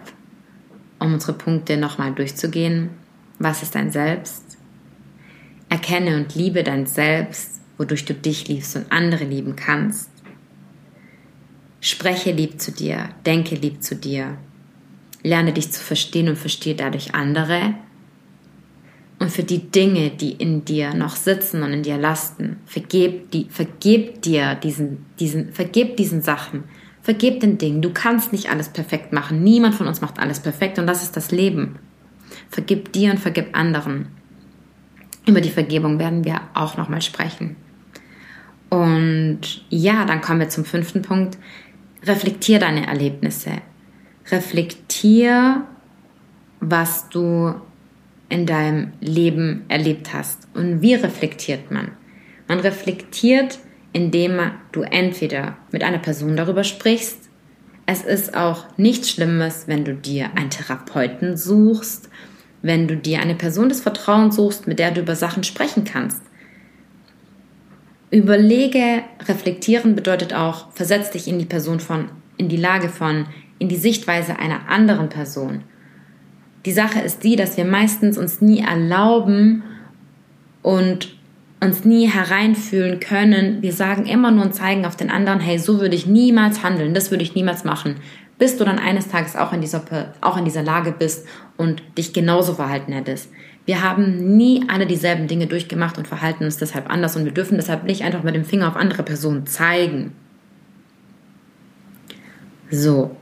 um 0.99 1.15
unsere 1.15 1.35
Punkte 1.35 1.77
nochmal 1.77 2.13
durchzugehen, 2.13 2.91
was 3.39 3.63
ist 3.63 3.75
dein 3.75 3.91
Selbst? 3.91 4.44
Erkenne 5.75 6.19
und 6.19 6.37
liebe 6.37 6.63
dein 6.63 6.87
Selbst, 6.87 7.61
wodurch 7.79 8.05
du 8.05 8.15
dich 8.15 8.47
liebst 8.47 8.77
und 8.77 8.93
andere 8.93 9.25
lieben 9.25 9.57
kannst. 9.57 10.09
Spreche 11.81 12.31
lieb 12.31 12.61
zu 12.61 12.71
dir, 12.71 13.09
denke 13.27 13.57
lieb 13.57 13.83
zu 13.83 13.97
dir, 13.97 14.39
lerne 15.25 15.53
dich 15.53 15.73
zu 15.73 15.81
verstehen 15.81 16.29
und 16.29 16.39
verstehe 16.39 16.77
dadurch 16.77 17.17
andere. 17.17 17.75
Und 19.19 19.33
für 19.33 19.43
die 19.43 19.69
Dinge, 19.73 20.11
die 20.11 20.35
in 20.35 20.65
dir 20.65 20.95
noch 20.95 21.17
sitzen 21.17 21.65
und 21.65 21.73
in 21.73 21.83
dir 21.83 21.99
lasten, 21.99 22.59
vergeb, 22.67 23.33
die, 23.33 23.47
vergeb 23.51 24.23
dir 24.23 24.55
diesen, 24.55 25.05
diesen, 25.19 25.53
vergeb 25.53 25.97
diesen 25.97 26.23
Sachen. 26.23 26.63
Vergeb 27.03 27.41
den 27.41 27.59
Dingen. 27.59 27.83
Du 27.83 27.93
kannst 27.93 28.31
nicht 28.31 28.49
alles 28.49 28.69
perfekt 28.69 29.13
machen. 29.13 29.43
Niemand 29.43 29.75
von 29.75 29.89
uns 29.89 30.01
macht 30.01 30.21
alles 30.21 30.39
perfekt 30.39 30.79
und 30.79 30.87
das 30.87 31.03
ist 31.03 31.17
das 31.17 31.33
Leben. 31.33 31.81
Vergib 32.49 32.93
dir 32.93 33.11
und 33.11 33.19
vergib 33.19 33.59
anderen. 33.59 34.07
Über 35.27 35.41
die 35.41 35.51
Vergebung 35.51 35.99
werden 35.99 36.25
wir 36.25 36.41
auch 36.55 36.77
nochmal 36.77 37.03
sprechen. 37.03 37.57
Und 38.69 39.41
ja, 39.69 40.05
dann 40.05 40.21
kommen 40.21 40.41
wir 40.41 40.49
zum 40.49 40.65
fünften 40.65 41.03
Punkt. 41.03 41.39
Reflektier 42.03 42.59
deine 42.59 42.87
Erlebnisse. 42.87 43.63
Reflektier, 44.31 45.65
was 46.61 47.09
du 47.09 47.55
in 48.29 48.47
deinem 48.47 48.93
Leben 49.01 49.65
erlebt 49.69 50.13
hast. 50.13 50.49
Und 50.55 50.83
wie 50.83 50.95
reflektiert 50.95 51.71
man? 51.71 51.93
Man 52.49 52.61
reflektiert, 52.61 53.59
indem 53.93 54.41
du 54.73 54.83
entweder 54.83 55.57
mit 55.71 55.83
einer 55.83 55.99
Person 55.99 56.37
darüber 56.37 56.65
sprichst, 56.65 57.31
Es 57.87 58.03
ist 58.03 58.35
auch 58.35 58.65
nichts 58.79 59.11
Schlimmes, 59.11 59.65
wenn 59.67 59.85
du 59.85 59.95
dir 59.95 60.31
einen 60.37 60.51
Therapeuten 60.51 61.37
suchst, 61.37 62.09
wenn 62.65 62.89
du 62.89 62.97
dir 62.97 63.21
eine 63.21 63.35
Person 63.35 63.69
des 63.69 63.83
Vertrauens 63.83 64.37
suchst, 64.37 64.67
mit 64.67 64.79
der 64.79 64.91
du 64.91 65.03
über 65.03 65.15
Sachen 65.15 65.45
sprechen 65.45 65.85
kannst. 65.85 66.23
Überlege, 68.11 69.03
reflektieren 69.29 69.95
bedeutet 69.95 70.33
auch, 70.33 70.73
versetz 70.73 71.11
dich 71.11 71.29
in 71.29 71.39
die 71.39 71.45
Person 71.45 71.79
von, 71.79 72.07
in 72.39 72.49
die 72.49 72.57
Lage 72.57 72.89
von, 72.89 73.27
in 73.59 73.69
die 73.69 73.77
Sichtweise 73.77 74.39
einer 74.39 74.71
anderen 74.71 75.11
Person. 75.11 75.63
Die 76.65 76.73
Sache 76.73 77.01
ist 77.01 77.23
die, 77.23 77.37
dass 77.37 77.59
wir 77.59 77.67
meistens 77.67 78.17
uns 78.17 78.41
nie 78.41 78.61
erlauben 78.61 79.63
und 80.63 81.19
uns 81.61 81.85
nie 81.85 82.07
hereinfühlen 82.07 82.99
können. 82.99 83.61
Wir 83.61 83.75
sagen 83.75 84.07
immer 84.07 84.31
nur 84.31 84.47
und 84.47 84.55
zeigen 84.55 84.87
auf 84.87 84.97
den 84.97 85.11
anderen, 85.11 85.41
hey, 85.41 85.59
so 85.59 85.81
würde 85.81 85.97
ich 85.97 86.07
niemals 86.07 86.63
handeln, 86.63 86.95
das 86.95 87.11
würde 87.11 87.25
ich 87.25 87.35
niemals 87.35 87.65
machen, 87.65 87.97
bis 88.39 88.57
du 88.57 88.65
dann 88.65 88.79
eines 88.79 89.09
Tages 89.09 89.37
auch 89.37 89.53
in 89.53 89.61
dieser, 89.61 89.83
auch 90.21 90.37
in 90.37 90.45
dieser 90.45 90.63
Lage 90.63 90.93
bist 90.93 91.27
und 91.57 91.83
dich 91.97 92.13
genauso 92.13 92.55
verhalten 92.55 92.93
hättest. 92.93 93.31
Wir 93.67 93.83
haben 93.83 94.37
nie 94.37 94.65
alle 94.69 94.87
dieselben 94.87 95.27
Dinge 95.27 95.47
durchgemacht 95.47 95.97
und 95.97 96.07
verhalten 96.07 96.45
uns 96.45 96.59
deshalb 96.59 96.91
anders 96.91 97.17
und 97.17 97.25
wir 97.25 97.33
dürfen 97.33 97.57
deshalb 97.57 97.85
nicht 97.85 98.03
einfach 98.03 98.23
mit 98.23 98.35
dem 98.35 98.45
Finger 98.45 98.69
auf 98.69 98.77
andere 98.77 99.03
Personen 99.03 99.47
zeigen. 99.47 100.13
So, 102.71 103.17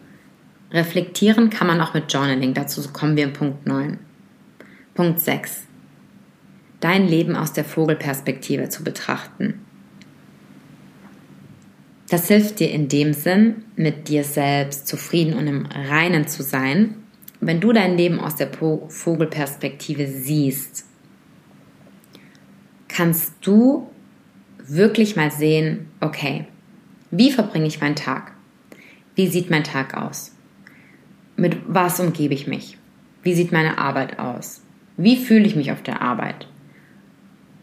reflektieren 0.73 1.51
kann 1.51 1.67
man 1.67 1.81
auch 1.81 1.95
mit 1.95 2.13
Journaling, 2.13 2.55
dazu 2.55 2.83
kommen 2.93 3.17
wir 3.17 3.25
in 3.25 3.33
Punkt 3.33 3.67
9. 3.67 3.99
Punkt 4.95 5.21
6 5.21 5.67
dein 6.83 7.07
Leben 7.07 7.37
aus 7.37 7.53
der 7.53 7.65
Vogelperspektive 7.65 8.69
zu 8.69 8.85
betrachten. 8.85 9.65
Das 12.13 12.29
hilft 12.29 12.61
dir 12.61 12.71
in 12.71 12.89
dem 12.89 13.15
Sinn, 13.15 13.65
mit 13.75 14.09
dir 14.09 14.23
selbst 14.23 14.87
zufrieden 14.87 15.33
und 15.33 15.47
im 15.47 15.65
Reinen 15.65 16.29
zu 16.29 16.43
sein, 16.43 16.97
wenn 17.41 17.59
du 17.59 17.73
dein 17.73 17.97
Leben 17.97 18.21
aus 18.21 18.37
der 18.37 18.51
Vogelperspektive 18.53 20.07
siehst. 20.07 20.85
Kannst 22.87 23.37
du 23.41 23.89
wirklich 24.59 25.17
mal 25.17 25.31
sehen, 25.31 25.89
okay, 26.03 26.45
wie 27.11 27.31
verbringe 27.31 27.67
ich 27.67 27.81
meinen 27.81 27.97
Tag? 27.97 28.33
Wie 29.15 29.29
sieht 29.29 29.49
mein 29.49 29.65
Tag 29.65 29.97
aus? 29.97 30.37
Mit 31.39 31.57
was 31.67 31.99
umgebe 31.99 32.35
ich 32.35 32.47
mich? 32.47 32.77
Wie 33.23 33.33
sieht 33.33 33.53
meine 33.53 33.79
Arbeit 33.79 34.19
aus? 34.19 34.61
Wie 34.99 35.17
fühle 35.17 35.47
ich 35.47 35.57
mich 35.57 35.73
auf 35.73 35.83
der 35.83 36.03
Arbeit? 36.03 36.47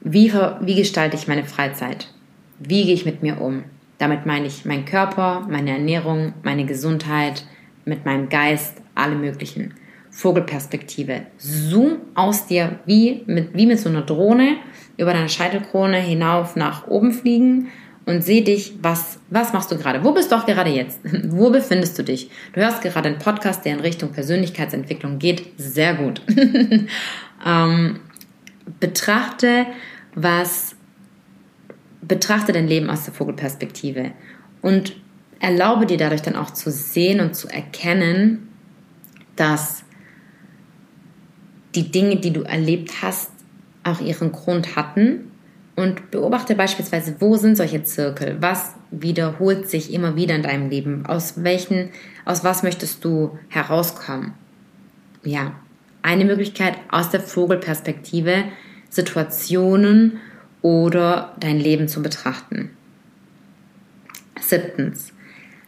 Wie, 0.02 0.34
wie 0.34 0.76
gestalte 0.76 1.18
ich 1.18 1.28
meine 1.28 1.46
Freizeit? 1.46 2.12
Wie 2.58 2.86
gehe 2.86 2.96
ich 2.96 3.06
mit 3.06 3.22
mir 3.22 3.40
um? 3.40 3.66
Damit 4.00 4.26
meine 4.26 4.48
ich 4.48 4.66
meinen 4.66 4.86
Körper, 4.86 5.46
meine 5.48 5.72
Ernährung, 5.72 6.34
meine 6.42 6.66
Gesundheit, 6.66 7.46
mit 7.86 8.06
meinem 8.06 8.30
Geist, 8.30 8.82
alle 8.96 9.16
möglichen. 9.16 9.76
Vogelperspektive. 10.12 11.28
Zoom 11.38 11.98
aus 12.16 12.48
dir 12.48 12.80
wie 12.86 13.24
mit, 13.28 13.54
wie 13.54 13.68
mit 13.68 13.80
so 13.80 13.90
einer 13.90 14.02
Drohne 14.02 14.58
über 14.98 15.14
deine 15.14 15.30
Scheitelkrone 15.30 15.98
hinauf 15.98 16.56
nach 16.56 16.88
oben 16.88 17.14
fliegen 17.14 17.68
und 18.06 18.24
seh 18.24 18.42
dich, 18.42 18.74
was, 18.82 19.20
was 19.30 19.54
machst 19.54 19.72
du 19.72 19.78
gerade? 19.78 20.04
Wo 20.04 20.12
bist 20.12 20.32
du 20.32 20.36
auch 20.36 20.46
gerade 20.46 20.72
jetzt? 20.72 21.00
Wo 21.32 21.52
befindest 21.52 22.00
du 22.00 22.04
dich? 22.04 22.32
Du 22.54 22.62
hörst 22.62 22.82
gerade 22.82 23.10
einen 23.10 23.20
Podcast, 23.20 23.66
der 23.66 23.74
in 23.74 23.82
Richtung 23.82 24.12
Persönlichkeitsentwicklung 24.12 25.20
geht. 25.20 25.54
Sehr 25.58 25.94
gut. 25.94 26.22
ähm, 27.46 28.00
betrachte, 28.80 29.68
was 30.16 30.76
betrachte 32.02 32.52
dein 32.52 32.68
Leben 32.68 32.90
aus 32.90 33.06
der 33.06 33.14
Vogelperspektive 33.14 34.12
und 34.62 34.96
erlaube 35.40 35.86
dir 35.86 35.98
dadurch 35.98 36.22
dann 36.22 36.36
auch 36.36 36.52
zu 36.52 36.72
sehen 36.72 37.20
und 37.20 37.36
zu 37.36 37.48
erkennen, 37.48 38.50
dass 39.36 39.84
die 41.76 41.92
Dinge, 41.92 42.18
die 42.18 42.32
du 42.32 42.42
erlebt 42.42 43.02
hast, 43.02 43.32
auch 43.84 44.02
ihren 44.02 44.32
Grund 44.32 44.76
hatten 44.76 45.32
und 45.76 46.12
beobachte 46.12 46.56
beispielsweise, 46.56 47.16
wo 47.20 47.38
sind 47.38 47.56
solche 47.56 47.84
Zirkel? 47.84 48.38
Was 48.42 48.76
wiederholt 48.92 49.70
sich 49.70 49.94
immer 49.94 50.16
wieder 50.16 50.36
in 50.36 50.44
deinem 50.44 50.70
Leben? 50.70 51.06
Aus 51.06 51.44
welchen, 51.44 51.90
aus 52.26 52.44
was 52.44 52.64
möchtest 52.64 53.06
du 53.06 53.38
herauskommen? 53.48 54.34
Ja, 55.24 55.54
eine 56.02 56.26
Möglichkeit 56.26 56.76
aus 56.92 57.10
der 57.10 57.22
Vogelperspektive 57.22 58.46
Situationen 58.90 60.20
oder 60.62 61.36
dein 61.40 61.60
Leben 61.60 61.88
zu 61.88 62.02
betrachten. 62.02 62.72
Siebtens. 64.40 65.14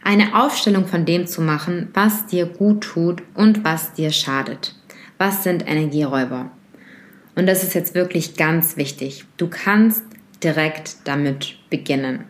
Eine 0.02 0.42
Aufstellung 0.42 0.86
von 0.86 1.04
dem 1.04 1.26
zu 1.26 1.40
machen, 1.40 1.88
was 1.94 2.26
dir 2.26 2.46
gut 2.46 2.82
tut 2.82 3.22
und 3.34 3.64
was 3.64 3.92
dir 3.92 4.10
schadet. 4.10 4.74
Was 5.18 5.44
sind 5.44 5.68
Energieräuber? 5.68 6.50
Und 7.36 7.46
das 7.46 7.62
ist 7.62 7.74
jetzt 7.74 7.94
wirklich 7.94 8.36
ganz 8.36 8.76
wichtig. 8.76 9.24
Du 9.36 9.48
kannst 9.48 10.02
direkt 10.42 10.96
damit 11.04 11.56
beginnen. 11.70 12.24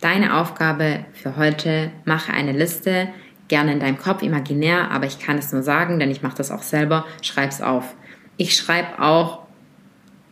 Deine 0.00 0.36
Aufgabe 0.36 1.04
für 1.12 1.36
heute, 1.36 1.92
mache 2.04 2.32
eine 2.32 2.52
Liste, 2.52 3.08
gerne 3.46 3.72
in 3.72 3.80
deinem 3.80 3.98
Kopf, 3.98 4.22
imaginär, 4.22 4.90
aber 4.90 5.06
ich 5.06 5.20
kann 5.20 5.38
es 5.38 5.52
nur 5.52 5.62
sagen, 5.62 6.00
denn 6.00 6.10
ich 6.10 6.22
mache 6.22 6.36
das 6.36 6.50
auch 6.50 6.62
selber, 6.62 7.06
schreib 7.22 7.50
es 7.50 7.62
auf. 7.62 7.94
Ich 8.36 8.56
schreibe 8.56 9.00
auch 9.00 9.41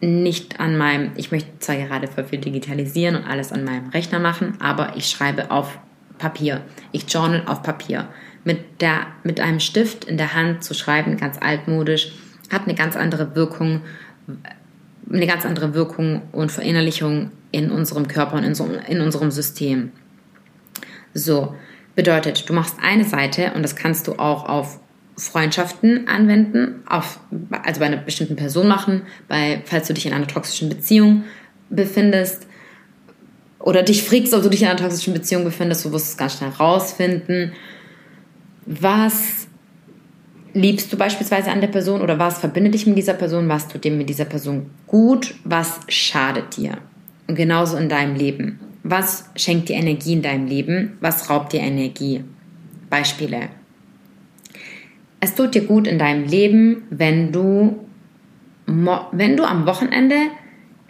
nicht 0.00 0.60
an 0.60 0.78
meinem, 0.78 1.12
ich 1.16 1.30
möchte 1.30 1.58
zwar 1.58 1.76
gerade 1.76 2.08
voll 2.08 2.24
viel 2.24 2.38
digitalisieren 2.38 3.16
und 3.16 3.24
alles 3.24 3.52
an 3.52 3.64
meinem 3.64 3.90
Rechner 3.90 4.18
machen, 4.18 4.56
aber 4.60 4.96
ich 4.96 5.08
schreibe 5.08 5.50
auf 5.50 5.78
Papier. 6.18 6.62
Ich 6.92 7.12
journal 7.12 7.42
auf 7.46 7.62
Papier. 7.62 8.08
Mit, 8.44 8.80
der, 8.80 9.06
mit 9.22 9.40
einem 9.40 9.60
Stift 9.60 10.04
in 10.04 10.16
der 10.16 10.34
Hand 10.34 10.64
zu 10.64 10.72
schreiben, 10.72 11.18
ganz 11.18 11.36
altmodisch, 11.38 12.12
hat 12.50 12.64
eine 12.64 12.74
ganz 12.74 12.96
andere 12.96 13.34
Wirkung, 13.34 13.82
eine 15.12 15.26
ganz 15.26 15.44
andere 15.44 15.74
Wirkung 15.74 16.22
und 16.32 16.50
Verinnerlichung 16.50 17.30
in 17.50 17.70
unserem 17.70 18.08
Körper 18.08 18.36
und 18.36 18.44
in, 18.44 18.54
so, 18.54 18.68
in 18.88 19.00
unserem 19.00 19.30
System. 19.30 19.92
So, 21.12 21.54
bedeutet, 21.94 22.48
du 22.48 22.54
machst 22.54 22.76
eine 22.80 23.04
Seite 23.04 23.52
und 23.54 23.62
das 23.62 23.76
kannst 23.76 24.06
du 24.06 24.14
auch 24.14 24.48
auf 24.48 24.80
Freundschaften 25.20 26.08
anwenden, 26.08 26.82
auf, 26.86 27.20
also 27.62 27.80
bei 27.80 27.86
einer 27.86 27.98
bestimmten 27.98 28.36
Person 28.36 28.66
machen, 28.66 29.02
bei, 29.28 29.62
falls 29.66 29.86
du 29.86 29.94
dich 29.94 30.06
in 30.06 30.12
einer 30.12 30.26
toxischen 30.26 30.68
Beziehung 30.68 31.24
befindest 31.68 32.46
oder 33.58 33.82
dich 33.82 34.02
fragst, 34.02 34.32
ob 34.32 34.42
du 34.42 34.48
dich 34.48 34.62
in 34.62 34.68
einer 34.68 34.78
toxischen 34.78 35.12
Beziehung 35.12 35.44
befindest, 35.44 35.84
du 35.84 35.92
wirst 35.92 36.08
es 36.08 36.16
ganz 36.16 36.38
schnell 36.38 36.50
rausfinden. 36.50 37.52
Was 38.64 39.46
liebst 40.54 40.92
du 40.92 40.96
beispielsweise 40.96 41.50
an 41.50 41.60
der 41.60 41.68
Person 41.68 42.00
oder 42.00 42.18
was 42.18 42.38
verbindet 42.38 42.74
dich 42.74 42.86
mit 42.86 42.96
dieser 42.96 43.14
Person, 43.14 43.48
was 43.48 43.68
tut 43.68 43.84
dir 43.84 43.92
mit 43.92 44.08
dieser 44.08 44.24
Person 44.24 44.70
gut, 44.86 45.34
was 45.44 45.80
schadet 45.88 46.56
dir? 46.56 46.78
Und 47.26 47.34
genauso 47.34 47.76
in 47.76 47.88
deinem 47.88 48.16
Leben. 48.16 48.58
Was 48.82 49.26
schenkt 49.36 49.68
dir 49.68 49.76
Energie 49.76 50.14
in 50.14 50.22
deinem 50.22 50.46
Leben? 50.46 50.96
Was 51.00 51.28
raubt 51.28 51.52
dir 51.52 51.60
Energie? 51.60 52.24
Beispiele. 52.88 53.50
Es 55.20 55.34
tut 55.34 55.54
dir 55.54 55.64
gut 55.64 55.86
in 55.86 55.98
deinem 55.98 56.24
Leben, 56.24 56.84
wenn 56.90 57.30
du, 57.30 57.78
wenn 58.66 59.36
du 59.36 59.44
am 59.44 59.66
Wochenende 59.66 60.16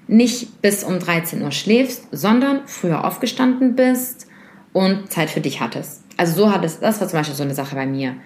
nicht 0.06 0.60
bis 0.62 0.84
um 0.84 0.98
13 0.98 1.42
Uhr 1.42 1.52
schläfst, 1.52 2.06
sondern 2.12 2.62
früher 2.66 3.04
aufgestanden 3.04 3.76
bist 3.76 4.26
und 4.72 5.10
Zeit 5.10 5.30
für 5.30 5.40
dich 5.40 5.60
hattest. 5.60 6.04
Also 6.16 6.44
so 6.44 6.52
hat 6.52 6.64
es, 6.64 6.80
das 6.80 7.00
war 7.00 7.08
zum 7.08 7.18
Beispiel 7.18 7.36
so 7.36 7.42
eine 7.42 7.54
Sache 7.54 7.74
bei 7.74 7.86
mir. 7.86 8.16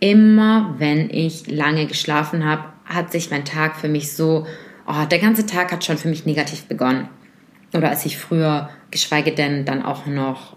Immer 0.00 0.74
wenn 0.78 1.10
ich 1.10 1.46
lange 1.46 1.86
geschlafen 1.86 2.44
habe, 2.44 2.64
hat 2.84 3.12
sich 3.12 3.30
mein 3.30 3.44
Tag 3.44 3.76
für 3.76 3.88
mich 3.88 4.12
so, 4.12 4.46
oh, 4.86 5.04
der 5.10 5.18
ganze 5.18 5.46
Tag 5.46 5.72
hat 5.72 5.84
schon 5.84 5.98
für 5.98 6.08
mich 6.08 6.26
negativ 6.26 6.64
begonnen. 6.64 7.08
Oder 7.74 7.90
als 7.90 8.06
ich 8.06 8.18
früher, 8.18 8.70
geschweige 8.90 9.32
denn 9.32 9.64
dann 9.64 9.82
auch 9.82 10.06
noch 10.06 10.56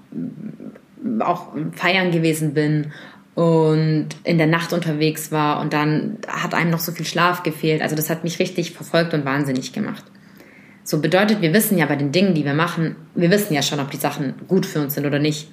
auch 1.20 1.48
feiern 1.74 2.12
gewesen 2.12 2.54
bin 2.54 2.92
und 3.36 4.10
in 4.24 4.38
der 4.38 4.48
Nacht 4.48 4.74
unterwegs 4.74 5.32
war 5.32 5.62
und 5.62 5.74
dann 5.74 6.18
hat 6.28 6.54
einem 6.54 6.72
noch 6.72 6.80
so 6.80 6.92
viel 6.92 7.06
Schlaf 7.06 7.44
gefehlt. 7.44 7.82
Also 7.82 7.96
das 7.96 8.10
hat 8.10 8.24
mich 8.24 8.40
richtig 8.40 8.72
verfolgt 8.72 9.14
und 9.14 9.26
wahnsinnig 9.26 9.72
gemacht. 9.74 10.04
So 10.84 11.00
bedeutet, 11.00 11.42
wir 11.42 11.54
wissen 11.54 11.78
ja 11.78 11.86
bei 11.86 11.96
den 11.96 12.12
Dingen, 12.12 12.34
die 12.34 12.46
wir 12.46 12.56
machen, 12.56 12.96
wir 13.14 13.30
wissen 13.30 13.54
ja 13.54 13.62
schon, 13.62 13.80
ob 13.80 13.92
die 13.92 13.98
Sachen 13.98 14.34
gut 14.48 14.66
für 14.66 14.82
uns 14.82 14.96
sind 14.96 15.06
oder 15.06 15.20
nicht. 15.20 15.50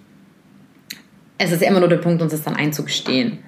Es 1.38 1.52
ist 1.52 1.62
immer 1.62 1.80
nur 1.80 1.90
der 1.90 1.98
Punkt, 1.98 2.22
uns 2.22 2.32
das 2.32 2.42
dann 2.42 2.56
einzugestehen. 2.56 3.40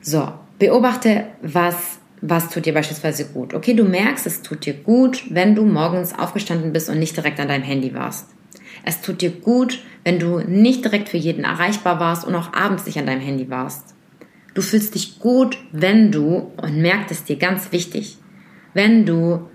So, 0.00 0.32
beobachte, 0.60 1.24
was, 1.42 1.98
was 2.20 2.48
tut 2.48 2.64
dir 2.64 2.74
beispielsweise 2.74 3.26
gut. 3.26 3.54
Okay, 3.54 3.74
du 3.74 3.82
merkst, 3.82 4.24
es 4.26 4.42
tut 4.42 4.64
dir 4.64 4.74
gut, 4.74 5.24
wenn 5.30 5.56
du 5.56 5.64
morgens 5.64 6.16
aufgestanden 6.16 6.72
bist 6.72 6.88
und 6.88 7.00
nicht 7.00 7.16
direkt 7.16 7.40
an 7.40 7.48
deinem 7.48 7.64
Handy 7.64 7.92
warst. 7.92 8.35
Es 8.84 9.00
tut 9.00 9.20
dir 9.20 9.30
gut, 9.30 9.80
wenn 10.04 10.18
du 10.18 10.40
nicht 10.40 10.84
direkt 10.84 11.08
für 11.08 11.16
jeden 11.16 11.44
erreichbar 11.44 12.00
warst 12.00 12.26
und 12.26 12.34
auch 12.34 12.52
abends 12.52 12.86
nicht 12.86 12.98
an 12.98 13.06
deinem 13.06 13.20
Handy 13.20 13.50
warst. 13.50 13.94
Du 14.54 14.62
fühlst 14.62 14.94
dich 14.94 15.18
gut, 15.18 15.58
wenn 15.72 16.10
du, 16.10 16.52
und 16.56 16.78
merkt 16.80 17.10
es 17.10 17.24
dir 17.24 17.36
ganz 17.36 17.72
wichtig, 17.72 18.16
wenn 18.72 19.04
du 19.04 19.48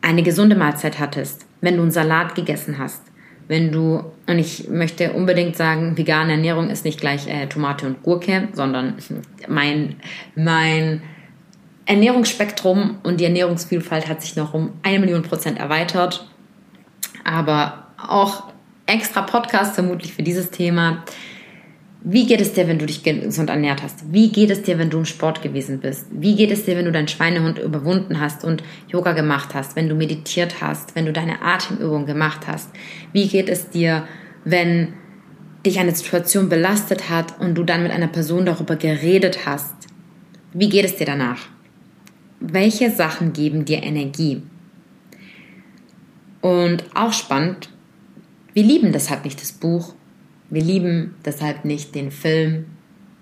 eine 0.00 0.22
gesunde 0.22 0.56
Mahlzeit 0.56 0.98
hattest, 0.98 1.46
wenn 1.60 1.76
du 1.76 1.82
einen 1.82 1.90
Salat 1.90 2.34
gegessen 2.34 2.78
hast, 2.78 3.02
wenn 3.48 3.70
du, 3.70 4.04
und 4.26 4.38
ich 4.38 4.68
möchte 4.68 5.12
unbedingt 5.12 5.56
sagen, 5.56 5.96
vegane 5.96 6.32
Ernährung 6.32 6.70
ist 6.70 6.84
nicht 6.84 7.00
gleich 7.00 7.28
äh, 7.28 7.46
Tomate 7.46 7.86
und 7.86 8.02
Gurke, 8.02 8.48
sondern 8.52 8.94
mein, 9.48 9.96
mein 10.34 11.02
Ernährungsspektrum 11.86 12.98
und 13.04 13.20
die 13.20 13.24
Ernährungsvielfalt 13.24 14.08
hat 14.08 14.22
sich 14.22 14.36
noch 14.36 14.54
um 14.54 14.72
eine 14.82 14.98
Million 14.98 15.22
Prozent 15.22 15.58
erweitert. 15.58 16.28
Aber 17.24 17.86
auch 17.96 18.52
extra 18.86 19.22
Podcast 19.22 19.74
vermutlich 19.74 20.12
für 20.12 20.22
dieses 20.22 20.50
Thema. 20.50 21.04
Wie 22.08 22.24
geht 22.24 22.40
es 22.40 22.52
dir, 22.52 22.68
wenn 22.68 22.78
du 22.78 22.86
dich 22.86 23.02
gesund 23.02 23.50
ernährt 23.50 23.82
hast? 23.82 24.12
Wie 24.12 24.30
geht 24.30 24.50
es 24.50 24.62
dir, 24.62 24.78
wenn 24.78 24.90
du 24.90 24.98
im 24.98 25.04
Sport 25.04 25.42
gewesen 25.42 25.80
bist? 25.80 26.06
Wie 26.12 26.36
geht 26.36 26.52
es 26.52 26.64
dir, 26.64 26.76
wenn 26.76 26.84
du 26.84 26.92
deinen 26.92 27.08
Schweinehund 27.08 27.58
überwunden 27.58 28.20
hast 28.20 28.44
und 28.44 28.62
Yoga 28.88 29.12
gemacht 29.12 29.54
hast, 29.54 29.74
wenn 29.74 29.88
du 29.88 29.96
meditiert 29.96 30.60
hast, 30.60 30.94
wenn 30.94 31.06
du 31.06 31.12
deine 31.12 31.42
Atemübung 31.42 32.06
gemacht 32.06 32.46
hast? 32.46 32.70
Wie 33.12 33.26
geht 33.26 33.48
es 33.48 33.70
dir, 33.70 34.06
wenn 34.44 34.92
dich 35.64 35.80
eine 35.80 35.94
Situation 35.94 36.48
belastet 36.48 37.10
hat 37.10 37.40
und 37.40 37.56
du 37.56 37.64
dann 37.64 37.82
mit 37.82 37.90
einer 37.90 38.06
Person 38.06 38.46
darüber 38.46 38.76
geredet 38.76 39.44
hast? 39.44 39.74
Wie 40.52 40.68
geht 40.68 40.84
es 40.84 40.94
dir 40.94 41.06
danach? 41.06 41.48
Welche 42.38 42.90
Sachen 42.92 43.32
geben 43.32 43.64
dir 43.64 43.82
Energie? 43.82 44.42
Und 46.40 46.84
auch 46.94 47.12
spannend, 47.12 47.70
wir 48.56 48.62
lieben 48.62 48.90
deshalb 48.90 49.22
nicht 49.26 49.38
das 49.42 49.52
Buch, 49.52 49.92
wir 50.48 50.62
lieben 50.62 51.14
deshalb 51.26 51.66
nicht 51.66 51.94
den 51.94 52.10
Film. 52.10 52.64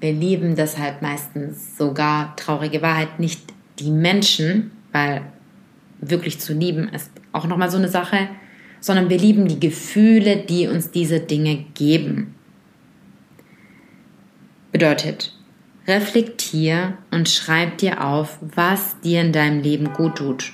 Wir 0.00 0.12
lieben 0.12 0.54
deshalb 0.54 1.02
meistens 1.02 1.76
sogar 1.76 2.36
traurige 2.36 2.82
Wahrheit 2.82 3.18
nicht 3.18 3.52
die 3.80 3.90
Menschen, 3.90 4.70
weil 4.92 5.22
wirklich 6.00 6.38
zu 6.38 6.52
lieben 6.52 6.88
ist 6.88 7.10
auch 7.32 7.48
nochmal 7.48 7.68
so 7.68 7.78
eine 7.78 7.88
Sache, 7.88 8.28
sondern 8.78 9.10
wir 9.10 9.18
lieben 9.18 9.48
die 9.48 9.58
Gefühle, 9.58 10.36
die 10.36 10.68
uns 10.68 10.92
diese 10.92 11.18
Dinge 11.18 11.64
geben. 11.74 12.36
Bedeutet, 14.70 15.36
reflektier 15.88 16.96
und 17.10 17.28
schreib 17.28 17.78
dir 17.78 18.04
auf, 18.04 18.38
was 18.40 19.00
dir 19.00 19.20
in 19.20 19.32
deinem 19.32 19.62
Leben 19.62 19.94
gut 19.94 20.18
tut. 20.18 20.52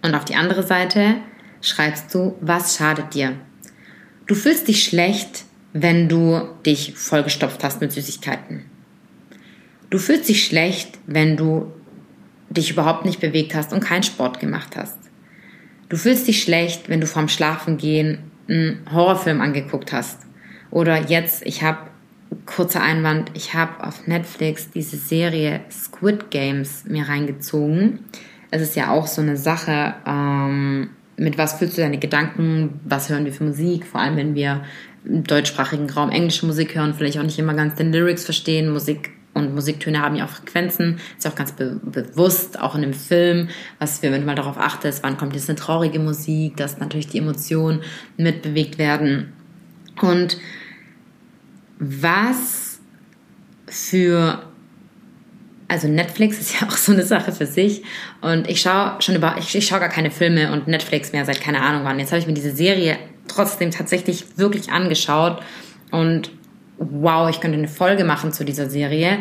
Und 0.00 0.14
auf 0.14 0.24
die 0.24 0.36
andere 0.36 0.62
Seite 0.62 1.16
schreibst 1.60 2.14
du, 2.14 2.36
was 2.40 2.76
schadet 2.76 3.14
dir. 3.14 3.36
Du 4.26 4.34
fühlst 4.34 4.68
dich 4.68 4.84
schlecht, 4.84 5.44
wenn 5.72 6.08
du 6.08 6.48
dich 6.64 6.94
vollgestopft 6.96 7.62
hast 7.64 7.80
mit 7.80 7.92
Süßigkeiten. 7.92 8.64
Du 9.88 9.98
fühlst 9.98 10.28
dich 10.28 10.44
schlecht, 10.44 10.98
wenn 11.06 11.36
du 11.36 11.72
dich 12.48 12.70
überhaupt 12.70 13.04
nicht 13.04 13.20
bewegt 13.20 13.54
hast 13.54 13.72
und 13.72 13.80
keinen 13.80 14.02
Sport 14.02 14.40
gemacht 14.40 14.76
hast. 14.76 14.98
Du 15.88 15.96
fühlst 15.96 16.28
dich 16.28 16.42
schlecht, 16.42 16.88
wenn 16.88 17.00
du 17.00 17.06
vorm 17.06 17.28
Schlafengehen 17.28 18.18
einen 18.48 18.86
Horrorfilm 18.92 19.40
angeguckt 19.40 19.92
hast. 19.92 20.20
Oder 20.70 21.08
jetzt, 21.08 21.44
ich 21.44 21.62
habe, 21.62 21.90
kurzer 22.46 22.82
Einwand, 22.82 23.32
ich 23.34 23.54
habe 23.54 23.84
auf 23.84 24.06
Netflix 24.06 24.70
diese 24.70 24.96
Serie 24.96 25.60
Squid 25.70 26.30
Games 26.30 26.84
mir 26.84 27.08
reingezogen. 27.08 28.00
Es 28.52 28.62
ist 28.62 28.76
ja 28.76 28.90
auch 28.90 29.06
so 29.06 29.20
eine 29.20 29.36
Sache, 29.36 29.94
ähm, 30.06 30.90
mit 31.20 31.36
was 31.36 31.52
fühlst 31.52 31.76
du 31.76 31.82
deine 31.82 31.98
Gedanken, 31.98 32.80
was 32.84 33.10
hören 33.10 33.26
wir 33.26 33.32
für 33.32 33.44
Musik, 33.44 33.86
vor 33.86 34.00
allem 34.00 34.16
wenn 34.16 34.34
wir 34.34 34.64
im 35.04 35.22
deutschsprachigen 35.22 35.90
Raum 35.90 36.10
englische 36.10 36.46
Musik 36.46 36.74
hören, 36.74 36.94
vielleicht 36.94 37.18
auch 37.18 37.22
nicht 37.22 37.38
immer 37.38 37.52
ganz 37.52 37.74
den 37.74 37.92
Lyrics 37.92 38.24
verstehen, 38.24 38.72
Musik 38.72 39.10
und 39.34 39.54
Musiktöne 39.54 40.00
haben 40.00 40.16
ja 40.16 40.24
auch 40.24 40.30
Frequenzen, 40.30 40.98
ist 41.16 41.24
ja 41.24 41.30
auch 41.30 41.34
ganz 41.34 41.52
be 41.52 41.78
bewusst, 41.84 42.58
auch 42.58 42.74
in 42.74 42.80
dem 42.80 42.94
Film, 42.94 43.48
was 43.78 44.02
wir, 44.02 44.12
wenn 44.12 44.22
du 44.22 44.26
mal 44.26 44.34
darauf 44.34 44.56
achtest, 44.56 45.02
wann 45.02 45.18
kommt 45.18 45.34
jetzt 45.34 45.50
eine 45.50 45.56
traurige 45.56 45.98
Musik, 45.98 46.56
dass 46.56 46.78
natürlich 46.78 47.08
die 47.08 47.18
Emotionen 47.18 47.82
mitbewegt 48.16 48.78
werden. 48.78 49.32
Und 50.00 50.38
was 51.78 52.80
für 53.66 54.42
also 55.70 55.86
Netflix 55.86 56.40
ist 56.40 56.60
ja 56.60 56.66
auch 56.68 56.76
so 56.76 56.92
eine 56.92 57.04
Sache 57.04 57.32
für 57.32 57.46
sich. 57.46 57.82
Und 58.20 58.48
ich 58.50 58.60
schaue 58.60 59.00
schon 59.00 59.14
über, 59.14 59.36
ich, 59.38 59.54
ich 59.54 59.66
schaue 59.66 59.80
gar 59.80 59.88
keine 59.88 60.10
Filme 60.10 60.52
und 60.52 60.66
Netflix 60.66 61.12
mehr 61.12 61.24
seit 61.24 61.40
keine 61.40 61.62
Ahnung 61.62 61.84
wann. 61.84 61.98
Jetzt 61.98 62.10
habe 62.10 62.20
ich 62.20 62.26
mir 62.26 62.34
diese 62.34 62.54
Serie 62.54 62.98
trotzdem 63.28 63.70
tatsächlich 63.70 64.36
wirklich 64.36 64.72
angeschaut. 64.72 65.40
Und 65.92 66.32
wow, 66.78 67.30
ich 67.30 67.40
könnte 67.40 67.56
eine 67.56 67.68
Folge 67.68 68.04
machen 68.04 68.32
zu 68.32 68.44
dieser 68.44 68.68
Serie. 68.68 69.18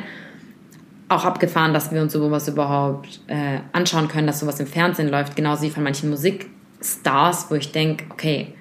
Auch 1.08 1.26
abgefahren, 1.26 1.74
dass 1.74 1.92
wir 1.92 2.02
uns 2.02 2.14
sowas 2.14 2.48
überhaupt 2.48 3.22
äh, 3.28 3.60
anschauen 3.72 4.08
können, 4.08 4.28
dass 4.28 4.40
sowas 4.40 4.60
im 4.60 4.68
Fernsehen 4.68 5.10
läuft. 5.10 5.36
Genauso 5.36 5.64
wie 5.64 5.70
von 5.70 5.84
manchen 5.84 6.10
Musikstars, 6.10 7.48
wo 7.50 7.56
ich 7.56 7.72
denke, 7.72 8.06
okay, 8.10 8.54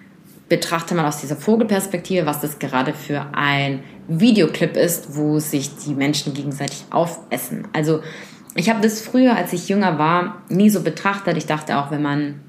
betrachte 0.48 0.94
mal 0.94 1.06
aus 1.06 1.20
dieser 1.20 1.36
Vogelperspektive, 1.36 2.26
was 2.26 2.40
das 2.40 2.58
gerade 2.58 2.94
für 2.94 3.26
ein 3.32 3.82
Videoclip 4.08 4.76
ist, 4.76 5.16
wo 5.16 5.38
sich 5.38 5.76
die 5.76 5.94
Menschen 5.94 6.34
gegenseitig 6.34 6.84
aufessen. 6.90 7.68
Also 7.72 8.00
ich 8.54 8.68
habe 8.68 8.80
das 8.80 9.00
früher, 9.00 9.36
als 9.36 9.52
ich 9.52 9.68
jünger 9.68 9.98
war, 9.98 10.42
nie 10.48 10.70
so 10.70 10.82
betrachtet. 10.82 11.36
Ich 11.36 11.46
dachte 11.46 11.78
auch, 11.78 11.90
wenn 11.90 12.02
man 12.02 12.40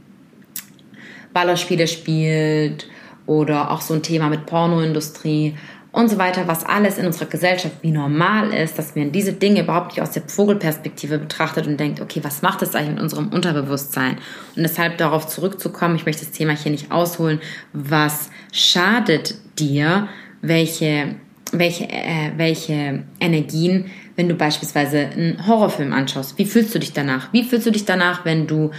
Ballerspiele 1.33 1.87
spielt 1.87 2.87
oder 3.25 3.71
auch 3.71 3.81
so 3.81 3.93
ein 3.93 4.01
Thema 4.01 4.29
mit 4.29 4.45
Pornoindustrie 4.45 5.55
und 5.91 6.07
so 6.07 6.17
weiter, 6.17 6.47
was 6.47 6.65
alles 6.65 6.97
in 6.97 7.05
unserer 7.05 7.25
Gesellschaft 7.25 7.77
wie 7.81 7.91
normal 7.91 8.53
ist, 8.53 8.77
dass 8.77 8.95
man 8.95 9.11
diese 9.11 9.33
Dinge 9.33 9.63
überhaupt 9.63 9.87
nicht 9.91 10.01
aus 10.01 10.11
der 10.11 10.23
Vogelperspektive 10.23 11.17
betrachtet 11.17 11.65
und 11.65 11.79
denkt, 11.79 11.99
okay, 11.99 12.21
was 12.23 12.41
macht 12.41 12.61
das 12.61 12.75
eigentlich 12.75 12.95
mit 12.95 13.01
unserem 13.01 13.29
Unterbewusstsein? 13.29 14.17
Und 14.55 14.63
deshalb 14.63 14.97
darauf 14.97 15.27
zurückzukommen, 15.27 15.95
ich 15.95 16.05
möchte 16.05 16.25
das 16.25 16.31
Thema 16.31 16.55
hier 16.55 16.71
nicht 16.71 16.91
ausholen, 16.91 17.41
was 17.73 18.29
schadet 18.51 19.35
dir, 19.57 20.07
welche, 20.41 21.15
welche, 21.53 21.89
äh, 21.89 22.31
welche 22.37 23.03
Energien, 23.19 23.85
wenn 24.15 24.29
du 24.29 24.35
beispielsweise 24.35 24.99
einen 24.99 25.47
Horrorfilm 25.47 25.93
anschaust, 25.93 26.37
wie 26.37 26.45
fühlst 26.45 26.75
du 26.75 26.79
dich 26.79 26.93
danach? 26.93 27.31
Wie 27.33 27.43
fühlst 27.43 27.65
du 27.65 27.71
dich 27.71 27.85
danach, 27.85 28.25
wenn 28.25 28.47
du 28.47 28.71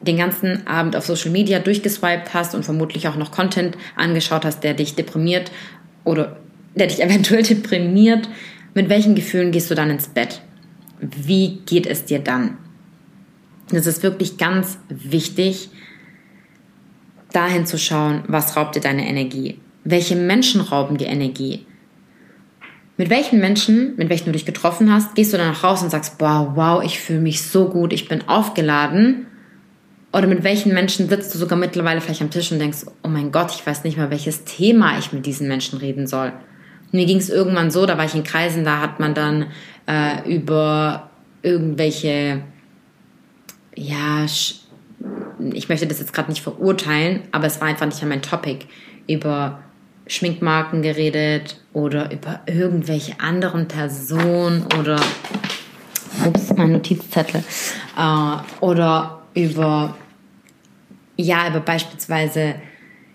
den 0.00 0.16
ganzen 0.16 0.66
Abend 0.66 0.96
auf 0.96 1.06
Social 1.06 1.30
Media 1.30 1.58
durchgeswiped 1.58 2.34
hast 2.34 2.54
und 2.54 2.64
vermutlich 2.64 3.08
auch 3.08 3.16
noch 3.16 3.32
Content 3.32 3.76
angeschaut 3.96 4.44
hast, 4.44 4.60
der 4.60 4.74
dich 4.74 4.94
deprimiert 4.94 5.50
oder 6.04 6.36
der 6.74 6.86
dich 6.88 7.02
eventuell 7.02 7.42
deprimiert, 7.42 8.28
mit 8.74 8.88
welchen 8.88 9.14
Gefühlen 9.14 9.52
gehst 9.52 9.70
du 9.70 9.74
dann 9.74 9.90
ins 9.90 10.08
Bett? 10.08 10.42
Wie 11.00 11.60
geht 11.66 11.86
es 11.86 12.04
dir 12.04 12.18
dann? 12.18 12.58
Das 13.70 13.86
ist 13.86 14.02
wirklich 14.02 14.38
ganz 14.38 14.78
wichtig, 14.88 15.70
dahin 17.32 17.66
zu 17.66 17.78
schauen, 17.78 18.22
was 18.28 18.56
raubt 18.56 18.76
dir 18.76 18.80
deine 18.80 19.06
Energie? 19.06 19.58
Welche 19.84 20.16
Menschen 20.16 20.60
rauben 20.60 20.96
dir 20.96 21.08
Energie? 21.08 21.66
Mit 22.98 23.10
welchen 23.10 23.40
Menschen, 23.40 23.94
mit 23.96 24.08
welchen 24.08 24.26
du 24.26 24.32
dich 24.32 24.46
getroffen 24.46 24.92
hast, 24.92 25.14
gehst 25.14 25.32
du 25.32 25.36
dann 25.36 25.48
nach 25.48 25.62
raus 25.62 25.82
und 25.82 25.90
sagst, 25.90 26.14
wow, 26.18 26.48
wow, 26.54 26.82
ich 26.82 26.98
fühle 26.98 27.20
mich 27.20 27.42
so 27.42 27.68
gut, 27.68 27.92
ich 27.92 28.08
bin 28.08 28.26
aufgeladen? 28.26 29.26
Oder 30.12 30.26
mit 30.26 30.44
welchen 30.44 30.72
Menschen 30.72 31.10
sitzt 31.10 31.34
du 31.34 31.38
sogar 31.38 31.58
mittlerweile 31.58 32.00
vielleicht 32.00 32.22
am 32.22 32.30
Tisch 32.30 32.50
und 32.52 32.58
denkst, 32.58 32.86
oh 33.02 33.08
mein 33.08 33.32
Gott, 33.32 33.50
ich 33.54 33.66
weiß 33.66 33.84
nicht 33.84 33.98
mal, 33.98 34.10
welches 34.10 34.44
Thema 34.44 34.98
ich 34.98 35.12
mit 35.12 35.26
diesen 35.26 35.46
Menschen 35.46 35.78
reden 35.78 36.06
soll? 36.06 36.32
Mir 36.90 37.04
ging 37.04 37.18
es 37.18 37.28
irgendwann 37.28 37.70
so, 37.70 37.84
da 37.84 37.98
war 37.98 38.06
ich 38.06 38.14
in 38.14 38.24
Kreisen, 38.24 38.64
da 38.64 38.80
hat 38.80 38.98
man 38.98 39.12
dann 39.12 39.46
äh, 39.86 40.34
über 40.34 41.10
irgendwelche, 41.42 42.40
ja, 43.74 44.24
ich 44.24 45.68
möchte 45.68 45.86
das 45.86 45.98
jetzt 45.98 46.14
gerade 46.14 46.30
nicht 46.30 46.42
verurteilen, 46.42 47.22
aber 47.32 47.46
es 47.46 47.60
war 47.60 47.68
einfach 47.68 47.84
nicht 47.84 48.02
mein 48.04 48.22
Topic, 48.22 48.64
über 49.06 49.58
Schminkmarken 50.06 50.82
geredet 50.82 51.56
oder 51.72 52.10
über 52.12 52.40
irgendwelche 52.46 53.18
anderen 53.20 53.68
Personen 53.68 54.64
oder, 54.78 55.00
ups, 56.24 56.54
mein 56.56 56.72
Notizzettel, 56.72 57.42
äh, 57.98 58.36
oder 58.60 59.22
über, 59.34 59.96
ja, 61.16 61.48
über 61.48 61.60
beispielsweise, 61.60 62.54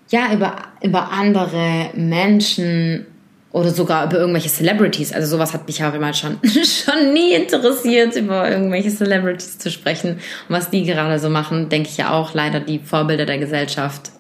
ja, 0.10 0.34
über, 0.34 0.56
über 0.82 1.12
andere 1.12 1.92
Menschen 1.96 3.06
oder 3.54 3.70
sogar 3.70 4.06
über 4.06 4.18
irgendwelche 4.18 4.50
Celebrities. 4.50 5.12
Also 5.14 5.36
sowas 5.36 5.54
hat 5.54 5.68
mich 5.68 5.84
aber 5.84 6.00
mal 6.00 6.14
schon, 6.14 6.40
schon 6.44 7.14
nie 7.14 7.34
interessiert, 7.34 8.16
über 8.16 8.50
irgendwelche 8.50 8.90
Celebrities 8.90 9.58
zu 9.58 9.70
sprechen. 9.70 10.14
Und 10.48 10.56
was 10.56 10.70
die 10.70 10.84
gerade 10.84 11.20
so 11.20 11.30
machen, 11.30 11.70
denke 11.70 11.90
ich 11.90 11.98
ja 11.98 12.12
auch 12.12 12.34
leider 12.34 12.60
die 12.60 12.80
Vorbilder 12.80 13.26
der 13.26 13.38
Gesellschaft 13.40 14.12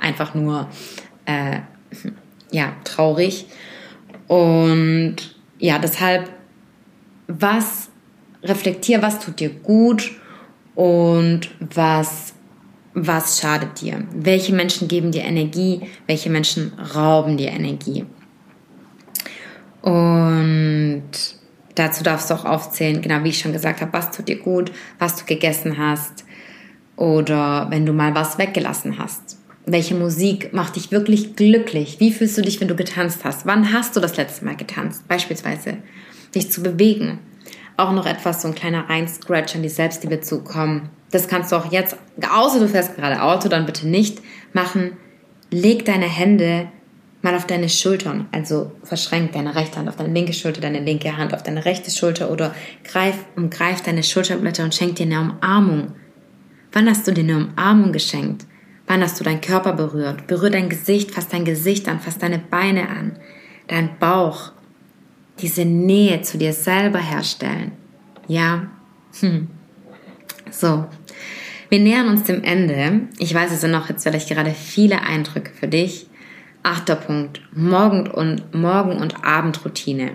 einfach 0.00 0.34
nur 0.34 0.68
äh, 1.26 1.60
ja, 2.50 2.72
traurig. 2.84 3.46
Und 4.28 5.16
ja, 5.58 5.78
deshalb, 5.78 6.30
was 7.26 7.90
reflektier, 8.42 9.02
was 9.02 9.20
tut 9.20 9.40
dir 9.40 9.50
gut 9.50 10.12
und 10.74 11.50
was, 11.60 12.34
was 12.94 13.40
schadet 13.40 13.80
dir? 13.80 14.04
Welche 14.14 14.54
Menschen 14.54 14.88
geben 14.88 15.10
dir 15.10 15.24
Energie? 15.24 15.82
Welche 16.06 16.30
Menschen 16.30 16.72
rauben 16.94 17.36
dir 17.36 17.50
Energie? 17.50 18.04
Und 19.82 21.02
dazu 21.74 22.02
darfst 22.02 22.30
du 22.30 22.34
auch 22.34 22.44
aufzählen, 22.44 23.02
genau 23.02 23.22
wie 23.24 23.28
ich 23.28 23.38
schon 23.38 23.52
gesagt 23.52 23.80
habe, 23.80 23.92
was 23.92 24.10
tut 24.10 24.28
dir 24.28 24.38
gut, 24.38 24.72
was 24.98 25.16
du 25.16 25.24
gegessen 25.26 25.76
hast 25.78 26.24
oder 26.96 27.66
wenn 27.70 27.84
du 27.84 27.92
mal 27.92 28.14
was 28.14 28.38
weggelassen 28.38 28.98
hast. 28.98 29.38
Welche 29.66 29.94
Musik 29.94 30.52
macht 30.52 30.76
dich 30.76 30.90
wirklich 30.90 31.36
glücklich? 31.36 31.98
Wie 31.98 32.12
fühlst 32.12 32.36
du 32.36 32.42
dich, 32.42 32.60
wenn 32.60 32.68
du 32.68 32.76
getanzt 32.76 33.24
hast? 33.24 33.46
Wann 33.46 33.72
hast 33.72 33.96
du 33.96 34.00
das 34.00 34.16
letzte 34.16 34.44
Mal 34.44 34.56
getanzt? 34.56 35.08
Beispielsweise 35.08 35.78
dich 36.34 36.52
zu 36.52 36.62
bewegen. 36.62 37.20
Auch 37.78 37.92
noch 37.92 38.04
etwas, 38.04 38.42
so 38.42 38.48
ein 38.48 38.54
kleiner 38.54 38.88
Rein-Scratch 38.90 39.54
an 39.54 39.62
die 39.62 39.70
Selbstliebe 39.70 40.20
zu 40.20 40.44
kommen. 40.44 40.90
Das 41.10 41.28
kannst 41.28 41.50
du 41.50 41.56
auch 41.56 41.72
jetzt, 41.72 41.96
außer 42.30 42.60
du 42.60 42.68
fährst 42.68 42.96
gerade 42.96 43.22
Auto, 43.22 43.48
dann 43.48 43.64
bitte 43.64 43.88
nicht 43.88 44.20
machen. 44.52 44.92
Leg 45.50 45.84
deine 45.86 46.06
Hände 46.06 46.68
mal 47.22 47.34
auf 47.34 47.46
deine 47.46 47.70
Schultern. 47.70 48.28
Also 48.32 48.70
verschränk 48.82 49.32
deine 49.32 49.54
rechte 49.54 49.78
Hand 49.78 49.88
auf 49.88 49.96
deine 49.96 50.12
linke 50.12 50.34
Schulter, 50.34 50.60
deine 50.60 50.80
linke 50.80 51.16
Hand 51.16 51.32
auf 51.32 51.42
deine 51.42 51.64
rechte 51.64 51.90
Schulter 51.90 52.30
oder 52.30 52.54
greif, 52.84 53.16
umgreif 53.34 53.80
deine 53.80 54.02
Schulterblätter 54.02 54.62
und 54.62 54.74
schenk 54.74 54.96
dir 54.96 55.06
eine 55.06 55.20
Umarmung. 55.20 55.92
Wann 56.72 56.88
hast 56.88 57.08
du 57.08 57.12
dir 57.12 57.24
eine 57.24 57.36
Umarmung 57.38 57.92
geschenkt? 57.92 58.44
Wann 58.86 59.02
hast 59.02 59.18
du 59.18 59.24
deinen 59.24 59.40
Körper 59.40 59.72
berührt? 59.72 60.26
Berühr 60.26 60.50
dein 60.50 60.68
Gesicht, 60.68 61.12
fass 61.12 61.28
dein 61.28 61.44
Gesicht 61.44 61.88
an, 61.88 62.00
fass 62.00 62.18
deine 62.18 62.38
Beine 62.38 62.88
an, 62.88 63.12
dein 63.68 63.98
Bauch. 63.98 64.52
Diese 65.40 65.64
Nähe 65.64 66.22
zu 66.22 66.38
dir 66.38 66.52
selber 66.52 67.00
herstellen. 67.00 67.72
Ja? 68.28 68.68
Hm. 69.20 69.48
So. 70.50 70.86
Wir 71.70 71.80
nähern 71.80 72.08
uns 72.08 72.24
dem 72.24 72.44
Ende. 72.44 73.08
Ich 73.18 73.34
weiß, 73.34 73.50
es 73.50 73.62
sind 73.62 73.72
noch 73.72 73.88
jetzt 73.88 74.04
vielleicht 74.04 74.28
gerade 74.28 74.52
viele 74.52 75.02
Eindrücke 75.02 75.50
für 75.50 75.66
dich. 75.66 76.06
Achter 76.62 76.94
Punkt. 76.94 77.40
Morgen- 77.52 78.06
und, 78.06 78.54
Morgen- 78.54 79.00
und 79.00 79.24
Abendroutine. 79.24 80.12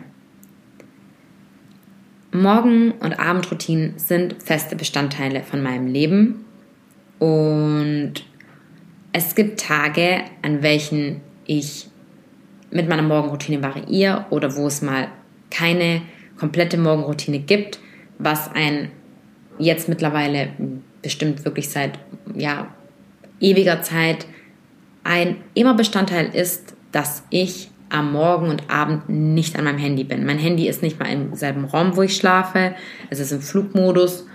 Morgen- 2.32 2.91
und 2.91 3.20
Abendroutinen 3.20 3.97
sind 3.97 4.41
feste 4.41 4.76
Bestandteile 4.76 5.43
von 5.43 5.61
meinem 5.61 5.88
Leben. 5.88 6.45
Und 7.17 8.13
es 9.12 9.36
gibt 9.36 9.60
Tage, 9.60 10.22
an 10.41 10.62
welchen 10.62 11.22
ich 11.45 11.88
mit 12.72 12.88
meiner 12.88 13.01
Morgenroutine 13.01 13.62
variiere 13.64 14.26
oder 14.30 14.55
wo 14.55 14.68
es 14.68 14.82
mal 14.82 15.07
keine 15.49 16.01
komplette 16.38 16.78
Morgenroutine 16.78 17.39
gibt, 17.39 17.80
was 18.20 18.51
ein 18.53 18.91
jetzt 19.57 19.89
mittlerweile 19.89 20.49
bestimmt 21.01 21.43
wirklich 21.45 21.70
seit 21.70 21.99
ja, 22.36 22.68
ewiger 23.39 23.82
Zeit 23.82 24.26
ein 25.03 25.38
immer 25.53 25.74
Bestandteil 25.74 26.30
ist, 26.34 26.76
dass 26.91 27.24
ich 27.30 27.72
am 27.89 28.12
Morgen 28.12 28.49
und 28.49 28.70
Abend 28.70 29.10
nicht 29.10 29.57
an 29.57 29.66
meinem 29.66 29.80
Handy 29.80 30.03
bin. 30.03 30.26
Mein 30.26 30.38
Handy 30.38 30.68
ist 30.68 30.84
nicht 30.84 30.99
mal 30.99 31.12
im 31.12 31.34
selben 31.34 31.66
Raum, 31.66 31.95
wo 31.95 32.03
ich 32.03 32.16
schlafe. 32.16 32.76
Es 33.10 33.20
ist 33.20 33.32
im 33.32 33.41
Flugmodus 33.41 34.28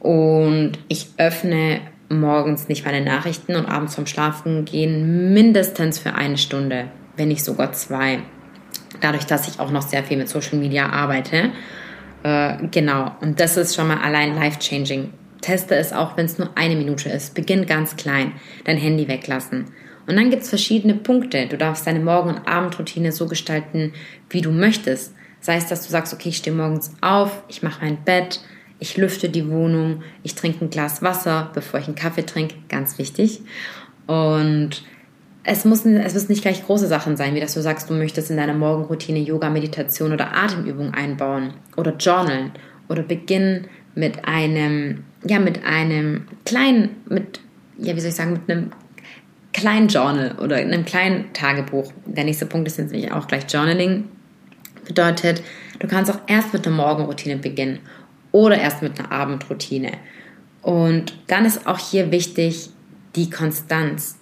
und 0.00 0.72
ich 0.88 1.08
öffne 1.16 1.80
morgens 2.08 2.68
nicht 2.68 2.84
meine 2.84 3.04
Nachrichten 3.04 3.54
und 3.56 3.66
abends 3.66 3.94
vom 3.94 4.06
Schlafen 4.06 4.64
gehen 4.64 5.32
mindestens 5.34 5.98
für 5.98 6.14
eine 6.14 6.38
Stunde, 6.38 6.88
wenn 7.16 7.28
nicht 7.28 7.44
sogar 7.44 7.72
zwei. 7.72 8.20
Dadurch, 9.00 9.26
dass 9.26 9.48
ich 9.48 9.60
auch 9.60 9.70
noch 9.70 9.82
sehr 9.82 10.04
viel 10.04 10.16
mit 10.16 10.28
Social 10.28 10.58
Media 10.58 10.88
arbeite. 10.88 11.50
Äh, 12.22 12.54
genau, 12.70 13.12
und 13.20 13.38
das 13.40 13.56
ist 13.56 13.74
schon 13.74 13.88
mal 13.88 13.98
allein 13.98 14.34
life-changing. 14.34 15.12
Teste 15.40 15.76
es 15.76 15.92
auch, 15.92 16.16
wenn 16.16 16.26
es 16.26 16.38
nur 16.38 16.50
eine 16.56 16.74
Minute 16.74 17.08
ist. 17.10 17.34
Beginn 17.34 17.66
ganz 17.66 17.96
klein. 17.96 18.32
Dein 18.64 18.76
Handy 18.76 19.06
weglassen. 19.06 19.66
Und 20.06 20.16
dann 20.16 20.30
gibt 20.30 20.42
es 20.42 20.48
verschiedene 20.48 20.94
Punkte. 20.94 21.46
Du 21.46 21.56
darfst 21.56 21.86
deine 21.86 22.00
Morgen- 22.00 22.30
und 22.30 22.48
Abendroutine 22.48 23.12
so 23.12 23.26
gestalten, 23.26 23.92
wie 24.30 24.40
du 24.40 24.50
möchtest. 24.50 25.14
Sei 25.40 25.56
es, 25.56 25.66
dass 25.66 25.86
du 25.86 25.92
sagst, 25.92 26.12
okay, 26.12 26.30
ich 26.30 26.38
stehe 26.38 26.56
morgens 26.56 26.92
auf, 27.00 27.44
ich 27.48 27.62
mache 27.62 27.84
mein 27.84 28.02
Bett, 28.04 28.40
ich 28.80 28.96
lüfte 28.96 29.28
die 29.28 29.48
Wohnung, 29.50 30.02
ich 30.22 30.34
trinke 30.34 30.64
ein 30.64 30.70
Glas 30.70 31.02
Wasser, 31.02 31.50
bevor 31.54 31.80
ich 31.80 31.86
einen 31.86 31.96
Kaffee 31.96 32.24
trinke, 32.24 32.54
ganz 32.68 32.98
wichtig. 32.98 33.40
Und 34.06 34.82
es, 35.44 35.64
muss, 35.64 35.84
es 35.84 36.14
müssen 36.14 36.30
nicht 36.30 36.42
gleich 36.42 36.64
große 36.64 36.86
Sachen 36.86 37.16
sein, 37.16 37.34
wie 37.34 37.40
dass 37.40 37.54
du 37.54 37.60
sagst, 37.60 37.90
du 37.90 37.94
möchtest 37.94 38.30
in 38.30 38.36
deiner 38.36 38.54
Morgenroutine 38.54 39.18
Yoga, 39.18 39.50
Meditation 39.50 40.12
oder 40.12 40.36
Atemübung 40.36 40.94
einbauen 40.94 41.54
oder 41.76 41.96
journalen 41.96 42.52
oder 42.88 43.02
beginnen 43.02 43.66
mit 43.94 44.24
einem, 44.26 45.04
ja, 45.26 45.40
mit 45.40 45.64
einem 45.64 46.26
kleinen, 46.44 46.90
mit, 47.08 47.40
ja, 47.78 47.96
wie 47.96 48.00
soll 48.00 48.10
ich 48.10 48.16
sagen, 48.16 48.34
mit 48.34 48.50
einem 48.50 48.70
kleinen 49.52 49.88
Journal 49.88 50.36
oder 50.38 50.60
in 50.60 50.72
einem 50.72 50.84
kleinen 50.84 51.32
Tagebuch. 51.32 51.92
Der 52.06 52.24
nächste 52.24 52.46
Punkt 52.46 52.68
ist 52.68 52.78
nämlich 52.78 53.10
auch 53.12 53.26
gleich 53.26 53.44
Journaling. 53.48 54.04
Bedeutet, 54.86 55.42
du 55.80 55.88
kannst 55.88 56.10
auch 56.10 56.20
erst 56.28 56.52
mit 56.52 56.66
einer 56.66 56.76
Morgenroutine 56.76 57.36
beginnen 57.36 57.80
oder 58.32 58.58
erst 58.58 58.82
mit 58.82 58.98
einer 58.98 59.10
Abendroutine. 59.10 59.92
Und 60.62 61.16
dann 61.28 61.44
ist 61.44 61.66
auch 61.66 61.78
hier 61.78 62.10
wichtig 62.10 62.70
die 63.16 63.30
Konstanz, 63.30 64.18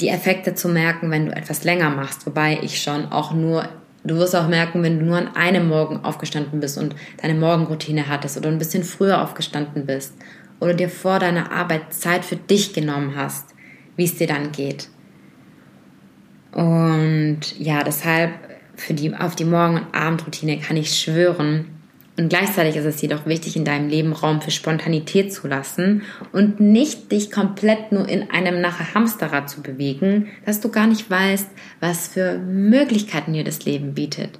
die 0.00 0.08
Effekte 0.08 0.54
zu 0.54 0.68
merken, 0.68 1.10
wenn 1.10 1.26
du 1.26 1.32
etwas 1.36 1.64
länger 1.64 1.90
machst. 1.90 2.26
Wobei 2.26 2.58
ich 2.62 2.82
schon 2.82 3.12
auch 3.12 3.32
nur, 3.32 3.68
du 4.04 4.16
wirst 4.16 4.34
auch 4.34 4.48
merken, 4.48 4.82
wenn 4.82 4.98
du 4.98 5.04
nur 5.04 5.18
an 5.18 5.36
einem 5.36 5.68
Morgen 5.68 6.04
aufgestanden 6.04 6.60
bist 6.60 6.78
und 6.78 6.94
deine 7.20 7.34
Morgenroutine 7.34 8.08
hattest 8.08 8.36
oder 8.36 8.48
ein 8.48 8.58
bisschen 8.58 8.82
früher 8.82 9.22
aufgestanden 9.22 9.86
bist 9.86 10.14
oder 10.60 10.74
dir 10.74 10.88
vor 10.88 11.18
deiner 11.18 11.52
Arbeit 11.52 11.92
Zeit 11.92 12.24
für 12.24 12.36
dich 12.36 12.72
genommen 12.72 13.14
hast, 13.16 13.54
wie 13.96 14.04
es 14.04 14.16
dir 14.16 14.26
dann 14.26 14.52
geht. 14.52 14.88
Und 16.52 17.40
ja, 17.58 17.82
deshalb 17.82 18.32
für 18.76 18.94
die, 18.94 19.14
auf 19.14 19.36
die 19.36 19.44
Morgen- 19.44 19.78
und 19.78 19.94
Abendroutine 19.94 20.58
kann 20.58 20.76
ich 20.76 20.98
schwören. 20.98 21.71
Und 22.18 22.28
gleichzeitig 22.28 22.76
ist 22.76 22.84
es 22.84 23.00
jedoch 23.00 23.24
wichtig, 23.24 23.56
in 23.56 23.64
deinem 23.64 23.88
Leben 23.88 24.12
Raum 24.12 24.42
für 24.42 24.50
Spontanität 24.50 25.32
zu 25.32 25.48
lassen 25.48 26.02
und 26.32 26.60
nicht 26.60 27.10
dich 27.10 27.30
komplett 27.30 27.90
nur 27.90 28.06
in 28.06 28.30
einem 28.30 28.60
nachher 28.60 28.94
Hamsterrad 28.94 29.48
zu 29.48 29.62
bewegen, 29.62 30.28
dass 30.44 30.60
du 30.60 30.68
gar 30.68 30.86
nicht 30.86 31.10
weißt, 31.10 31.48
was 31.80 32.08
für 32.08 32.38
Möglichkeiten 32.38 33.32
dir 33.32 33.44
das 33.44 33.64
Leben 33.64 33.94
bietet 33.94 34.38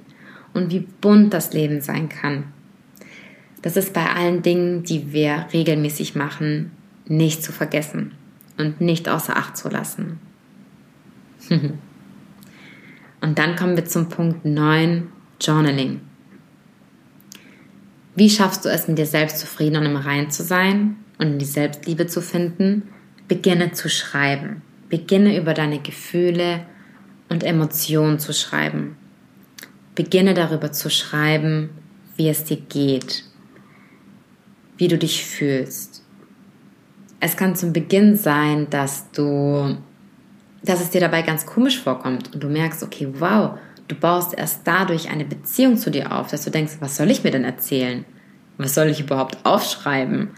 und 0.53 0.71
wie 0.71 0.81
bunt 0.81 1.33
das 1.33 1.53
Leben 1.53 1.81
sein 1.81 2.09
kann. 2.09 2.43
Das 3.63 3.75
ist 3.75 3.93
bei 3.93 4.05
allen 4.05 4.43
Dingen, 4.43 4.83
die 4.83 5.11
wir 5.11 5.47
regelmäßig 5.51 6.13
machen, 6.13 6.71
nicht 7.07 7.43
zu 7.43 7.51
vergessen 7.51 8.11
und 8.57 8.81
nicht 8.81 9.09
außer 9.09 9.35
Acht 9.35 9.57
zu 9.57 9.69
lassen. 9.69 10.19
und 11.49 13.39
dann 13.39 13.55
kommen 13.55 13.75
wir 13.75 13.85
zum 13.85 14.09
Punkt 14.09 14.45
9, 14.45 15.07
Journaling. 15.41 16.01
Wie 18.15 18.29
schaffst 18.29 18.65
du 18.65 18.69
es, 18.69 18.87
mit 18.87 18.97
dir 18.97 19.05
selbst 19.05 19.39
zufrieden 19.39 19.77
und 19.77 19.85
im 19.85 19.95
Reinen 19.95 20.31
zu 20.31 20.43
sein 20.43 20.97
und 21.17 21.27
in 21.27 21.39
die 21.39 21.45
Selbstliebe 21.45 22.07
zu 22.07 22.21
finden? 22.21 22.89
Beginne 23.27 23.71
zu 23.71 23.89
schreiben. 23.89 24.61
Beginne 24.89 25.37
über 25.37 25.53
deine 25.53 25.79
Gefühle 25.79 26.65
und 27.29 27.43
Emotionen 27.43 28.19
zu 28.19 28.33
schreiben. 28.33 28.95
Beginne 29.95 30.33
darüber 30.33 30.71
zu 30.71 30.89
schreiben, 30.89 31.69
wie 32.15 32.29
es 32.29 32.43
dir 32.43 32.57
geht, 32.57 33.23
wie 34.77 34.87
du 34.87 34.97
dich 34.97 35.25
fühlst, 35.25 36.03
es 37.25 37.37
kann 37.37 37.55
zum 37.55 37.71
Beginn 37.71 38.17
sein, 38.17 38.69
dass 38.69 39.09
du, 39.11 39.77
dass 40.61 40.81
es 40.81 40.89
dir 40.89 40.99
dabei 40.99 41.21
ganz 41.21 41.45
komisch 41.45 41.79
vorkommt 41.79 42.33
und 42.33 42.43
du 42.43 42.49
merkst, 42.49 42.83
okay, 42.83 43.07
wow, 43.17 43.57
du 43.93 43.99
baust 43.99 44.33
erst 44.37 44.61
dadurch 44.65 45.09
eine 45.09 45.25
Beziehung 45.25 45.77
zu 45.77 45.91
dir 45.91 46.11
auf, 46.11 46.29
dass 46.29 46.43
du 46.43 46.49
denkst, 46.49 46.73
was 46.79 46.97
soll 46.97 47.11
ich 47.11 47.23
mir 47.23 47.31
denn 47.31 47.43
erzählen? 47.43 48.05
Was 48.57 48.75
soll 48.75 48.87
ich 48.87 48.99
überhaupt 48.99 49.37
aufschreiben? 49.43 50.29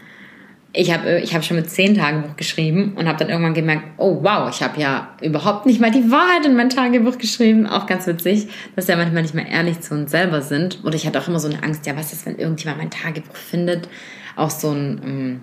Ich 0.72 0.92
habe 0.92 1.20
ich 1.20 1.34
hab 1.34 1.42
schon 1.42 1.56
mit 1.56 1.70
zehn 1.70 1.94
Tagebuch 1.94 2.36
geschrieben 2.36 2.94
und 2.96 3.08
habe 3.08 3.18
dann 3.18 3.30
irgendwann 3.30 3.54
gemerkt, 3.54 3.84
oh 3.96 4.18
wow, 4.22 4.50
ich 4.50 4.62
habe 4.62 4.78
ja 4.78 5.08
überhaupt 5.22 5.64
nicht 5.64 5.80
mal 5.80 5.90
die 5.90 6.10
Wahrheit 6.10 6.44
in 6.44 6.54
mein 6.54 6.68
Tagebuch 6.68 7.16
geschrieben. 7.16 7.66
Auch 7.66 7.86
ganz 7.86 8.06
witzig, 8.06 8.48
dass 8.74 8.86
wir 8.86 8.96
manchmal 8.96 9.22
nicht 9.22 9.34
mehr 9.34 9.46
ehrlich 9.46 9.80
zu 9.80 9.94
uns 9.94 10.10
selber 10.10 10.42
sind. 10.42 10.84
Oder 10.84 10.94
ich 10.94 11.06
hatte 11.06 11.18
auch 11.18 11.28
immer 11.28 11.40
so 11.40 11.48
eine 11.48 11.62
Angst, 11.62 11.86
ja, 11.86 11.96
was 11.96 12.12
ist, 12.12 12.26
wenn 12.26 12.36
irgendjemand 12.36 12.78
mein 12.78 12.90
Tagebuch 12.90 13.36
findet? 13.36 13.88
Auch 14.36 14.50
so 14.50 14.70
ein... 14.70 15.00
Ähm, 15.04 15.40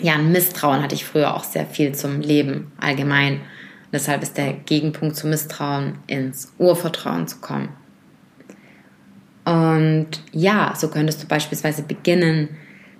ja, 0.00 0.14
ein 0.14 0.32
Misstrauen 0.32 0.82
hatte 0.82 0.94
ich 0.94 1.04
früher 1.04 1.36
auch 1.36 1.44
sehr 1.44 1.66
viel 1.66 1.94
zum 1.94 2.22
Leben 2.22 2.72
allgemein. 2.80 3.42
Deshalb 3.92 4.22
ist 4.22 4.36
der 4.36 4.52
Gegenpunkt 4.52 5.16
zum 5.16 5.30
Misstrauen, 5.30 5.98
ins 6.06 6.52
Urvertrauen 6.58 7.28
zu 7.28 7.38
kommen. 7.38 7.68
Und 9.44 10.08
ja, 10.32 10.74
so 10.76 10.88
könntest 10.88 11.22
du 11.22 11.26
beispielsweise 11.26 11.82
beginnen, 11.82 12.48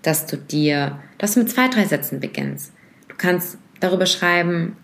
dass 0.03 0.27
du 0.27 0.37
dir, 0.37 0.99
dass 1.19 1.35
du 1.35 1.41
mit 1.41 1.51
zwei, 1.51 1.69
drei 1.69 1.85
Sätzen 1.85 2.21
beginnst. 2.21 2.73
Du 3.09 3.15
kannst 3.17 3.59
darüber 3.81 4.07
schreiben, 4.07 4.77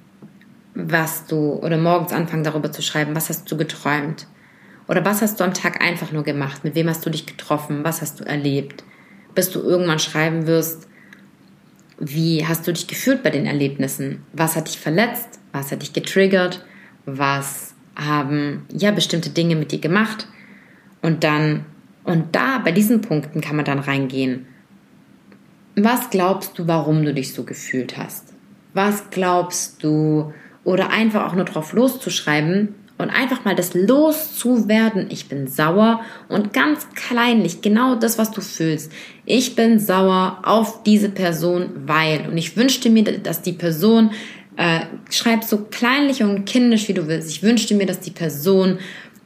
was 0.74 1.26
du, 1.26 1.54
oder 1.54 1.76
morgens 1.76 2.12
anfangen 2.12 2.44
darüber 2.44 2.70
zu 2.70 2.82
schreiben, 2.82 3.16
was 3.16 3.28
hast 3.28 3.50
du 3.50 3.56
geträumt? 3.56 4.28
Oder 4.86 5.04
was 5.04 5.20
hast 5.20 5.40
du 5.40 5.44
am 5.44 5.52
Tag 5.52 5.82
einfach 5.82 6.12
nur 6.12 6.22
gemacht? 6.22 6.64
Mit 6.64 6.74
wem 6.74 6.88
hast 6.88 7.04
du 7.04 7.11
dich 7.11 7.26
getroffen? 7.26 7.84
Was 7.84 8.00
hast 8.00 8.20
du 8.20 8.24
erlebt? 8.24 8.84
Bis 9.34 9.50
du 9.50 9.61
irgendwann 9.61 9.98
schreiben 9.98 10.46
wirst, 10.46 10.88
wie 11.98 12.46
hast 12.46 12.66
du 12.66 12.72
dich 12.72 12.86
gefühlt 12.86 13.22
bei 13.22 13.30
den 13.30 13.44
Erlebnissen? 13.44 14.24
Was 14.32 14.54
hat 14.56 14.68
dich 14.68 14.78
verletzt? 14.78 15.38
Was 15.53 15.72
hat 15.72 15.82
dich 15.82 15.92
getriggert? 15.92 16.64
Was 17.07 17.74
haben 17.96 18.66
ja 18.72 18.90
bestimmte 18.90 19.30
Dinge 19.30 19.57
mit 19.57 19.72
dir 19.72 19.80
gemacht? 19.80 20.28
Und 21.03 21.24
dann 21.24 21.64
und 22.05 22.34
da 22.34 22.59
bei 22.59 22.72
diesen 22.72 23.03
Punkten 23.03 23.40
kann 23.40 23.57
man 23.57 23.64
dann 23.64 23.78
reingehen. 23.78 24.46
Was 25.76 26.11
glaubst 26.11 26.59
du, 26.59 26.66
warum 26.66 27.05
du 27.05 27.12
dich 27.12 27.34
so 27.34 27.44
gefühlt 27.44 27.99
hast? 27.99 28.34
Was 28.72 29.11
glaubst 29.11 29.82
du 29.82 30.32
oder 30.64 30.90
einfach 30.90 31.26
auch 31.26 31.34
nur 31.34 31.44
drauf 31.44 31.72
loszuschreiben 31.72 32.74
und 32.99 33.11
einfach 33.11 33.44
mal 33.44 33.55
das 33.55 33.74
loszuwerden. 33.74 35.07
Ich 35.11 35.28
bin 35.28 35.46
sauer 35.46 36.01
und 36.28 36.53
ganz 36.53 36.88
kleinlich 36.94 37.62
genau 37.62 37.94
das, 37.94 38.18
was 38.18 38.32
du 38.32 38.40
fühlst. 38.40 38.92
Ich 39.24 39.55
bin 39.55 39.78
sauer 39.78 40.42
auf 40.42 40.82
diese 40.82 41.09
Person, 41.09 41.70
weil 41.86 42.28
und 42.28 42.36
ich 42.36 42.57
wünschte 42.57 42.90
mir, 42.90 43.05
dass 43.05 43.40
die 43.40 43.53
Person 43.53 44.11
äh, 44.59 44.80
schreib 45.11 45.44
so 45.44 45.66
kleinlich 45.70 46.22
und 46.22 46.44
kindisch 46.44 46.88
wie 46.88 46.92
du 46.92 47.06
willst. 47.06 47.30
Ich 47.30 47.42
wünschte 47.42 47.74
mir, 47.74 47.86
dass 47.86 48.00
die 48.00 48.11
Person 48.11 48.78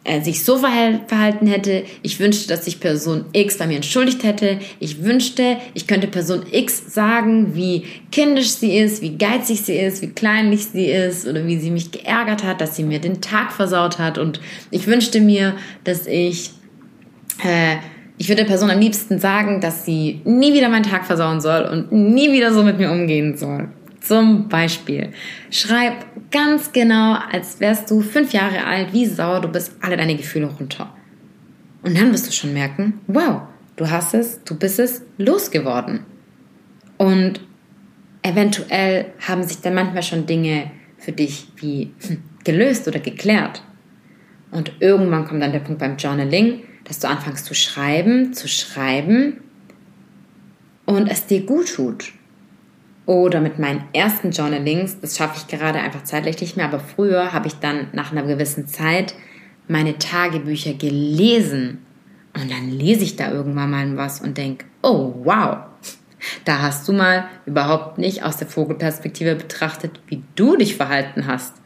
äh, 0.04 0.20
sich 0.20 0.44
so 0.44 0.58
verhalten 0.58 1.46
hätte. 1.46 1.84
Ich 2.02 2.20
wünschte, 2.20 2.48
dass 2.48 2.66
sich 2.66 2.80
Person 2.80 3.24
X 3.32 3.56
bei 3.56 3.66
mir 3.66 3.76
entschuldigt 3.76 4.24
hätte. 4.24 4.58
Ich 4.78 5.02
wünschte, 5.02 5.56
ich 5.72 5.86
könnte 5.86 6.06
Person 6.06 6.42
X 6.50 6.92
sagen, 6.92 7.54
wie 7.54 7.84
kindisch 8.10 8.50
sie 8.50 8.76
ist, 8.76 9.00
wie 9.00 9.16
geizig 9.16 9.62
sie 9.62 9.76
ist, 9.76 10.02
wie 10.02 10.08
kleinlich 10.08 10.66
sie 10.66 10.86
ist 10.86 11.26
oder 11.26 11.46
wie 11.46 11.58
sie 11.58 11.70
mich 11.70 11.90
geärgert 11.90 12.44
hat, 12.44 12.60
dass 12.60 12.76
sie 12.76 12.84
mir 12.84 12.98
den 12.98 13.22
Tag 13.22 13.52
versaut 13.52 13.98
hat. 13.98 14.18
Und 14.18 14.38
ich 14.70 14.86
wünschte 14.86 15.20
mir, 15.20 15.54
dass 15.84 16.06
ich, 16.06 16.50
äh, 17.42 17.76
ich 18.18 18.28
würde 18.28 18.42
der 18.42 18.48
Person 18.48 18.70
am 18.70 18.80
liebsten 18.80 19.18
sagen, 19.18 19.62
dass 19.62 19.86
sie 19.86 20.20
nie 20.24 20.52
wieder 20.52 20.68
meinen 20.68 20.82
Tag 20.82 21.06
versauen 21.06 21.40
soll 21.40 21.62
und 21.62 21.90
nie 21.90 22.32
wieder 22.32 22.52
so 22.52 22.62
mit 22.62 22.76
mir 22.76 22.90
umgehen 22.90 23.38
soll. 23.38 23.68
Zum 24.02 24.48
Beispiel, 24.48 25.12
schreib 25.50 26.04
ganz 26.32 26.72
genau, 26.72 27.14
als 27.14 27.60
wärst 27.60 27.88
du 27.90 28.00
fünf 28.00 28.32
Jahre 28.32 28.64
alt, 28.64 28.92
wie 28.92 29.06
sauer 29.06 29.40
du 29.40 29.48
bist, 29.48 29.76
alle 29.80 29.96
deine 29.96 30.16
Gefühle 30.16 30.46
runter. 30.46 30.92
Und 31.82 31.96
dann 31.96 32.12
wirst 32.12 32.26
du 32.26 32.32
schon 32.32 32.52
merken, 32.52 33.00
wow, 33.06 33.42
du 33.76 33.88
hast 33.88 34.14
es, 34.14 34.42
du 34.42 34.56
bist 34.56 34.80
es 34.80 35.02
losgeworden. 35.18 36.00
Und 36.98 37.40
eventuell 38.22 39.12
haben 39.26 39.44
sich 39.44 39.60
dann 39.60 39.74
manchmal 39.74 40.02
schon 40.02 40.26
Dinge 40.26 40.70
für 40.98 41.12
dich 41.12 41.48
wie 41.56 41.92
hm, 42.06 42.22
gelöst 42.44 42.88
oder 42.88 42.98
geklärt. 42.98 43.62
Und 44.50 44.72
irgendwann 44.80 45.26
kommt 45.26 45.42
dann 45.42 45.52
der 45.52 45.60
Punkt 45.60 45.80
beim 45.80 45.96
Journaling, 45.96 46.64
dass 46.84 46.98
du 46.98 47.08
anfängst 47.08 47.44
zu 47.44 47.54
schreiben, 47.54 48.34
zu 48.34 48.48
schreiben 48.48 49.40
und 50.86 51.06
es 51.06 51.26
dir 51.26 51.46
gut 51.46 51.72
tut. 51.74 52.12
Oder 53.04 53.40
mit 53.40 53.58
meinen 53.58 53.84
ersten 53.92 54.30
Journalings, 54.30 55.00
das 55.00 55.16
schaffe 55.16 55.36
ich 55.36 55.48
gerade 55.48 55.80
einfach 55.80 56.04
zeitlich 56.04 56.40
nicht 56.40 56.56
mehr, 56.56 56.66
aber 56.66 56.78
früher 56.78 57.32
habe 57.32 57.48
ich 57.48 57.54
dann 57.54 57.88
nach 57.92 58.12
einer 58.12 58.22
gewissen 58.22 58.68
Zeit 58.68 59.14
meine 59.66 59.98
Tagebücher 59.98 60.74
gelesen. 60.74 61.84
Und 62.34 62.50
dann 62.50 62.70
lese 62.70 63.02
ich 63.02 63.16
da 63.16 63.30
irgendwann 63.30 63.70
mal 63.70 63.96
was 63.96 64.20
und 64.20 64.38
denke, 64.38 64.64
oh 64.82 65.14
wow, 65.24 65.58
da 66.44 66.60
hast 66.60 66.86
du 66.88 66.92
mal 66.92 67.24
überhaupt 67.44 67.98
nicht 67.98 68.22
aus 68.24 68.36
der 68.36 68.46
Vogelperspektive 68.46 69.34
betrachtet, 69.34 70.00
wie 70.06 70.22
du 70.36 70.56
dich 70.56 70.76
verhalten 70.76 71.26
hast. 71.26 71.56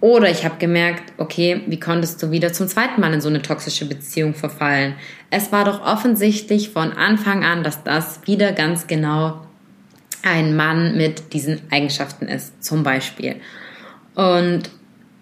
Oder 0.00 0.30
ich 0.30 0.44
habe 0.44 0.58
gemerkt, 0.58 1.12
okay, 1.16 1.62
wie 1.66 1.80
konntest 1.80 2.22
du 2.22 2.30
wieder 2.30 2.52
zum 2.52 2.68
zweiten 2.68 3.00
Mal 3.00 3.12
in 3.14 3.20
so 3.20 3.28
eine 3.28 3.42
toxische 3.42 3.86
Beziehung 3.86 4.34
verfallen? 4.34 4.94
Es 5.30 5.50
war 5.50 5.64
doch 5.64 5.84
offensichtlich 5.84 6.70
von 6.70 6.92
Anfang 6.92 7.42
an, 7.44 7.64
dass 7.64 7.82
das 7.82 8.20
wieder 8.26 8.52
ganz 8.52 8.86
genau 8.86 9.40
ein 10.28 10.56
Mann 10.56 10.96
mit 10.96 11.32
diesen 11.32 11.60
Eigenschaften 11.70 12.26
ist, 12.26 12.62
zum 12.62 12.82
Beispiel. 12.82 13.36
Und 14.14 14.70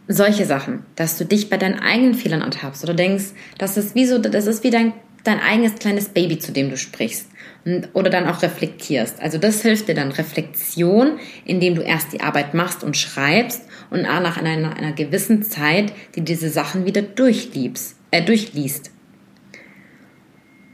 solche 0.08 0.44
Sachen, 0.44 0.84
dass 0.94 1.18
du 1.18 1.24
dich 1.24 1.50
bei 1.50 1.56
deinen 1.56 1.80
eigenen 1.80 2.14
Fehlern 2.14 2.42
ertappst 2.42 2.84
oder 2.84 2.94
denkst, 2.94 3.26
das 3.58 3.76
ist 3.76 3.94
wie 3.94 4.06
so, 4.06 4.18
das 4.18 4.46
ist 4.46 4.62
wie 4.64 4.70
dein, 4.70 4.92
dein 5.24 5.40
eigenes 5.40 5.74
kleines 5.76 6.08
Baby, 6.08 6.38
zu 6.38 6.52
dem 6.52 6.70
du 6.70 6.76
sprichst. 6.76 7.28
Und, 7.64 7.88
oder 7.94 8.10
dann 8.10 8.28
auch 8.28 8.42
reflektierst. 8.42 9.20
Also 9.20 9.38
das 9.38 9.62
hilft 9.62 9.88
dir 9.88 9.94
dann 9.94 10.12
Reflexion, 10.12 11.18
indem 11.44 11.74
du 11.74 11.82
erst 11.82 12.12
die 12.12 12.20
Arbeit 12.20 12.54
machst 12.54 12.84
und 12.84 12.96
schreibst 12.96 13.62
und 13.90 14.02
nach 14.02 14.36
einer, 14.36 14.76
einer 14.76 14.92
gewissen 14.92 15.42
Zeit 15.42 15.92
die 16.14 16.20
diese 16.20 16.48
Sachen 16.48 16.84
wieder 16.84 17.02
durchliebst, 17.02 17.96
äh, 18.12 18.22
durchliest. 18.22 18.92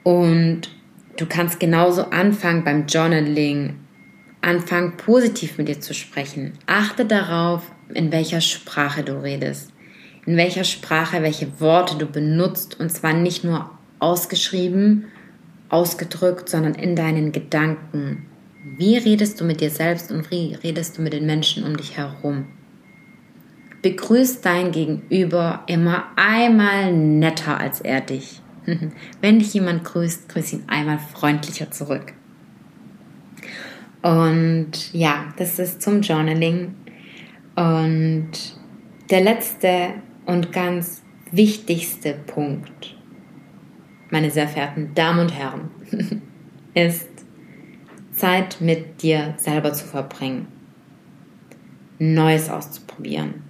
Und 0.03 0.71
du 1.17 1.27
kannst 1.27 1.61
genauso 1.61 2.11
anfangen 2.11 2.65
beim 2.65 2.87
Journaling, 2.87 3.77
Anfang 4.43 4.97
positiv 4.97 5.57
mit 5.57 5.69
dir 5.69 5.81
zu 5.81 5.95
sprechen. 5.95 6.53
Achte 6.67 7.05
darauf, 7.05 7.71
in 7.95 8.13
welcher 8.13 8.41
Sprache 8.41 9.03
du 9.03 9.23
redest, 9.23 9.73
in 10.27 10.37
welcher 10.37 10.65
Sprache 10.65 11.23
welche 11.23 11.61
Worte 11.61 11.97
du 11.97 12.07
benutzt 12.07 12.79
und 12.79 12.91
zwar 12.91 13.13
nicht 13.13 13.45
nur 13.45 13.71
ausgeschrieben, 13.99 15.07
ausgedrückt, 15.69 16.49
sondern 16.49 16.75
in 16.75 16.97
deinen 16.97 17.33
Gedanken. 17.33 18.27
Wie 18.77 18.97
redest 18.97 19.41
du 19.41 19.45
mit 19.45 19.61
dir 19.61 19.71
selbst 19.71 20.11
und 20.11 20.31
wie 20.31 20.55
redest 20.55 20.99
du 20.99 21.03
mit 21.03 21.13
den 21.13 21.27
Menschen 21.27 21.65
um 21.65 21.77
dich 21.77 21.97
herum? 21.97 22.47
Begrüß 23.83 24.41
dein 24.41 24.71
Gegenüber 24.71 25.65
immer 25.67 26.05
einmal 26.17 26.93
netter 26.93 27.59
als 27.59 27.81
er 27.81 28.01
dich. 28.01 28.41
Wenn 29.21 29.39
dich 29.39 29.55
jemand 29.55 29.85
grüßt, 29.85 30.29
grüß 30.29 30.53
ihn 30.53 30.65
einmal 30.69 30.99
freundlicher 30.99 31.71
zurück. 31.71 32.13
Und 34.03 34.93
ja, 34.93 35.33
das 35.37 35.59
ist 35.59 35.81
zum 35.81 36.03
Journaling. 36.03 36.75
Und 37.55 38.31
der 39.11 39.21
letzte 39.21 39.95
und 40.27 40.53
ganz 40.53 41.03
wichtigste 41.31 42.15
Punkt, 42.15 42.97
meine 44.11 44.31
sehr 44.31 44.49
verehrten 44.49 44.95
Damen 44.95 45.21
und 45.21 45.35
Herren, 45.35 45.71
ist 46.75 47.09
Zeit 48.13 48.61
mit 48.61 49.03
dir 49.03 49.35
selber 49.39 49.73
zu 49.73 49.87
verbringen, 49.87 50.49
Neues 51.99 52.51
auszuprobieren 52.51 53.43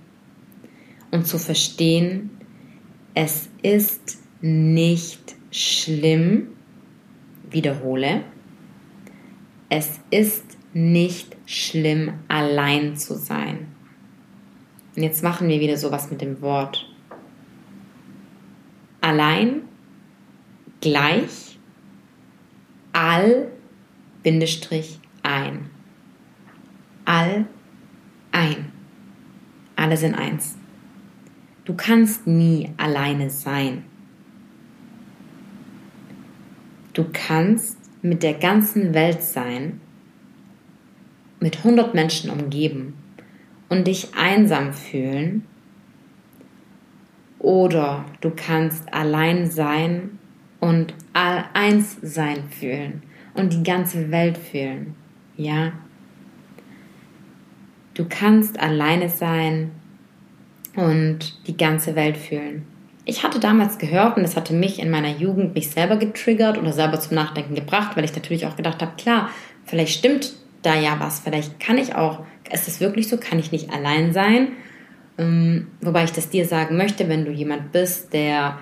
und 1.10 1.26
zu 1.26 1.38
verstehen, 1.38 2.30
es 3.14 3.48
ist 3.62 4.18
nicht 4.40 5.36
schlimm, 5.50 6.48
wiederhole, 7.50 8.24
es 9.74 10.00
ist 10.10 10.58
nicht 10.74 11.34
schlimm, 11.46 12.12
allein 12.28 12.94
zu 12.94 13.14
sein. 13.16 13.68
Und 14.94 15.02
jetzt 15.02 15.22
machen 15.22 15.48
wir 15.48 15.60
wieder 15.60 15.78
sowas 15.78 16.10
mit 16.10 16.20
dem 16.20 16.42
Wort. 16.42 16.86
Allein 19.00 19.62
gleich 20.82 21.58
all 22.92 23.50
Bindestrich 24.22 25.00
ein. 25.22 25.70
All 27.06 27.46
ein. 28.30 28.72
Alle 29.74 29.96
sind 29.96 30.14
eins. 30.14 30.58
Du 31.64 31.72
kannst 31.72 32.26
nie 32.26 32.74
alleine 32.76 33.30
sein. 33.30 33.84
Du 36.92 37.06
kannst 37.10 37.81
mit 38.02 38.24
der 38.24 38.34
ganzen 38.34 38.94
Welt 38.94 39.22
sein, 39.22 39.80
mit 41.40 41.58
100 41.58 41.94
Menschen 41.94 42.30
umgeben 42.30 42.94
und 43.68 43.86
dich 43.86 44.08
einsam 44.16 44.72
fühlen. 44.72 45.46
Oder 47.38 48.04
du 48.20 48.30
kannst 48.34 48.92
allein 48.92 49.50
sein 49.50 50.18
und 50.60 50.94
all 51.12 51.44
eins 51.54 51.96
sein 52.02 52.48
fühlen 52.50 53.02
und 53.34 53.52
die 53.52 53.62
ganze 53.62 54.10
Welt 54.10 54.38
fühlen. 54.38 54.94
Ja? 55.36 55.72
Du 57.94 58.06
kannst 58.08 58.60
alleine 58.60 59.08
sein 59.08 59.72
und 60.76 61.46
die 61.46 61.56
ganze 61.56 61.96
Welt 61.96 62.16
fühlen 62.16 62.66
ich 63.04 63.24
hatte 63.24 63.40
damals 63.40 63.78
gehört 63.78 64.16
und 64.16 64.22
das 64.22 64.36
hatte 64.36 64.54
mich 64.54 64.78
in 64.78 64.90
meiner 64.90 65.16
Jugend 65.16 65.54
mich 65.54 65.70
selber 65.70 65.96
getriggert 65.96 66.58
oder 66.58 66.72
selber 66.72 67.00
zum 67.00 67.16
Nachdenken 67.16 67.54
gebracht, 67.54 67.96
weil 67.96 68.04
ich 68.04 68.14
natürlich 68.14 68.46
auch 68.46 68.56
gedacht 68.56 68.80
habe, 68.80 68.92
klar, 68.96 69.30
vielleicht 69.64 69.98
stimmt 69.98 70.34
da 70.62 70.76
ja 70.76 70.96
was, 71.00 71.20
vielleicht 71.20 71.58
kann 71.58 71.78
ich 71.78 71.96
auch, 71.96 72.20
ist 72.52 72.68
es 72.68 72.80
wirklich 72.80 73.08
so, 73.08 73.16
kann 73.16 73.38
ich 73.38 73.50
nicht 73.50 73.72
allein 73.72 74.12
sein? 74.12 74.48
Ähm, 75.18 75.68
wobei 75.80 76.04
ich 76.04 76.12
das 76.12 76.30
dir 76.30 76.46
sagen 76.46 76.76
möchte, 76.76 77.08
wenn 77.08 77.24
du 77.24 77.32
jemand 77.32 77.72
bist, 77.72 78.12
der, 78.12 78.58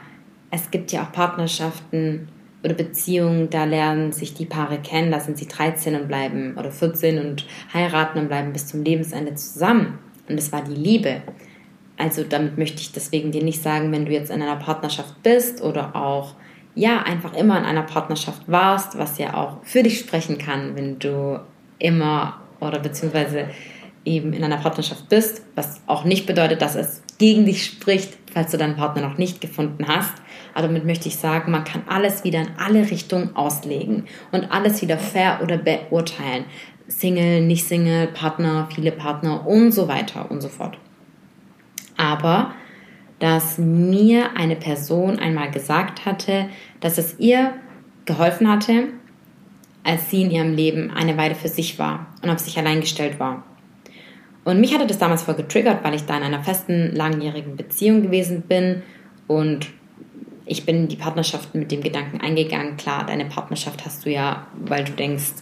es 0.50 0.70
gibt 0.70 0.92
ja 0.92 1.02
auch 1.02 1.12
Partnerschaften 1.12 2.28
oder 2.64 2.74
Beziehungen, 2.74 3.50
da 3.50 3.64
lernen 3.64 4.12
sich 4.12 4.34
die 4.34 4.46
Paare 4.46 4.78
kennen, 4.78 5.10
da 5.10 5.20
sind 5.20 5.36
sie 5.36 5.48
13 5.48 5.94
und 5.94 6.08
bleiben 6.08 6.56
oder 6.56 6.70
14 6.70 7.18
und 7.18 7.46
heiraten 7.72 8.18
und 8.18 8.28
bleiben 8.28 8.52
bis 8.52 8.66
zum 8.66 8.82
Lebensende 8.82 9.34
zusammen. 9.34 9.98
Und 10.28 10.38
es 10.38 10.52
war 10.52 10.62
die 10.62 10.74
Liebe. 10.74 11.22
Also 12.00 12.24
damit 12.24 12.56
möchte 12.56 12.80
ich 12.80 12.92
deswegen 12.92 13.30
dir 13.30 13.44
nicht 13.44 13.62
sagen, 13.62 13.92
wenn 13.92 14.06
du 14.06 14.12
jetzt 14.12 14.30
in 14.30 14.40
einer 14.40 14.56
Partnerschaft 14.56 15.22
bist 15.22 15.60
oder 15.60 15.94
auch 15.94 16.34
ja 16.74 17.02
einfach 17.02 17.34
immer 17.34 17.58
in 17.58 17.64
einer 17.64 17.82
Partnerschaft 17.82 18.42
warst, 18.46 18.96
was 18.96 19.18
ja 19.18 19.34
auch 19.34 19.58
für 19.64 19.82
dich 19.82 19.98
sprechen 19.98 20.38
kann, 20.38 20.76
wenn 20.76 20.98
du 20.98 21.40
immer 21.78 22.40
oder 22.58 22.78
beziehungsweise 22.78 23.48
eben 24.06 24.32
in 24.32 24.42
einer 24.42 24.56
Partnerschaft 24.56 25.10
bist, 25.10 25.42
was 25.54 25.82
auch 25.86 26.04
nicht 26.04 26.24
bedeutet, 26.24 26.62
dass 26.62 26.74
es 26.74 27.02
gegen 27.18 27.44
dich 27.44 27.66
spricht, 27.66 28.16
falls 28.32 28.50
du 28.50 28.56
deinen 28.56 28.76
Partner 28.76 29.02
noch 29.02 29.18
nicht 29.18 29.42
gefunden 29.42 29.86
hast. 29.86 30.14
Aber 30.54 30.68
damit 30.68 30.86
möchte 30.86 31.08
ich 31.08 31.16
sagen, 31.16 31.52
man 31.52 31.64
kann 31.64 31.82
alles 31.86 32.24
wieder 32.24 32.40
in 32.40 32.48
alle 32.56 32.90
Richtungen 32.90 33.36
auslegen 33.36 34.06
und 34.32 34.50
alles 34.50 34.80
wieder 34.80 34.96
fair 34.96 35.40
oder 35.42 35.58
beurteilen. 35.58 36.46
Single, 36.88 37.42
nicht 37.42 37.66
Single, 37.66 38.06
Partner, 38.08 38.68
viele 38.74 38.90
Partner 38.90 39.46
und 39.46 39.72
so 39.72 39.86
weiter 39.86 40.30
und 40.30 40.40
so 40.40 40.48
fort. 40.48 40.78
Aber 42.00 42.54
dass 43.18 43.58
mir 43.58 44.34
eine 44.34 44.56
Person 44.56 45.18
einmal 45.18 45.50
gesagt 45.50 46.06
hatte, 46.06 46.48
dass 46.80 46.96
es 46.96 47.18
ihr 47.18 47.52
geholfen 48.06 48.48
hatte, 48.48 48.88
als 49.84 50.10
sie 50.10 50.22
in 50.22 50.30
ihrem 50.30 50.54
Leben 50.54 50.90
eine 50.90 51.16
Weile 51.18 51.34
für 51.34 51.48
sich 51.48 51.78
war 51.78 52.06
und 52.22 52.30
auf 52.30 52.38
sich 52.38 52.58
allein 52.58 52.80
gestellt 52.80 53.20
war. 53.20 53.44
Und 54.44 54.58
mich 54.58 54.74
hatte 54.74 54.86
das 54.86 54.98
damals 54.98 55.22
voll 55.22 55.34
getriggert, 55.34 55.84
weil 55.84 55.94
ich 55.94 56.06
da 56.06 56.16
in 56.16 56.22
einer 56.22 56.42
festen, 56.42 56.94
langjährigen 56.94 57.56
Beziehung 57.56 58.02
gewesen 58.02 58.42
bin 58.42 58.82
und 59.26 59.68
ich 60.46 60.64
bin 60.64 60.88
die 60.88 60.96
Partnerschaft 60.96 61.54
mit 61.54 61.70
dem 61.70 61.82
Gedanken 61.82 62.20
eingegangen. 62.20 62.76
Klar, 62.78 63.04
deine 63.06 63.26
Partnerschaft 63.26 63.84
hast 63.84 64.04
du 64.04 64.10
ja, 64.10 64.46
weil 64.58 64.84
du 64.84 64.92
denkst, 64.92 65.32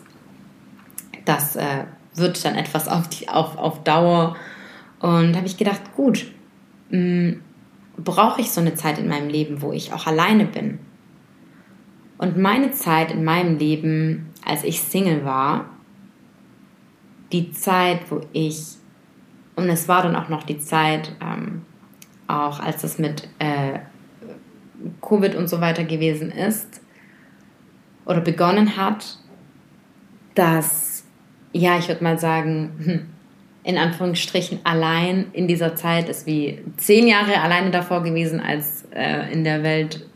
das 1.25 1.57
äh, 1.57 1.85
wird 2.15 2.45
dann 2.45 2.57
etwas 2.57 2.89
auf, 2.89 3.09
die, 3.09 3.29
auf, 3.29 3.57
auf 3.57 3.85
Dauer. 3.85 4.37
Und 5.01 5.37
habe 5.37 5.47
ich 5.47 5.57
gedacht, 5.57 5.81
gut, 5.97 6.27
brauche 6.91 8.41
ich 8.41 8.51
so 8.51 8.61
eine 8.61 8.75
Zeit 8.75 8.99
in 8.99 9.09
meinem 9.09 9.29
Leben, 9.29 9.63
wo 9.63 9.73
ich 9.73 9.93
auch 9.93 10.07
alleine 10.07 10.45
bin. 10.45 10.79
Und 12.17 12.37
meine 12.37 12.73
Zeit 12.73 13.13
in 13.13 13.25
meinem 13.25 13.59
Leben, 13.59 14.31
als 14.45 14.65
ich 14.65 14.81
Single 14.81 15.25
war, 15.25 15.67
die 17.33 17.53
Zeit, 17.53 18.11
wo 18.11 18.21
ich, 18.33 18.77
und 19.57 19.69
es 19.69 19.89
war 19.89 20.03
dann 20.03 20.17
auch 20.17 20.29
noch 20.29 20.43
die 20.43 20.59
Zeit, 20.59 21.15
ähm, 21.21 21.63
auch 22.27 22.61
als 22.61 22.83
das 22.83 22.99
mit 22.99 23.29
äh, 23.39 23.79
Covid 25.01 25.35
und 25.35 25.49
so 25.49 25.61
weiter 25.61 25.85
gewesen 25.85 26.31
ist 26.31 26.81
oder 28.05 28.21
begonnen 28.21 28.77
hat, 28.77 29.19
dass, 30.35 31.05
ja, 31.53 31.79
ich 31.79 31.89
würde 31.89 32.05
mal 32.05 32.19
sagen, 32.19 32.71
hm, 32.83 33.07
in 33.65 33.77
Anführungsstrichen 33.77 34.61
allein 34.65 35.27
in 35.33 35.49
dieser 35.49 35.75
Zeit 35.75 36.09
ist 36.09 36.27
wie 36.27 36.61
zehn 36.77 37.07
Jahre 37.07 37.41
alleine 37.41 37.71
davor 37.71 38.03
gewesen, 38.03 38.41
als 38.41 38.87
äh, 38.95 39.33
in 39.33 39.45
der 39.45 39.63
Welt 39.63 40.07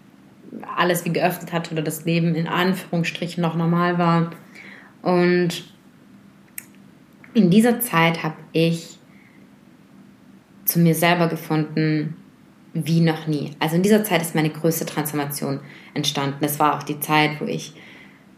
alles 0.76 1.04
wie 1.04 1.12
geöffnet 1.12 1.52
hat 1.52 1.72
oder 1.72 1.82
das 1.82 2.04
Leben 2.04 2.34
in 2.34 2.46
Anführungsstrichen 2.46 3.42
noch 3.42 3.56
normal 3.56 3.98
war. 3.98 4.30
Und 5.02 5.64
in 7.34 7.50
dieser 7.50 7.80
Zeit 7.80 8.22
habe 8.22 8.36
ich 8.52 8.98
zu 10.64 10.78
mir 10.78 10.94
selber 10.94 11.28
gefunden, 11.28 12.16
wie 12.74 13.00
noch 13.00 13.26
nie. 13.26 13.50
Also 13.58 13.76
in 13.76 13.82
dieser 13.82 14.04
Zeit 14.04 14.22
ist 14.22 14.34
meine 14.34 14.50
größte 14.50 14.86
Transformation 14.86 15.60
entstanden. 15.94 16.44
Es 16.44 16.58
war 16.58 16.76
auch 16.76 16.82
die 16.82 17.00
Zeit, 17.00 17.40
wo 17.40 17.44
ich 17.44 17.74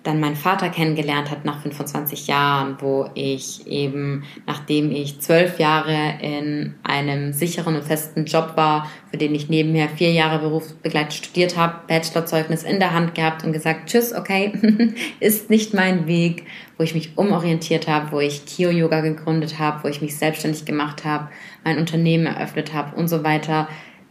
dann 0.04 0.20
meinen 0.20 0.36
Vater 0.36 0.68
kennengelernt 0.68 1.30
hat 1.30 1.46
nach 1.46 1.62
25 1.62 2.26
Jahren, 2.26 2.76
wo 2.78 3.08
ich 3.14 3.66
eben, 3.66 4.24
nachdem 4.46 4.92
ich 4.92 5.20
zwölf 5.20 5.58
Jahre 5.58 6.18
in 6.20 6.74
einem 6.82 7.32
sicheren 7.32 7.74
und 7.74 7.84
festen 7.84 8.26
Job 8.26 8.52
war, 8.54 8.88
für 9.10 9.16
den 9.16 9.34
ich 9.34 9.48
nebenher 9.48 9.88
vier 9.88 10.12
Jahre 10.12 10.40
berufsbegleitet 10.40 11.14
studiert 11.14 11.56
habe, 11.56 11.80
Bachelorzeugnis 11.88 12.64
in 12.64 12.80
der 12.80 12.92
Hand 12.92 13.14
gehabt 13.14 13.44
und 13.44 13.52
gesagt, 13.52 13.88
tschüss, 13.88 14.14
okay, 14.14 14.52
ist 15.20 15.48
nicht 15.48 15.72
mein 15.72 16.06
Weg, 16.06 16.44
wo 16.76 16.84
ich 16.84 16.94
mich 16.94 17.16
umorientiert 17.16 17.88
habe, 17.88 18.12
wo 18.12 18.20
ich 18.20 18.44
Kio-Yoga 18.44 19.00
gegründet 19.00 19.58
habe, 19.58 19.84
wo 19.84 19.88
ich 19.88 20.02
mich 20.02 20.18
selbstständig 20.18 20.66
gemacht 20.66 21.04
habe, 21.06 21.28
mein 21.64 21.78
Unternehmen 21.78 22.26
eröffnet 22.26 22.74
habe 22.74 22.94
und 22.94 23.08
so 23.08 23.24
weiter. 23.24 23.68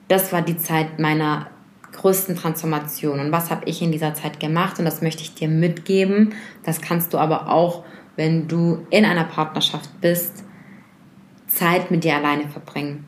Das 0.08 0.34
war 0.34 0.42
die 0.42 0.58
Zeit 0.58 0.98
meiner 0.98 1.48
größten 1.94 2.36
Transformation. 2.36 3.20
Und 3.20 3.32
was 3.32 3.50
habe 3.50 3.66
ich 3.66 3.82
in 3.82 3.92
dieser 3.92 4.14
Zeit 4.14 4.40
gemacht? 4.40 4.80
Und 4.80 4.86
das 4.86 5.02
möchte 5.02 5.22
ich 5.22 5.34
dir 5.34 5.48
mitgeben. 5.48 6.34
Das 6.64 6.82
kannst 6.82 7.14
du 7.14 7.18
aber 7.18 7.50
auch, 7.50 7.86
wenn 8.16 8.48
du 8.48 8.86
in 8.90 9.06
einer 9.06 9.24
Partnerschaft 9.24 9.90
bist, 10.02 10.44
Zeit 11.48 11.92
mit 11.92 12.04
dir 12.04 12.16
alleine 12.16 12.48
verbringen. 12.50 13.06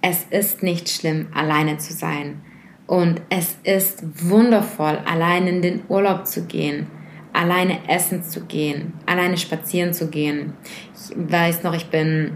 Es 0.00 0.24
ist 0.30 0.62
nicht 0.62 0.88
schlimm, 0.88 1.28
alleine 1.34 1.78
zu 1.78 1.92
sein. 1.92 2.42
Und 2.86 3.22
es 3.30 3.56
ist 3.62 4.02
wundervoll, 4.28 4.98
alleine 5.06 5.50
in 5.50 5.62
den 5.62 5.82
Urlaub 5.88 6.26
zu 6.26 6.44
gehen, 6.44 6.88
alleine 7.32 7.88
essen 7.88 8.22
zu 8.22 8.44
gehen, 8.44 8.94
alleine 9.06 9.38
spazieren 9.38 9.94
zu 9.94 10.08
gehen. 10.08 10.54
Ich 10.94 11.16
weiß 11.16 11.62
noch, 11.62 11.74
ich 11.74 11.86
bin 11.86 12.32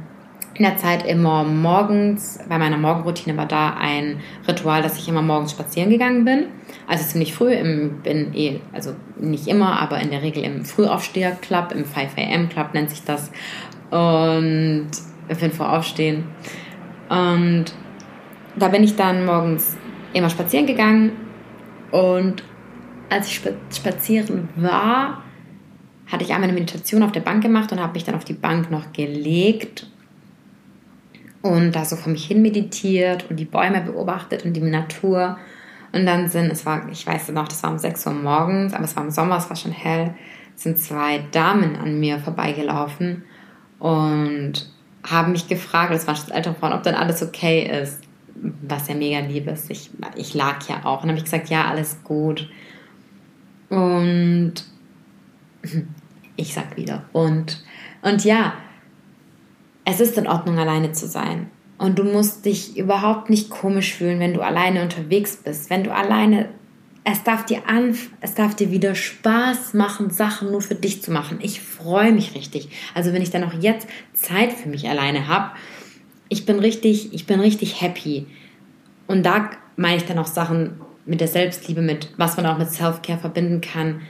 in 0.59 0.65
der 0.65 0.77
Zeit 0.79 1.07
immer 1.07 1.45
morgens, 1.45 2.39
bei 2.49 2.59
meiner 2.59 2.79
Morgenroutine 2.79 3.37
war 3.37 3.47
da 3.47 3.75
ein 3.75 4.21
Ritual, 4.49 4.83
dass 4.83 4.99
ich 4.99 5.09
immer 5.09 5.23
morgens 5.23 5.51
spazieren 5.51 5.91
gegangen 5.91 6.25
bin. 6.25 6.47
Also 6.87 7.05
ziemlich 7.05 7.35
früh, 7.35 7.53
im, 7.53 8.01
bin 8.03 8.35
eh, 8.35 8.61
also 8.73 8.93
nicht 9.19 9.47
immer, 9.49 9.81
aber 9.81 10.01
in 10.01 10.11
der 10.11 10.23
Regel 10.23 10.43
im 10.45 10.65
Frühaufsteher-Club, 10.65 11.73
im 11.73 11.85
5 11.85 12.13
am 12.17 12.49
Club 12.49 12.75
nennt 12.75 12.91
sich 12.91 13.03
das. 13.05 13.31
Und 13.91 14.89
5 15.29 15.61
Uhr 15.61 15.73
aufstehen. 15.73 16.25
Und 17.09 17.67
da 18.57 18.69
bin 18.69 18.83
ich 18.83 18.97
dann 18.97 19.27
morgens 19.27 19.77
immer 20.13 20.31
spazieren 20.31 20.67
gegangen. 20.67 21.13
Und 21.91 22.43
als 23.11 23.29
ich 23.29 23.43
spazieren 23.75 24.49
war, 24.57 25.23
hatte 26.07 26.25
ich 26.25 26.33
einmal 26.33 26.49
eine 26.49 26.59
Meditation 26.59 27.03
auf 27.03 27.13
der 27.13 27.21
Bank 27.21 27.43
gemacht 27.43 27.71
und 27.73 27.81
habe 27.81 27.93
mich 27.93 28.05
dann 28.05 28.15
auf 28.15 28.25
die 28.25 28.33
Bank 28.33 28.71
noch 28.71 28.93
gelegt 28.93 29.87
und 31.49 31.73
da 31.73 31.85
so 31.85 31.97
vor 31.97 32.13
mich 32.13 32.27
hin 32.27 32.43
meditiert 32.43 33.29
und 33.31 33.37
die 33.37 33.45
Bäume 33.45 33.81
beobachtet 33.81 34.45
und 34.45 34.53
die 34.55 34.61
Natur. 34.61 35.39
Und 35.93 36.07
dann 36.07 36.29
sind, 36.29 36.51
es 36.51 36.67
war, 36.67 36.89
ich 36.91 37.07
weiß 37.07 37.31
noch, 37.31 37.49
das 37.49 37.63
war 37.63 37.71
um 37.71 37.79
6 37.79 38.07
Uhr 38.07 38.13
morgens, 38.13 38.75
aber 38.75 38.85
es 38.85 38.97
war 38.97 39.05
im 39.05 39.11
Sommer, 39.11 39.39
es 39.39 39.49
war 39.49 39.57
schon 39.57 39.73
hell, 39.73 40.15
sind 40.55 40.79
zwei 40.79 41.25
Damen 41.33 41.77
an 41.77 42.01
mir 42.01 42.19
vorbeigelaufen 42.19 43.25
und 43.79 44.71
haben 45.05 45.33
mich 45.33 45.49
gefragt, 45.49 45.93
das 45.93 46.07
waren 46.07 46.17
schon 46.17 46.33
ältere 46.33 46.55
Frauen, 46.55 46.73
ob 46.73 46.83
dann 46.83 46.95
alles 46.95 47.23
okay 47.23 47.71
ist, 47.83 48.03
was 48.63 48.89
ja 48.89 48.95
mega 48.95 49.21
lieb 49.21 49.47
ist. 49.47 49.71
Ich, 49.71 49.91
ich 50.17 50.35
lag 50.35 50.69
ja 50.69 50.85
auch 50.85 51.03
und 51.03 51.09
habe 51.09 51.19
ich 51.19 51.25
gesagt, 51.25 51.49
ja, 51.49 51.67
alles 51.67 52.03
gut. 52.05 52.49
Und 53.69 54.55
ich 56.37 56.55
sag 56.55 56.77
wieder, 56.77 57.05
und, 57.13 57.63
und 58.03 58.25
ja, 58.25 58.55
es 59.87 60.01
ist 60.01 60.19
in 60.19 60.27
Ordnung, 60.27 60.59
alleine 60.59 60.93
zu 60.93 61.07
sein. 61.07 61.49
Und 61.79 61.99
du 61.99 62.05
musst 62.05 62.45
dich 62.45 62.77
überhaupt 62.77 63.31
nicht 63.31 63.51
komisch 63.51 63.95
fühlen, 63.95 64.19
wenn 64.19 64.35
du 64.35 64.41
alleine 64.41 64.83
unterwegs 64.83 65.37
bist. 65.37 65.71
Wenn 65.71 65.85
du 65.85 65.95
alleine, 65.95 66.49
es 67.05 67.23
darf 67.23 67.47
dir 67.47 67.69
an, 67.69 67.97
es 68.21 68.35
darf 68.35 68.57
dir 68.57 68.73
wieder 68.73 68.97
Spaß 68.97 69.75
machen, 69.75 70.11
Sachen 70.11 70.51
nur 70.51 70.61
für 70.61 70.75
dich 70.75 71.03
zu 71.03 71.13
machen. 71.13 71.39
Ich 71.41 71.61
freue 71.61 72.13
mich 72.13 72.35
richtig. 72.35 72.69
Also 72.95 73.13
wenn 73.13 73.23
ich 73.23 73.31
dann 73.31 73.45
auch 73.45 73.55
jetzt 73.61 73.87
Zeit 74.13 74.53
für 74.53 74.69
mich 74.69 74.89
alleine 74.89 75.29
habe, 75.29 75.53
ich 76.29 76.47
bin 76.47 76.59
richtig, 76.59 77.15
ich 77.15 77.27
bin 77.27 77.39
richtig 77.39 77.81
happy. 77.81 78.27
Und 79.07 79.25
da 79.25 79.51
meine 79.77 79.99
ich 79.99 80.05
dann 80.05 80.19
auch 80.19 80.27
Sachen 80.27 80.81
mit 81.05 81.21
der 81.21 81.29
Selbstliebe, 81.29 81.81
mit 81.81 82.09
was 82.17 82.37
man 82.37 82.47
auch 82.47 82.59
mit 82.59 82.71
Self-Care 82.71 83.21
verbinden 83.21 83.61
kann 83.61 84.01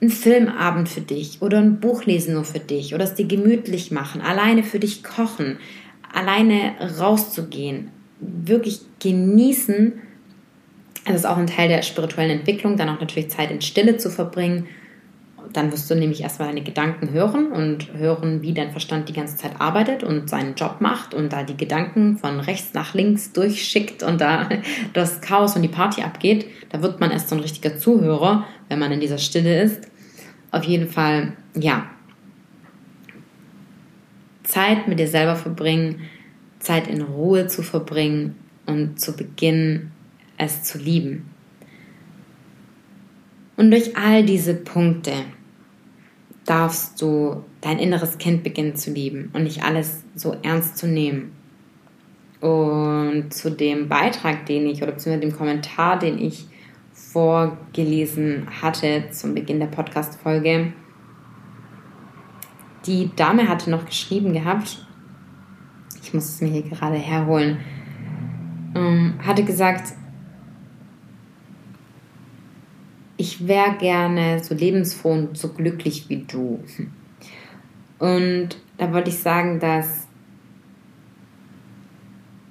ein 0.00 0.10
Filmabend 0.10 0.88
für 0.88 1.00
dich 1.00 1.42
oder 1.42 1.58
ein 1.58 1.80
Buch 1.80 2.04
lesen 2.04 2.34
nur 2.34 2.44
für 2.44 2.60
dich 2.60 2.94
oder 2.94 3.04
es 3.04 3.14
dir 3.14 3.26
gemütlich 3.26 3.90
machen, 3.90 4.20
alleine 4.20 4.62
für 4.62 4.78
dich 4.78 5.02
kochen, 5.02 5.58
alleine 6.12 6.74
rauszugehen, 6.98 7.90
wirklich 8.20 8.80
genießen. 9.00 9.94
Das 11.04 11.16
ist 11.16 11.26
auch 11.26 11.36
ein 11.36 11.46
Teil 11.46 11.68
der 11.68 11.82
spirituellen 11.82 12.38
Entwicklung, 12.38 12.76
dann 12.76 12.88
auch 12.88 13.00
natürlich 13.00 13.30
Zeit 13.30 13.50
in 13.50 13.60
Stille 13.60 13.96
zu 13.96 14.10
verbringen. 14.10 14.68
Dann 15.52 15.72
wirst 15.72 15.90
du 15.90 15.94
nämlich 15.94 16.22
erstmal 16.22 16.48
deine 16.48 16.62
Gedanken 16.62 17.10
hören 17.10 17.52
und 17.52 17.92
hören, 17.94 18.42
wie 18.42 18.52
dein 18.52 18.70
Verstand 18.70 19.08
die 19.08 19.14
ganze 19.14 19.36
Zeit 19.36 19.60
arbeitet 19.60 20.04
und 20.04 20.28
seinen 20.28 20.54
Job 20.54 20.76
macht 20.80 21.14
und 21.14 21.32
da 21.32 21.42
die 21.42 21.56
Gedanken 21.56 22.18
von 22.18 22.40
rechts 22.40 22.74
nach 22.74 22.94
links 22.94 23.32
durchschickt 23.32 24.02
und 24.02 24.20
da 24.20 24.48
das 24.92 25.20
Chaos 25.20 25.56
und 25.56 25.62
die 25.62 25.68
Party 25.68 26.02
abgeht. 26.02 26.46
Da 26.70 26.82
wird 26.82 27.00
man 27.00 27.10
erst 27.10 27.30
so 27.30 27.36
ein 27.36 27.40
richtiger 27.40 27.78
Zuhörer 27.78 28.44
wenn 28.68 28.78
man 28.78 28.92
in 28.92 29.00
dieser 29.00 29.18
Stille 29.18 29.62
ist. 29.62 29.88
Auf 30.50 30.64
jeden 30.64 30.88
Fall, 30.88 31.32
ja, 31.54 31.90
Zeit 34.44 34.88
mit 34.88 34.98
dir 34.98 35.08
selber 35.08 35.36
verbringen, 35.36 36.02
Zeit 36.58 36.88
in 36.88 37.02
Ruhe 37.02 37.48
zu 37.48 37.62
verbringen 37.62 38.36
und 38.66 39.00
zu 39.00 39.14
beginnen, 39.14 39.92
es 40.38 40.62
zu 40.62 40.78
lieben. 40.78 41.28
Und 43.56 43.70
durch 43.70 43.96
all 43.96 44.24
diese 44.24 44.54
Punkte 44.54 45.12
darfst 46.48 47.02
du 47.02 47.44
dein 47.60 47.78
inneres 47.78 48.16
Kind 48.16 48.42
beginnen 48.42 48.74
zu 48.74 48.90
lieben 48.90 49.30
und 49.34 49.42
nicht 49.42 49.64
alles 49.64 50.02
so 50.14 50.34
ernst 50.42 50.78
zu 50.78 50.88
nehmen. 50.88 51.32
Und 52.40 53.34
zu 53.34 53.50
dem 53.50 53.88
Beitrag, 53.88 54.46
den 54.46 54.66
ich, 54.66 54.82
oder 54.82 54.96
zu 54.96 55.18
dem 55.18 55.36
Kommentar, 55.36 55.98
den 55.98 56.18
ich 56.18 56.46
vorgelesen 56.92 58.46
hatte 58.62 59.04
zum 59.10 59.34
Beginn 59.34 59.60
der 59.60 59.66
Podcast-Folge. 59.66 60.72
Die 62.86 63.10
Dame 63.14 63.48
hatte 63.48 63.70
noch 63.70 63.84
geschrieben 63.84 64.32
gehabt, 64.32 64.86
ich 66.02 66.14
muss 66.14 66.28
es 66.28 66.40
mir 66.40 66.48
hier 66.48 66.62
gerade 66.62 66.96
herholen, 66.96 67.58
ähm, 68.74 69.14
hatte 69.22 69.44
gesagt, 69.44 69.92
ich 73.18 73.46
wäre 73.46 73.76
gerne 73.78 74.42
so 74.42 74.54
lebensfroh 74.54 75.12
und 75.12 75.36
so 75.36 75.48
glücklich 75.48 76.08
wie 76.08 76.24
du. 76.24 76.60
Und 77.98 78.50
da 78.78 78.92
wollte 78.92 79.10
ich 79.10 79.18
sagen, 79.18 79.58
dass 79.58 80.06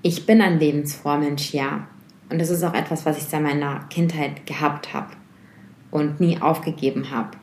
ich 0.02 0.26
bin 0.26 0.42
ein 0.42 0.60
lebensfroher 0.60 1.18
Mensch, 1.18 1.54
ja. 1.54 1.88
Und 2.30 2.40
das 2.40 2.50
ist 2.50 2.64
auch 2.64 2.74
etwas, 2.74 3.06
was 3.06 3.18
ich 3.18 3.24
seit 3.24 3.42
meiner 3.42 3.86
Kindheit 3.90 4.46
gehabt 4.46 4.94
habe 4.94 5.14
und 5.90 6.20
nie 6.20 6.40
aufgegeben 6.42 7.12
habe. 7.12 7.38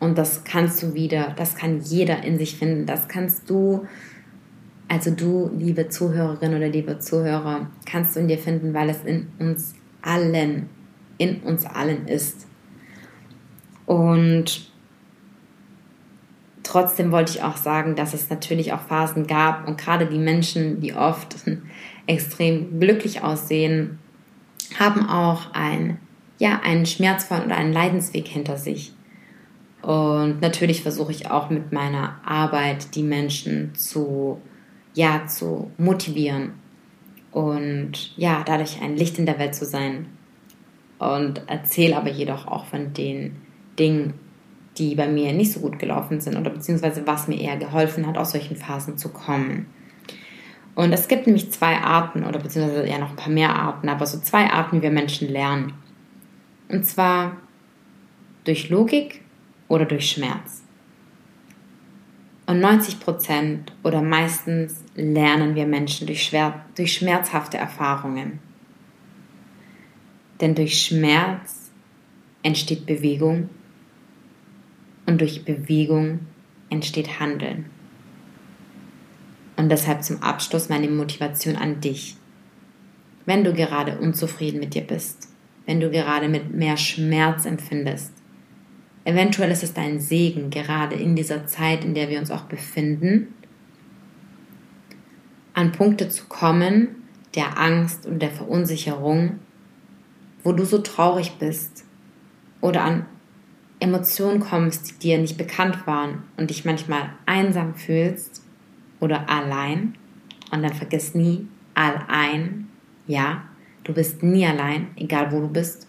Und 0.00 0.16
das 0.16 0.42
kannst 0.44 0.82
du 0.82 0.94
wieder, 0.94 1.34
das 1.36 1.54
kann 1.54 1.80
jeder 1.82 2.24
in 2.24 2.38
sich 2.38 2.56
finden. 2.56 2.86
Das 2.86 3.06
kannst 3.06 3.50
du, 3.50 3.86
also 4.88 5.10
du, 5.10 5.50
liebe 5.56 5.90
Zuhörerin 5.90 6.54
oder 6.54 6.68
liebe 6.68 6.98
Zuhörer, 6.98 7.70
kannst 7.84 8.16
du 8.16 8.20
in 8.20 8.28
dir 8.28 8.38
finden, 8.38 8.72
weil 8.72 8.88
es 8.88 9.04
in 9.04 9.28
uns 9.38 9.74
allen, 10.00 10.70
in 11.18 11.40
uns 11.42 11.66
allen 11.66 12.08
ist. 12.08 12.46
Und 13.86 14.70
trotzdem 16.62 17.12
wollte 17.12 17.32
ich 17.32 17.42
auch 17.42 17.56
sagen, 17.56 17.96
dass 17.96 18.14
es 18.14 18.30
natürlich 18.30 18.72
auch 18.72 18.80
Phasen 18.80 19.26
gab 19.26 19.66
und 19.68 19.78
gerade 19.78 20.06
die 20.06 20.18
Menschen, 20.18 20.80
die 20.80 20.94
oft 20.94 21.36
extrem 22.06 22.80
glücklich 22.80 23.22
aussehen, 23.22 23.98
haben 24.78 25.08
auch 25.08 25.52
ein, 25.52 25.98
ja, 26.38 26.60
einen 26.62 26.86
schmerzvollen 26.86 27.44
oder 27.44 27.56
einen 27.56 27.72
Leidensweg 27.72 28.26
hinter 28.26 28.56
sich. 28.56 28.92
Und 29.82 30.40
natürlich 30.40 30.82
versuche 30.82 31.10
ich 31.10 31.30
auch 31.30 31.50
mit 31.50 31.72
meiner 31.72 32.20
Arbeit 32.24 32.94
die 32.94 33.02
Menschen 33.02 33.74
zu, 33.74 34.40
ja, 34.94 35.26
zu 35.26 35.70
motivieren 35.76 36.52
und 37.32 38.16
ja, 38.16 38.42
dadurch 38.44 38.80
ein 38.80 38.96
Licht 38.96 39.18
in 39.18 39.26
der 39.26 39.38
Welt 39.38 39.54
zu 39.54 39.64
sein. 39.64 40.06
Und 40.98 41.42
erzähle 41.48 41.96
aber 41.96 42.10
jedoch 42.10 42.46
auch 42.46 42.66
von 42.66 42.92
den 42.92 43.41
Dingen, 43.78 44.14
die 44.78 44.94
bei 44.94 45.08
mir 45.08 45.32
nicht 45.32 45.52
so 45.52 45.60
gut 45.60 45.78
gelaufen 45.78 46.20
sind 46.20 46.36
oder 46.36 46.50
beziehungsweise 46.50 47.06
was 47.06 47.28
mir 47.28 47.40
eher 47.40 47.56
geholfen 47.56 48.06
hat, 48.06 48.16
aus 48.16 48.32
solchen 48.32 48.56
Phasen 48.56 48.96
zu 48.96 49.10
kommen. 49.10 49.66
Und 50.74 50.92
es 50.92 51.08
gibt 51.08 51.26
nämlich 51.26 51.52
zwei 51.52 51.76
Arten 51.76 52.24
oder 52.24 52.38
beziehungsweise 52.38 52.88
ja 52.88 52.98
noch 52.98 53.10
ein 53.10 53.16
paar 53.16 53.32
mehr 53.32 53.54
Arten, 53.54 53.88
aber 53.88 54.06
so 54.06 54.18
zwei 54.20 54.50
Arten, 54.50 54.78
wie 54.78 54.82
wir 54.82 54.90
Menschen 54.90 55.28
lernen. 55.28 55.74
Und 56.68 56.86
zwar 56.86 57.36
durch 58.44 58.70
Logik 58.70 59.20
oder 59.68 59.84
durch 59.84 60.10
Schmerz. 60.10 60.62
Und 62.46 62.60
90 62.60 63.00
Prozent 63.00 63.72
oder 63.82 64.02
meistens 64.02 64.82
lernen 64.94 65.54
wir 65.54 65.66
Menschen 65.66 66.06
durch, 66.06 66.24
schwer, 66.24 66.64
durch 66.74 66.94
schmerzhafte 66.94 67.58
Erfahrungen. 67.58 68.40
Denn 70.40 70.54
durch 70.54 70.82
Schmerz 70.82 71.70
entsteht 72.42 72.84
Bewegung 72.84 73.48
und 75.06 75.20
durch 75.20 75.44
Bewegung 75.44 76.20
entsteht 76.70 77.20
Handeln. 77.20 77.66
Und 79.56 79.68
deshalb 79.68 80.02
zum 80.02 80.22
Abschluss 80.22 80.68
meine 80.68 80.88
Motivation 80.88 81.56
an 81.56 81.80
dich. 81.80 82.16
Wenn 83.26 83.44
du 83.44 83.52
gerade 83.52 83.98
unzufrieden 83.98 84.58
mit 84.58 84.74
dir 84.74 84.82
bist, 84.82 85.28
wenn 85.66 85.80
du 85.80 85.90
gerade 85.90 86.28
mit 86.28 86.52
mehr 86.52 86.76
Schmerz 86.76 87.46
empfindest, 87.46 88.12
eventuell 89.04 89.50
ist 89.50 89.62
es 89.62 89.74
dein 89.74 90.00
Segen, 90.00 90.50
gerade 90.50 90.96
in 90.96 91.14
dieser 91.14 91.46
Zeit, 91.46 91.84
in 91.84 91.94
der 91.94 92.08
wir 92.08 92.18
uns 92.18 92.30
auch 92.30 92.44
befinden, 92.44 93.34
an 95.54 95.72
Punkte 95.72 96.08
zu 96.08 96.24
kommen 96.26 97.02
der 97.34 97.58
Angst 97.58 98.06
und 98.06 98.20
der 98.20 98.30
Verunsicherung, 98.30 99.38
wo 100.42 100.52
du 100.52 100.64
so 100.64 100.78
traurig 100.78 101.32
bist 101.38 101.84
oder 102.60 102.82
an 102.82 103.06
Emotionen 103.82 104.40
kommst, 104.40 105.02
die 105.02 105.08
dir 105.08 105.18
nicht 105.18 105.36
bekannt 105.36 105.86
waren 105.86 106.22
und 106.36 106.50
dich 106.50 106.64
manchmal 106.64 107.10
einsam 107.26 107.74
fühlst 107.74 108.42
oder 109.00 109.28
allein. 109.28 109.94
Und 110.50 110.62
dann 110.62 110.72
vergiss 110.72 111.14
nie, 111.14 111.46
allein, 111.74 112.68
ja, 113.06 113.44
du 113.84 113.92
bist 113.92 114.22
nie 114.22 114.46
allein, 114.46 114.88
egal 114.96 115.32
wo 115.32 115.40
du 115.40 115.48
bist. 115.48 115.88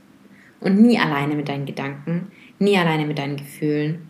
Und 0.59 0.81
nie 0.81 0.97
alleine 0.97 1.35
mit 1.35 1.49
deinen 1.49 1.65
Gedanken, 1.65 2.31
nie 2.57 2.77
alleine 2.77 3.05
mit 3.05 3.19
deinen 3.19 3.35
Gefühlen. 3.35 4.07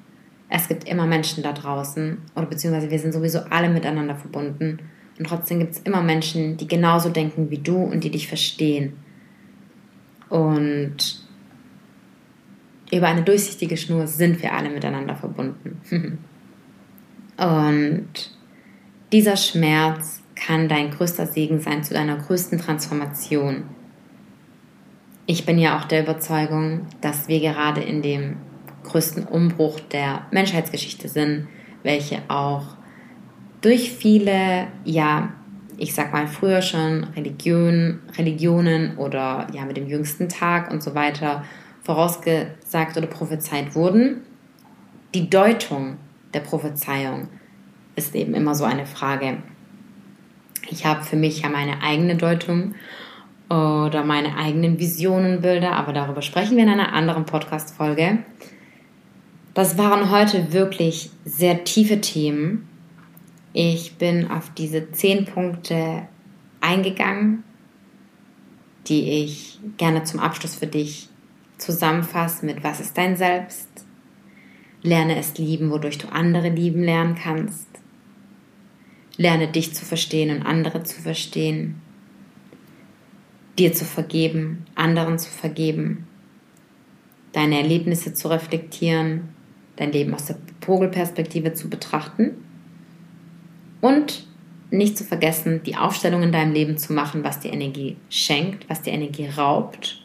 Es 0.49 0.67
gibt 0.67 0.87
immer 0.87 1.07
Menschen 1.07 1.41
da 1.41 1.51
draußen, 1.51 2.19
oder 2.35 2.45
beziehungsweise 2.45 2.91
wir 2.91 2.99
sind 2.99 3.11
sowieso 3.11 3.39
alle 3.49 3.69
miteinander 3.69 4.15
verbunden. 4.15 4.79
Und 5.17 5.27
trotzdem 5.27 5.59
gibt 5.59 5.73
es 5.73 5.79
immer 5.79 6.01
Menschen, 6.01 6.57
die 6.57 6.67
genauso 6.67 7.09
denken 7.09 7.49
wie 7.49 7.57
du 7.57 7.77
und 7.77 8.03
die 8.03 8.11
dich 8.11 8.27
verstehen. 8.27 8.93
Und 10.29 11.22
über 12.95 13.07
eine 13.07 13.23
durchsichtige 13.23 13.77
Schnur 13.77 14.07
sind 14.07 14.41
wir 14.41 14.53
alle 14.53 14.69
miteinander 14.69 15.15
verbunden. 15.15 15.79
Und 17.37 18.31
dieser 19.11 19.37
Schmerz 19.37 20.21
kann 20.35 20.67
dein 20.67 20.91
größter 20.91 21.27
Segen 21.27 21.59
sein 21.59 21.83
zu 21.83 21.93
deiner 21.93 22.17
größten 22.17 22.59
Transformation. 22.59 23.63
Ich 25.25 25.45
bin 25.45 25.57
ja 25.57 25.77
auch 25.77 25.85
der 25.85 26.03
Überzeugung, 26.03 26.87
dass 27.01 27.27
wir 27.27 27.39
gerade 27.39 27.81
in 27.81 28.01
dem 28.01 28.37
größten 28.83 29.23
Umbruch 29.23 29.79
der 29.79 30.27
Menschheitsgeschichte 30.31 31.07
sind, 31.07 31.47
welche 31.83 32.21
auch 32.27 32.77
durch 33.61 33.91
viele, 33.91 34.67
ja, 34.83 35.33
ich 35.77 35.93
sag 35.93 36.11
mal 36.11 36.27
früher 36.27 36.61
schon 36.61 37.05
Religion, 37.15 37.99
Religionen 38.17 38.97
oder 38.97 39.47
ja 39.53 39.65
mit 39.65 39.77
dem 39.77 39.87
jüngsten 39.87 40.29
Tag 40.29 40.71
und 40.71 40.83
so 40.83 40.93
weiter 40.93 41.43
vorausgesagt 41.83 42.97
oder 42.97 43.07
prophezeit 43.07 43.75
wurden. 43.75 44.21
Die 45.13 45.29
Deutung 45.29 45.97
der 46.33 46.39
Prophezeiung 46.39 47.27
ist 47.95 48.15
eben 48.15 48.33
immer 48.33 48.55
so 48.55 48.63
eine 48.63 48.85
Frage. 48.85 49.37
Ich 50.69 50.85
habe 50.85 51.03
für 51.03 51.17
mich 51.17 51.41
ja 51.41 51.49
meine 51.49 51.81
eigene 51.81 52.15
Deutung 52.15 52.73
oder 53.49 54.03
meine 54.03 54.35
eigenen 54.37 54.79
Visionen, 54.79 55.41
Bilder, 55.41 55.73
aber 55.73 55.93
darüber 55.93 56.21
sprechen 56.21 56.57
wir 56.57 56.63
in 56.63 56.69
einer 56.69 56.93
anderen 56.93 57.25
Podcast-Folge. 57.25 58.19
Das 59.53 59.77
waren 59.77 60.09
heute 60.09 60.53
wirklich 60.53 61.11
sehr 61.25 61.63
tiefe 61.63 62.01
Themen. 62.01 62.67
Ich 63.51 63.97
bin 63.97 64.31
auf 64.31 64.49
diese 64.57 64.91
zehn 64.91 65.25
Punkte 65.25 66.07
eingegangen, 66.61 67.43
die 68.87 69.23
ich 69.23 69.59
gerne 69.77 70.03
zum 70.03 70.19
Abschluss 70.19 70.55
für 70.55 70.65
dich 70.65 71.09
zusammenfassen 71.57 72.45
mit 72.45 72.63
Was 72.63 72.79
ist 72.79 72.97
dein 72.97 73.15
Selbst? 73.15 73.69
Lerne 74.81 75.17
es 75.17 75.37
lieben, 75.37 75.71
wodurch 75.71 75.97
du 75.97 76.11
andere 76.11 76.49
lieben 76.49 76.83
lernen 76.83 77.15
kannst. 77.15 77.67
Lerne 79.15 79.47
dich 79.47 79.73
zu 79.73 79.85
verstehen 79.85 80.35
und 80.35 80.45
andere 80.45 80.83
zu 80.83 81.01
verstehen. 81.01 81.81
Dir 83.57 83.71
zu 83.71 83.85
vergeben, 83.85 84.65
anderen 84.75 85.19
zu 85.19 85.29
vergeben. 85.29 86.07
Deine 87.31 87.61
Erlebnisse 87.61 88.13
zu 88.13 88.27
reflektieren, 88.27 89.29
dein 89.77 89.91
Leben 89.91 90.13
aus 90.13 90.25
der 90.25 90.37
Vogelperspektive 90.61 91.53
zu 91.53 91.69
betrachten. 91.69 92.31
Und 93.79 94.27
nicht 94.69 94.97
zu 94.97 95.03
vergessen, 95.03 95.61
die 95.63 95.77
Aufstellung 95.77 96.23
in 96.23 96.31
deinem 96.31 96.53
Leben 96.53 96.77
zu 96.77 96.93
machen, 96.93 97.23
was 97.23 97.39
dir 97.39 97.53
Energie 97.53 97.95
schenkt, 98.09 98.69
was 98.69 98.81
dir 98.81 98.91
Energie 98.91 99.27
raubt 99.27 100.02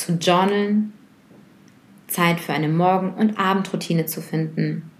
zu 0.00 0.14
journalen, 0.14 0.92
Zeit 2.06 2.40
für 2.40 2.52
eine 2.52 2.68
Morgen- 2.68 3.14
und 3.14 3.38
Abendroutine 3.38 4.06
zu 4.06 4.20
finden 4.20 4.90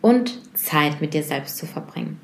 und 0.00 0.56
Zeit 0.56 1.00
mit 1.00 1.14
dir 1.14 1.22
selbst 1.22 1.56
zu 1.56 1.66
verbringen. 1.66 2.20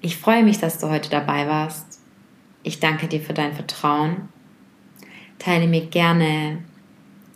Ich 0.00 0.18
freue 0.18 0.44
mich, 0.44 0.58
dass 0.58 0.78
du 0.78 0.88
heute 0.88 1.08
dabei 1.08 1.46
warst. 1.46 2.00
Ich 2.62 2.80
danke 2.80 3.08
dir 3.08 3.20
für 3.20 3.32
dein 3.32 3.54
Vertrauen. 3.54 4.28
Teile 5.38 5.66
mir 5.66 5.86
gerne 5.86 6.58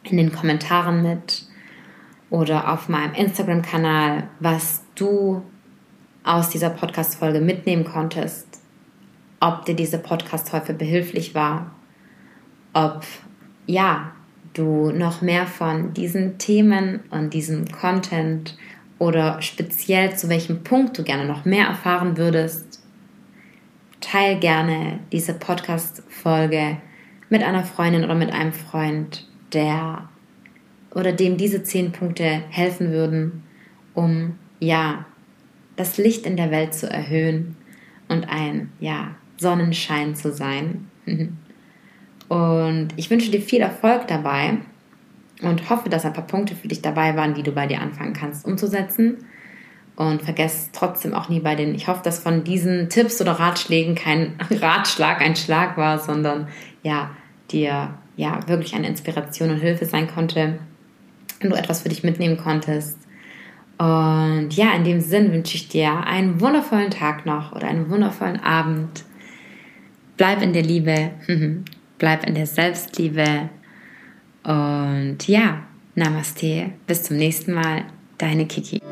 in 0.02 0.16
den 0.16 0.32
Kommentaren 0.32 1.02
mit 1.02 1.44
oder 2.30 2.72
auf 2.72 2.88
meinem 2.88 3.14
Instagram-Kanal, 3.14 4.28
was 4.40 4.82
du 4.94 5.42
aus 6.22 6.50
dieser 6.50 6.70
Podcast-Folge 6.70 7.40
mitnehmen 7.40 7.84
konntest 7.84 8.49
ob 9.40 9.64
dir 9.64 9.74
diese 9.74 9.98
Podcast-Folge 9.98 10.74
behilflich 10.74 11.34
war, 11.34 11.74
ob 12.72 13.04
ja, 13.66 14.12
du 14.52 14.90
noch 14.90 15.22
mehr 15.22 15.46
von 15.46 15.94
diesen 15.94 16.38
Themen 16.38 17.00
und 17.10 17.32
diesem 17.34 17.66
Content 17.68 18.56
oder 18.98 19.40
speziell 19.40 20.16
zu 20.16 20.28
welchem 20.28 20.62
Punkt 20.62 20.98
du 20.98 21.04
gerne 21.04 21.24
noch 21.24 21.44
mehr 21.44 21.66
erfahren 21.66 22.16
würdest, 22.16 22.82
teil 24.00 24.38
gerne 24.38 24.98
diese 25.12 25.34
Podcast-Folge 25.34 26.78
mit 27.28 27.42
einer 27.42 27.64
Freundin 27.64 28.04
oder 28.04 28.14
mit 28.14 28.32
einem 28.32 28.52
Freund, 28.52 29.26
der 29.52 30.08
oder 30.92 31.12
dem 31.12 31.36
diese 31.36 31.62
zehn 31.62 31.92
Punkte 31.92 32.24
helfen 32.24 32.90
würden, 32.90 33.44
um 33.94 34.36
ja 34.58 35.06
das 35.76 35.96
Licht 35.96 36.26
in 36.26 36.36
der 36.36 36.50
Welt 36.50 36.74
zu 36.74 36.90
erhöhen 36.90 37.56
und 38.08 38.28
ein 38.28 38.72
ja 38.80 39.14
Sonnenschein 39.40 40.14
zu 40.14 40.32
sein. 40.32 40.88
Und 42.28 42.90
ich 42.94 43.10
wünsche 43.10 43.30
dir 43.30 43.42
viel 43.42 43.60
Erfolg 43.60 44.06
dabei 44.06 44.58
und 45.42 45.68
hoffe, 45.68 45.88
dass 45.88 46.04
ein 46.04 46.12
paar 46.12 46.28
Punkte 46.28 46.54
für 46.54 46.68
dich 46.68 46.80
dabei 46.80 47.16
waren, 47.16 47.34
die 47.34 47.42
du 47.42 47.50
bei 47.50 47.66
dir 47.66 47.80
anfangen 47.80 48.12
kannst 48.12 48.46
umzusetzen. 48.46 49.24
Und 49.96 50.22
vergesst 50.22 50.70
trotzdem 50.72 51.12
auch 51.12 51.28
nie 51.28 51.40
bei 51.40 51.56
den, 51.56 51.74
ich 51.74 51.88
hoffe, 51.88 52.02
dass 52.04 52.20
von 52.20 52.44
diesen 52.44 52.88
Tipps 52.88 53.20
oder 53.20 53.32
Ratschlägen 53.32 53.96
kein 53.96 54.34
Ratschlag 54.50 55.20
ein 55.20 55.34
Schlag 55.34 55.76
war, 55.76 55.98
sondern 55.98 56.46
ja, 56.84 57.10
dir 57.50 57.94
ja 58.16 58.46
wirklich 58.46 58.74
eine 58.76 58.86
Inspiration 58.86 59.50
und 59.50 59.58
Hilfe 59.58 59.84
sein 59.84 60.06
konnte 60.06 60.60
und 61.42 61.50
du 61.50 61.56
etwas 61.56 61.82
für 61.82 61.88
dich 61.88 62.04
mitnehmen 62.04 62.36
konntest. 62.36 62.96
Und 63.78 64.50
ja, 64.52 64.72
in 64.74 64.84
dem 64.84 65.00
Sinn 65.00 65.32
wünsche 65.32 65.56
ich 65.56 65.68
dir 65.68 66.06
einen 66.06 66.40
wundervollen 66.40 66.90
Tag 66.90 67.26
noch 67.26 67.52
oder 67.52 67.66
einen 67.66 67.90
wundervollen 67.90 68.38
Abend. 68.38 69.04
Bleib 70.20 70.42
in 70.42 70.52
der 70.52 70.62
Liebe, 70.62 71.12
bleib 71.96 72.26
in 72.26 72.34
der 72.34 72.44
Selbstliebe. 72.44 73.48
Und 74.42 75.16
ja, 75.26 75.62
Namaste. 75.94 76.72
Bis 76.86 77.04
zum 77.04 77.16
nächsten 77.16 77.54
Mal. 77.54 77.84
Deine 78.18 78.44
Kiki. 78.44 78.82